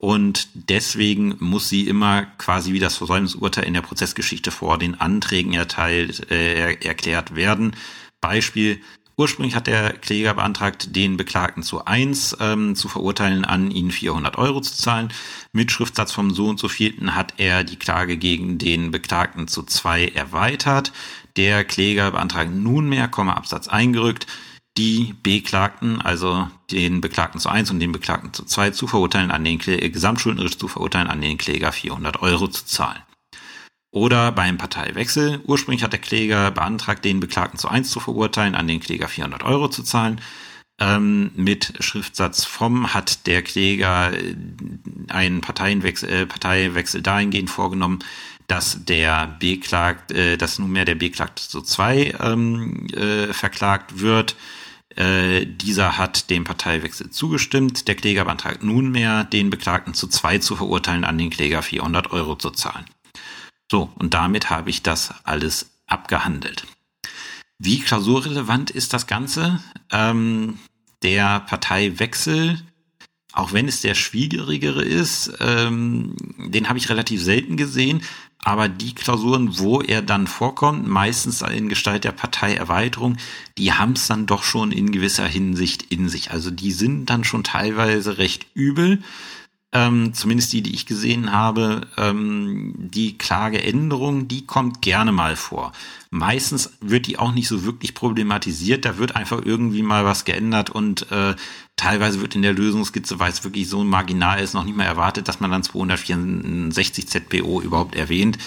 und 0.00 0.48
deswegen 0.54 1.36
muss 1.40 1.68
sie 1.68 1.86
immer 1.86 2.22
quasi 2.38 2.72
wie 2.72 2.78
das 2.78 2.96
Versäumnisurteil 2.96 3.64
in 3.64 3.74
der 3.74 3.82
Prozessgeschichte 3.82 4.50
vor 4.50 4.78
den 4.78 4.98
Anträgen 4.98 5.52
erteilt, 5.52 6.30
äh, 6.30 6.72
erklärt 6.76 7.36
werden. 7.36 7.76
Beispiel, 8.22 8.80
ursprünglich 9.18 9.54
hat 9.54 9.66
der 9.66 9.92
Kläger 9.92 10.32
beantragt, 10.32 10.96
den 10.96 11.18
Beklagten 11.18 11.62
zu 11.62 11.84
eins 11.84 12.34
ähm, 12.40 12.76
zu 12.76 12.88
verurteilen, 12.88 13.44
an 13.44 13.70
ihn 13.70 13.90
400 13.90 14.38
Euro 14.38 14.62
zu 14.62 14.74
zahlen. 14.74 15.12
Mit 15.52 15.70
Schriftsatz 15.70 16.12
vom 16.12 16.30
so 16.30 16.48
und 16.48 16.58
so 16.58 16.68
vierten 16.68 17.14
hat 17.14 17.34
er 17.36 17.62
die 17.62 17.76
Klage 17.76 18.16
gegen 18.16 18.56
den 18.56 18.92
Beklagten 18.92 19.48
zu 19.48 19.64
zwei 19.64 20.06
erweitert. 20.06 20.92
Der 21.36 21.62
Kläger 21.62 22.10
beantragt 22.12 22.54
nunmehr, 22.54 23.06
Komma 23.08 23.34
Absatz 23.34 23.68
eingerückt, 23.68 24.26
die 24.78 25.14
Beklagten, 25.22 26.00
also 26.00 26.48
den 26.70 27.00
Beklagten 27.00 27.40
zu 27.40 27.48
eins 27.48 27.70
und 27.70 27.80
den 27.80 27.92
Beklagten 27.92 28.32
zu 28.32 28.44
zwei 28.44 28.70
zu 28.70 28.86
verurteilen, 28.86 29.30
an 29.30 29.44
den 29.44 29.58
Kläger, 29.58 29.88
gesamtschuldnerisch 29.88 30.58
zu 30.58 30.68
verurteilen, 30.68 31.08
an 31.08 31.20
den 31.20 31.38
Kläger 31.38 31.72
400 31.72 32.22
Euro 32.22 32.48
zu 32.48 32.64
zahlen. 32.64 33.02
Oder 33.92 34.30
beim 34.30 34.56
Parteiwechsel. 34.56 35.40
Ursprünglich 35.44 35.82
hat 35.82 35.92
der 35.92 36.00
Kläger 36.00 36.52
beantragt, 36.52 37.04
den 37.04 37.18
Beklagten 37.18 37.58
zu 37.58 37.68
eins 37.68 37.90
zu 37.90 37.98
verurteilen, 37.98 38.54
an 38.54 38.68
den 38.68 38.80
Kläger 38.80 39.08
400 39.08 39.42
Euro 39.42 39.68
zu 39.68 39.82
zahlen. 39.82 40.20
ähm, 40.80 41.30
mit 41.36 41.74
Schriftsatz 41.80 42.44
vom 42.44 42.94
hat 42.94 43.26
der 43.26 43.42
Kläger 43.42 44.12
einen 45.08 45.42
Parteienwechsel, 45.42 46.08
äh, 46.08 46.26
Parteiwechsel 46.26 47.02
dahingehend 47.02 47.50
vorgenommen, 47.50 47.98
dass 48.46 48.84
der 48.84 49.36
Beklagt, 49.38 50.10
äh, 50.12 50.36
dass 50.38 50.58
nunmehr 50.58 50.84
der 50.86 50.94
Beklagte 50.94 51.42
zu 51.46 51.60
zwei 51.60 52.14
ähm, 52.20 52.86
äh, 52.94 53.32
verklagt 53.32 54.00
wird. 54.00 54.36
Äh, 54.96 55.46
dieser 55.46 55.98
hat 55.98 56.30
dem 56.30 56.44
Parteiwechsel 56.44 57.10
zugestimmt. 57.10 57.88
Der 57.88 57.94
Kläger 57.94 58.24
beantragt 58.24 58.62
nunmehr, 58.62 59.24
den 59.24 59.50
Beklagten 59.50 59.94
zu 59.94 60.08
zwei 60.08 60.38
zu 60.38 60.56
verurteilen, 60.56 61.04
an 61.04 61.18
den 61.18 61.30
Kläger 61.30 61.62
400 61.62 62.10
Euro 62.12 62.36
zu 62.36 62.50
zahlen. 62.50 62.86
So, 63.70 63.92
und 63.96 64.14
damit 64.14 64.50
habe 64.50 64.70
ich 64.70 64.82
das 64.82 65.14
alles 65.24 65.70
abgehandelt. 65.86 66.66
Wie 67.58 67.80
klausurrelevant 67.80 68.70
ist 68.70 68.92
das 68.92 69.06
Ganze? 69.06 69.62
Ähm, 69.92 70.58
der 71.02 71.40
Parteiwechsel 71.40 72.60
auch 73.32 73.52
wenn 73.52 73.68
es 73.68 73.80
der 73.80 73.94
schwierigere 73.94 74.82
ist, 74.82 75.32
ähm, 75.40 76.16
den 76.36 76.68
habe 76.68 76.78
ich 76.78 76.88
relativ 76.88 77.22
selten 77.22 77.56
gesehen. 77.56 78.02
Aber 78.42 78.68
die 78.68 78.94
Klausuren, 78.94 79.58
wo 79.58 79.82
er 79.82 80.00
dann 80.00 80.26
vorkommt, 80.26 80.86
meistens 80.86 81.42
in 81.42 81.68
Gestalt 81.68 82.04
der 82.04 82.12
Parteierweiterung, 82.12 83.16
die 83.58 83.74
haben 83.74 83.92
es 83.92 84.06
dann 84.06 84.26
doch 84.26 84.42
schon 84.42 84.72
in 84.72 84.92
gewisser 84.92 85.26
Hinsicht 85.26 85.82
in 85.90 86.08
sich. 86.08 86.30
Also 86.30 86.50
die 86.50 86.72
sind 86.72 87.06
dann 87.06 87.24
schon 87.24 87.44
teilweise 87.44 88.16
recht 88.16 88.46
übel 88.54 89.02
ähm, 89.72 90.12
zumindest 90.14 90.52
die, 90.52 90.62
die 90.62 90.74
ich 90.74 90.84
gesehen 90.84 91.32
habe, 91.32 91.82
ähm, 91.96 92.74
die 92.76 93.16
Klageänderung, 93.16 94.26
die 94.26 94.44
kommt 94.44 94.82
gerne 94.82 95.12
mal 95.12 95.36
vor. 95.36 95.72
Meistens 96.10 96.72
wird 96.80 97.06
die 97.06 97.18
auch 97.18 97.32
nicht 97.32 97.46
so 97.46 97.64
wirklich 97.64 97.94
problematisiert, 97.94 98.84
da 98.84 98.98
wird 98.98 99.14
einfach 99.14 99.40
irgendwie 99.44 99.82
mal 99.82 100.04
was 100.04 100.24
geändert 100.24 100.70
und 100.70 101.10
äh, 101.12 101.36
teilweise 101.76 102.20
wird 102.20 102.34
in 102.34 102.42
der 102.42 102.52
Lösungskizze, 102.52 103.20
weil 103.20 103.30
es 103.30 103.44
wirklich 103.44 103.68
so 103.68 103.84
marginal 103.84 104.40
ist, 104.40 104.54
noch 104.54 104.64
nicht 104.64 104.76
mal 104.76 104.84
erwartet, 104.84 105.28
dass 105.28 105.38
man 105.38 105.52
dann 105.52 105.62
264 105.62 107.06
ZPO 107.06 107.62
überhaupt 107.62 107.94
erwähnt. 107.94 108.38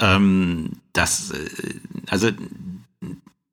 Ähm, 0.00 0.70
das, 0.92 1.32
äh, 1.32 1.80
also 2.06 2.30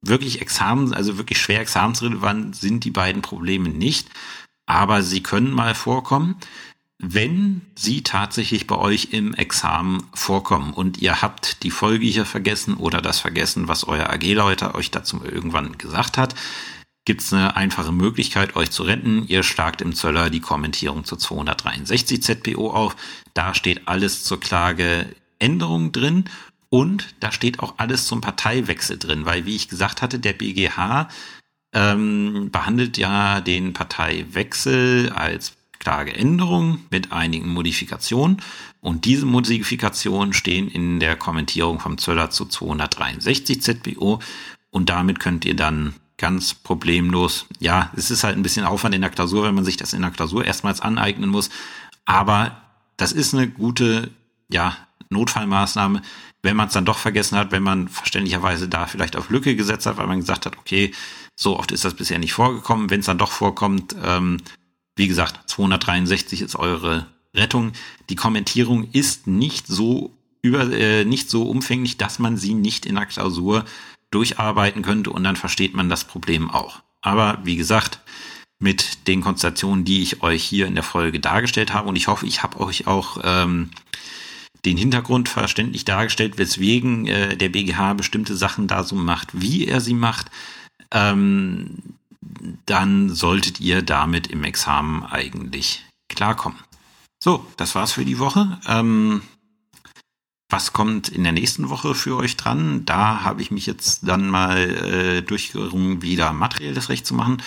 wirklich 0.02 0.42
Examen, 0.42 0.94
also 0.94 1.18
wirklich 1.18 1.42
schwer 1.42 1.60
examensrelevant 1.60 2.56
sind 2.56 2.84
die 2.84 2.92
beiden 2.92 3.24
Probleme 3.24 3.70
nicht, 3.70 4.10
aber 4.68 5.02
sie 5.02 5.24
können 5.24 5.52
mal 5.52 5.74
vorkommen 5.74 6.36
wenn 7.02 7.62
sie 7.76 8.04
tatsächlich 8.04 8.68
bei 8.68 8.76
euch 8.76 9.10
im 9.12 9.34
Examen 9.34 10.04
vorkommen 10.14 10.74
und 10.74 10.98
ihr 11.02 11.22
habt 11.22 11.64
die 11.64 11.72
Folge 11.72 12.06
hier 12.06 12.26
vergessen 12.26 12.76
oder 12.76 13.02
das 13.02 13.20
vergessen, 13.20 13.70
was 13.70 13.88
euer 13.88 14.10
AG-Leiter 14.10 14.76
euch 14.76 14.92
dazu 14.92 15.22
irgendwann 15.24 15.78
gesagt 15.78 16.18
hat, 16.18 16.36
gibt 17.06 17.22
es 17.22 17.32
eine 17.32 17.56
einfache 17.56 17.94
Möglichkeit, 17.94 18.58
euch 18.58 18.70
zu 18.70 18.84
retten. 18.84 19.26
Ihr 19.28 19.44
schlagt 19.44 19.82
im 19.82 19.96
Zöller 19.96 20.30
die 20.30 20.42
Kommentierung 20.42 21.06
zu 21.06 21.16
263 21.16 22.22
ZPO 22.22 22.70
auf. 22.70 22.98
Da 23.34 23.54
steht 23.54 23.88
alles 23.88 24.24
zur 24.24 24.42
Klageänderung 24.42 25.94
drin 25.94 26.26
und 26.70 27.16
da 27.22 27.32
steht 27.32 27.62
auch 27.62 27.76
alles 27.78 28.06
zum 28.06 28.20
Parteiwechsel 28.20 29.00
drin, 29.00 29.26
weil 29.26 29.46
wie 29.46 29.56
ich 29.56 29.70
gesagt 29.70 30.02
hatte, 30.02 30.20
der 30.20 30.34
BGH 30.34 31.08
ähm, 31.74 32.50
behandelt 32.52 32.98
ja 32.98 33.42
den 33.42 33.74
Parteiwechsel 33.74 35.10
als 35.10 35.54
Klageänderung 35.80 36.80
mit 36.90 37.12
einigen 37.12 37.50
Modifikationen. 37.50 38.42
Und 38.82 39.06
diese 39.06 39.26
Modifikationen 39.26 40.34
stehen 40.34 40.70
in 40.70 41.00
der 41.00 41.16
Kommentierung 41.16 41.80
vom 41.80 41.98
Zöller 41.98 42.30
zu 42.30 42.46
263 42.46 43.62
ZBO. 43.62 44.20
Und 44.70 44.90
damit 44.90 45.20
könnt 45.20 45.46
ihr 45.46 45.56
dann 45.56 45.96
ganz 46.18 46.54
problemlos, 46.54 47.46
ja, 47.60 47.92
es 47.96 48.12
ist 48.12 48.24
halt 48.24 48.38
ein 48.38 48.44
bisschen 48.44 48.66
Aufwand 48.66 48.94
in 48.94 49.02
der 49.02 49.10
Klausur, 49.10 49.46
wenn 49.46 49.56
man 49.56 49.64
sich 49.64 49.78
das 49.78 49.94
in 49.94 50.02
der 50.02 50.12
Klausur 50.12 50.46
erstmals 50.46 50.82
aneignen 50.82 51.30
muss. 51.30 51.50
Aber 52.06 52.62
das 52.98 53.14
ist 53.14 53.34
eine 53.34 53.48
gute, 53.48 54.12
ja, 54.50 54.76
Notfallmaßnahme, 55.10 56.02
wenn 56.44 56.56
man 56.56 56.68
es 56.68 56.74
dann 56.74 56.86
doch 56.86 56.98
vergessen 56.98 57.38
hat, 57.38 57.52
wenn 57.52 57.64
man 57.64 57.88
verständlicherweise 57.88 58.68
da 58.68 58.86
vielleicht 58.86 59.16
auf 59.16 59.30
Lücke 59.30 59.56
gesetzt 59.56 59.86
hat, 59.86 59.98
weil 59.98 60.08
man 60.08 60.20
gesagt 60.20 60.46
hat, 60.46 60.58
okay, 60.58 60.92
so 61.36 61.58
oft 61.58 61.72
ist 61.72 61.86
das 61.86 61.96
bisher 61.96 62.20
nicht 62.20 62.34
vorgekommen. 62.34 62.90
Wenn 62.90 63.00
es 63.00 63.08
dann 63.08 63.18
doch 63.18 63.32
vorkommt, 63.32 63.96
ähm, 64.04 64.38
wie 65.00 65.08
gesagt, 65.08 65.50
263 65.50 66.42
ist 66.42 66.56
eure 66.58 67.08
Rettung. 67.34 67.72
Die 68.10 68.16
Kommentierung 68.16 68.92
ist 68.92 69.28
nicht 69.28 69.66
so 69.66 70.14
über, 70.42 70.72
äh, 70.72 71.06
nicht 71.06 71.30
so 71.30 71.44
umfänglich, 71.44 71.98
dass 71.98 72.20
man 72.20 72.38
sie 72.38 72.54
nicht 72.54 72.86
in 72.86 72.96
der 72.96 73.06
Klausur 73.06 73.66
durcharbeiten 74.12 74.82
könnte 74.82 75.12
und 75.12 75.24
dann 75.24 75.38
versteht 75.38 75.74
man 75.74 75.90
das 75.90 76.04
Problem 76.04 76.52
auch. 76.52 76.82
Aber 77.02 77.40
wie 77.44 77.56
gesagt, 77.56 78.00
mit 78.60 79.08
den 79.08 79.22
Konstellationen, 79.22 79.86
die 79.86 80.02
ich 80.02 80.22
euch 80.22 80.44
hier 80.44 80.68
in 80.68 80.76
der 80.76 80.84
Folge 80.84 81.22
dargestellt 81.22 81.74
habe 81.74 81.88
und 81.88 81.96
ich 81.96 82.08
hoffe, 82.08 82.26
ich 82.26 82.44
habe 82.44 82.60
euch 82.60 82.86
auch 82.86 83.20
ähm, 83.24 83.70
den 84.66 84.76
Hintergrund 84.76 85.30
verständlich 85.30 85.86
dargestellt, 85.86 86.38
weswegen 86.38 87.08
äh, 87.08 87.38
der 87.38 87.50
BGH 87.50 87.94
bestimmte 87.94 88.36
Sachen 88.36 88.68
da 88.68 88.84
so 88.84 88.96
macht, 88.96 89.30
wie 89.40 89.66
er 89.66 89.80
sie 89.80 89.94
macht. 89.94 90.30
Ähm, 90.92 91.99
dann 92.66 93.10
solltet 93.10 93.60
ihr 93.60 93.82
damit 93.82 94.28
im 94.28 94.44
Examen 94.44 95.04
eigentlich 95.04 95.86
klarkommen. 96.10 96.60
So, 97.22 97.46
das 97.58 97.76
war's 97.76 97.94
für 97.94 98.06
die 98.06 98.20
Woche. 98.20 98.60
Ähm, 98.68 99.22
was 100.50 100.74
kommt 100.74 101.10
in 101.10 101.24
der 101.24 101.32
nächsten 101.32 101.70
Woche 101.70 101.94
für 101.94 102.18
euch 102.18 102.36
dran? 102.36 102.84
Da 102.86 103.22
habe 103.22 103.42
ich 103.42 103.52
mich 103.52 103.66
jetzt 103.66 104.08
dann 104.08 104.30
mal 104.30 104.58
äh, 104.58 105.22
durchgerungen, 105.22 106.02
wieder 106.02 106.34
materielles 106.34 106.90
Recht 106.90 107.06
zu 107.06 107.14
machen. 107.14 107.42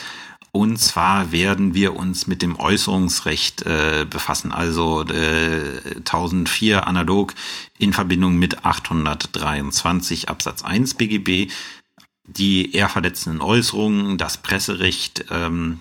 Und 0.54 0.76
zwar 0.76 1.32
werden 1.32 1.72
wir 1.72 1.96
uns 1.96 2.26
mit 2.26 2.42
dem 2.42 2.60
Äußerungsrecht 2.60 3.62
äh, 3.62 4.06
befassen, 4.08 4.52
also 4.52 5.02
äh, 5.02 5.96
1004 5.96 6.86
analog 6.86 7.34
in 7.78 7.94
Verbindung 7.94 8.36
mit 8.36 8.64
823 8.64 10.28
Absatz 10.28 10.62
1 10.62 10.94
BGB 10.94 11.50
die 12.24 12.74
eher 12.74 12.88
verletzenden 12.88 13.40
Äußerungen, 13.40 14.18
das 14.18 14.38
Presserecht. 14.38 15.26
Ähm, 15.30 15.80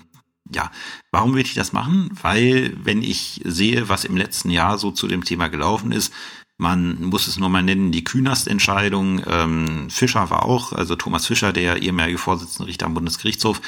ja, 0.54 0.72
warum 1.12 1.36
will 1.36 1.42
ich 1.44 1.54
das 1.54 1.74
machen? 1.74 2.10
Weil, 2.22 2.76
wenn 2.84 3.04
ich 3.04 3.42
sehe, 3.46 3.90
was 3.90 4.06
im 4.06 4.18
letzten 4.18 4.50
Jahr 4.50 4.78
so 4.78 4.92
zu 4.92 5.08
dem 5.08 5.24
Thema 5.24 5.48
gelaufen 5.48 5.92
ist, 5.92 6.14
man 6.58 7.02
muss 7.06 7.26
es 7.26 7.40
nur 7.40 7.50
mal 7.50 7.64
nennen, 7.64 7.92
die 7.92 8.04
Künast-Entscheidung. 8.04 9.24
Ähm, 9.26 9.90
Fischer 9.90 10.30
war 10.30 10.46
auch, 10.46 10.74
also 10.74 10.96
Thomas 10.96 11.26
Fischer, 11.26 11.54
der 11.54 11.82
ehemalige 11.82 12.20
Vorsitzende 12.20 12.68
Richter 12.68 12.86
am 12.86 12.94
Bundesgerichtshof, 12.94 13.62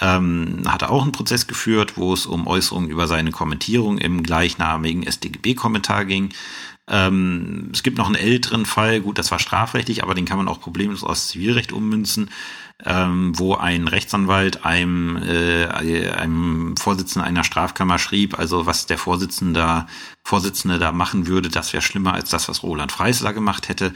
ähm, 0.00 0.62
hatte 0.66 0.90
auch 0.90 1.02
einen 1.02 1.12
Prozess 1.12 1.46
geführt, 1.46 1.96
wo 1.96 2.12
es 2.12 2.26
um 2.26 2.46
Äußerungen 2.46 2.90
über 2.90 3.06
seine 3.06 3.30
Kommentierung 3.30 3.96
im 3.96 4.22
gleichnamigen 4.22 5.10
StGB-Kommentar 5.10 6.04
ging. 6.04 6.34
Ähm, 6.86 7.70
es 7.72 7.82
gibt 7.82 7.96
noch 7.96 8.06
einen 8.06 8.14
älteren 8.14 8.66
Fall, 8.66 9.00
gut, 9.00 9.18
das 9.18 9.30
war 9.30 9.38
strafrechtlich, 9.38 10.02
aber 10.02 10.14
den 10.14 10.26
kann 10.26 10.36
man 10.36 10.48
auch 10.48 10.60
problemlos 10.60 11.02
aus 11.02 11.28
Zivilrecht 11.28 11.72
ummünzen, 11.72 12.30
ähm, 12.84 13.38
wo 13.38 13.54
ein 13.54 13.88
Rechtsanwalt 13.88 14.66
einem, 14.66 15.16
äh, 15.16 15.66
einem 15.66 16.76
Vorsitzenden 16.76 17.26
einer 17.26 17.44
Strafkammer 17.44 17.98
schrieb, 17.98 18.38
also 18.38 18.66
was 18.66 18.84
der 18.86 18.98
Vorsitzende, 18.98 19.86
Vorsitzende 20.24 20.78
da 20.78 20.92
machen 20.92 21.26
würde, 21.26 21.48
das 21.48 21.72
wäre 21.72 21.82
schlimmer 21.82 22.12
als 22.12 22.28
das, 22.28 22.48
was 22.48 22.62
Roland 22.62 22.92
Freisler 22.92 23.32
gemacht 23.32 23.68
hätte. 23.68 23.94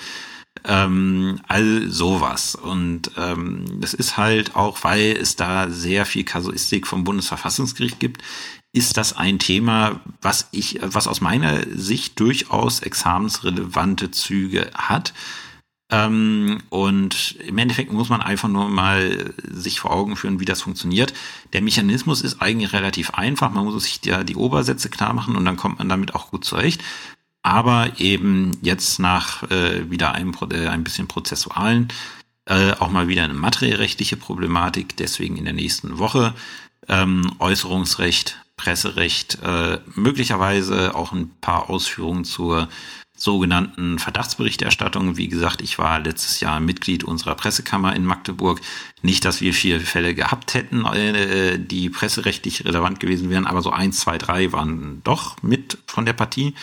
Ähm, 0.64 1.40
all 1.48 1.88
sowas. 1.88 2.54
Und 2.54 3.10
ähm, 3.16 3.80
das 3.80 3.94
ist 3.94 4.16
halt 4.16 4.56
auch, 4.56 4.84
weil 4.84 5.16
es 5.20 5.36
da 5.36 5.70
sehr 5.70 6.06
viel 6.06 6.24
Kasuistik 6.24 6.86
vom 6.86 7.04
Bundesverfassungsgericht 7.04 8.00
gibt, 8.00 8.22
ist 8.72 8.96
das 8.96 9.16
ein 9.16 9.38
Thema, 9.38 10.00
was 10.20 10.48
ich, 10.52 10.78
was 10.82 11.08
aus 11.08 11.20
meiner 11.20 11.64
Sicht 11.74 12.20
durchaus 12.20 12.80
examensrelevante 12.80 14.10
Züge 14.10 14.70
hat. 14.74 15.14
Ähm, 15.90 16.58
und 16.68 17.36
im 17.46 17.56
Endeffekt 17.56 17.92
muss 17.92 18.10
man 18.10 18.20
einfach 18.20 18.48
nur 18.48 18.68
mal 18.68 19.32
sich 19.50 19.80
vor 19.80 19.90
Augen 19.90 20.16
führen, 20.16 20.38
wie 20.38 20.44
das 20.44 20.60
funktioniert. 20.60 21.14
Der 21.54 21.62
Mechanismus 21.62 22.20
ist 22.20 22.42
eigentlich 22.42 22.74
relativ 22.74 23.10
einfach. 23.10 23.50
Man 23.50 23.64
muss 23.64 23.84
sich 23.84 24.04
ja 24.04 24.22
die 24.22 24.36
Obersätze 24.36 24.90
klar 24.90 25.14
machen 25.14 25.34
und 25.34 25.46
dann 25.46 25.56
kommt 25.56 25.78
man 25.78 25.88
damit 25.88 26.14
auch 26.14 26.30
gut 26.30 26.44
zurecht. 26.44 26.82
Aber 27.42 27.92
eben 27.98 28.58
jetzt 28.62 28.98
nach 28.98 29.42
äh, 29.50 29.90
wieder 29.90 30.12
einem 30.12 30.34
äh, 30.50 30.68
ein 30.68 30.84
bisschen 30.84 31.08
prozessualen 31.08 31.88
äh, 32.48 32.72
auch 32.78 32.90
mal 32.90 33.08
wieder 33.08 33.24
eine 33.24 33.34
materiellrechtliche 33.34 34.16
Problematik. 34.16 34.96
Deswegen 34.96 35.36
in 35.36 35.44
der 35.44 35.52
nächsten 35.52 35.98
Woche 35.98 36.34
ähm, 36.88 37.32
Äußerungsrecht 37.38 38.40
Presserecht, 38.56 39.38
äh, 39.44 39.78
möglicherweise 39.94 40.94
auch 40.94 41.12
ein 41.12 41.30
paar 41.40 41.70
Ausführungen 41.70 42.24
zur 42.24 42.68
sogenannten 43.16 43.98
Verdachtsberichterstattung. 43.98 45.16
Wie 45.16 45.28
gesagt, 45.28 45.60
ich 45.60 45.78
war 45.78 46.00
letztes 46.00 46.40
Jahr 46.40 46.58
Mitglied 46.58 47.04
unserer 47.04 47.34
Pressekammer 47.34 47.94
in 47.94 48.04
Magdeburg. 48.04 48.60
Nicht, 49.02 49.24
dass 49.24 49.40
wir 49.40 49.54
vier 49.54 49.80
Fälle 49.80 50.14
gehabt 50.14 50.54
hätten, 50.54 50.84
äh, 50.86 51.58
die 51.58 51.88
presserechtlich 51.90 52.64
relevant 52.64 52.98
gewesen 52.98 53.30
wären, 53.30 53.46
aber 53.46 53.62
so 53.62 53.70
eins, 53.70 54.00
zwei, 54.00 54.18
drei 54.18 54.52
waren 54.52 55.02
doch 55.04 55.40
mit 55.42 55.78
von 55.86 56.04
der 56.04 56.14
Partie. 56.14 56.54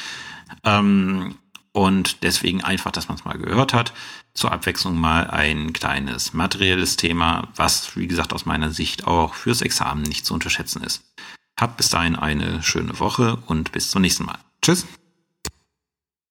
Ähm, 0.64 1.36
Und 1.72 2.24
deswegen 2.24 2.64
einfach, 2.64 2.92
dass 2.92 3.10
man 3.10 3.18
es 3.18 3.26
mal 3.26 3.38
gehört 3.38 3.74
hat. 3.74 3.92
Zur 4.34 4.54
Abwechslung 4.54 4.98
mal 4.98 5.30
ein 5.30 5.74
kleines 5.74 6.32
materielles 6.34 6.96
Thema, 6.96 7.50
was, 7.58 7.98
wie 7.98 8.08
gesagt, 8.08 8.32
aus 8.32 8.46
meiner 8.46 8.72
Sicht 8.72 9.08
auch 9.08 9.34
fürs 9.34 9.62
Examen 9.62 10.04
nicht 10.04 10.26
zu 10.26 10.34
unterschätzen 10.34 10.84
ist. 10.84 11.04
Habt 11.60 11.76
bis 11.76 11.90
dahin 11.90 12.16
eine 12.16 12.64
schöne 12.64 12.98
Woche 13.00 13.38
und 13.48 13.74
bis 13.74 13.90
zum 13.90 14.02
nächsten 14.04 14.24
Mal. 14.24 14.40
Tschüss. 14.62 14.86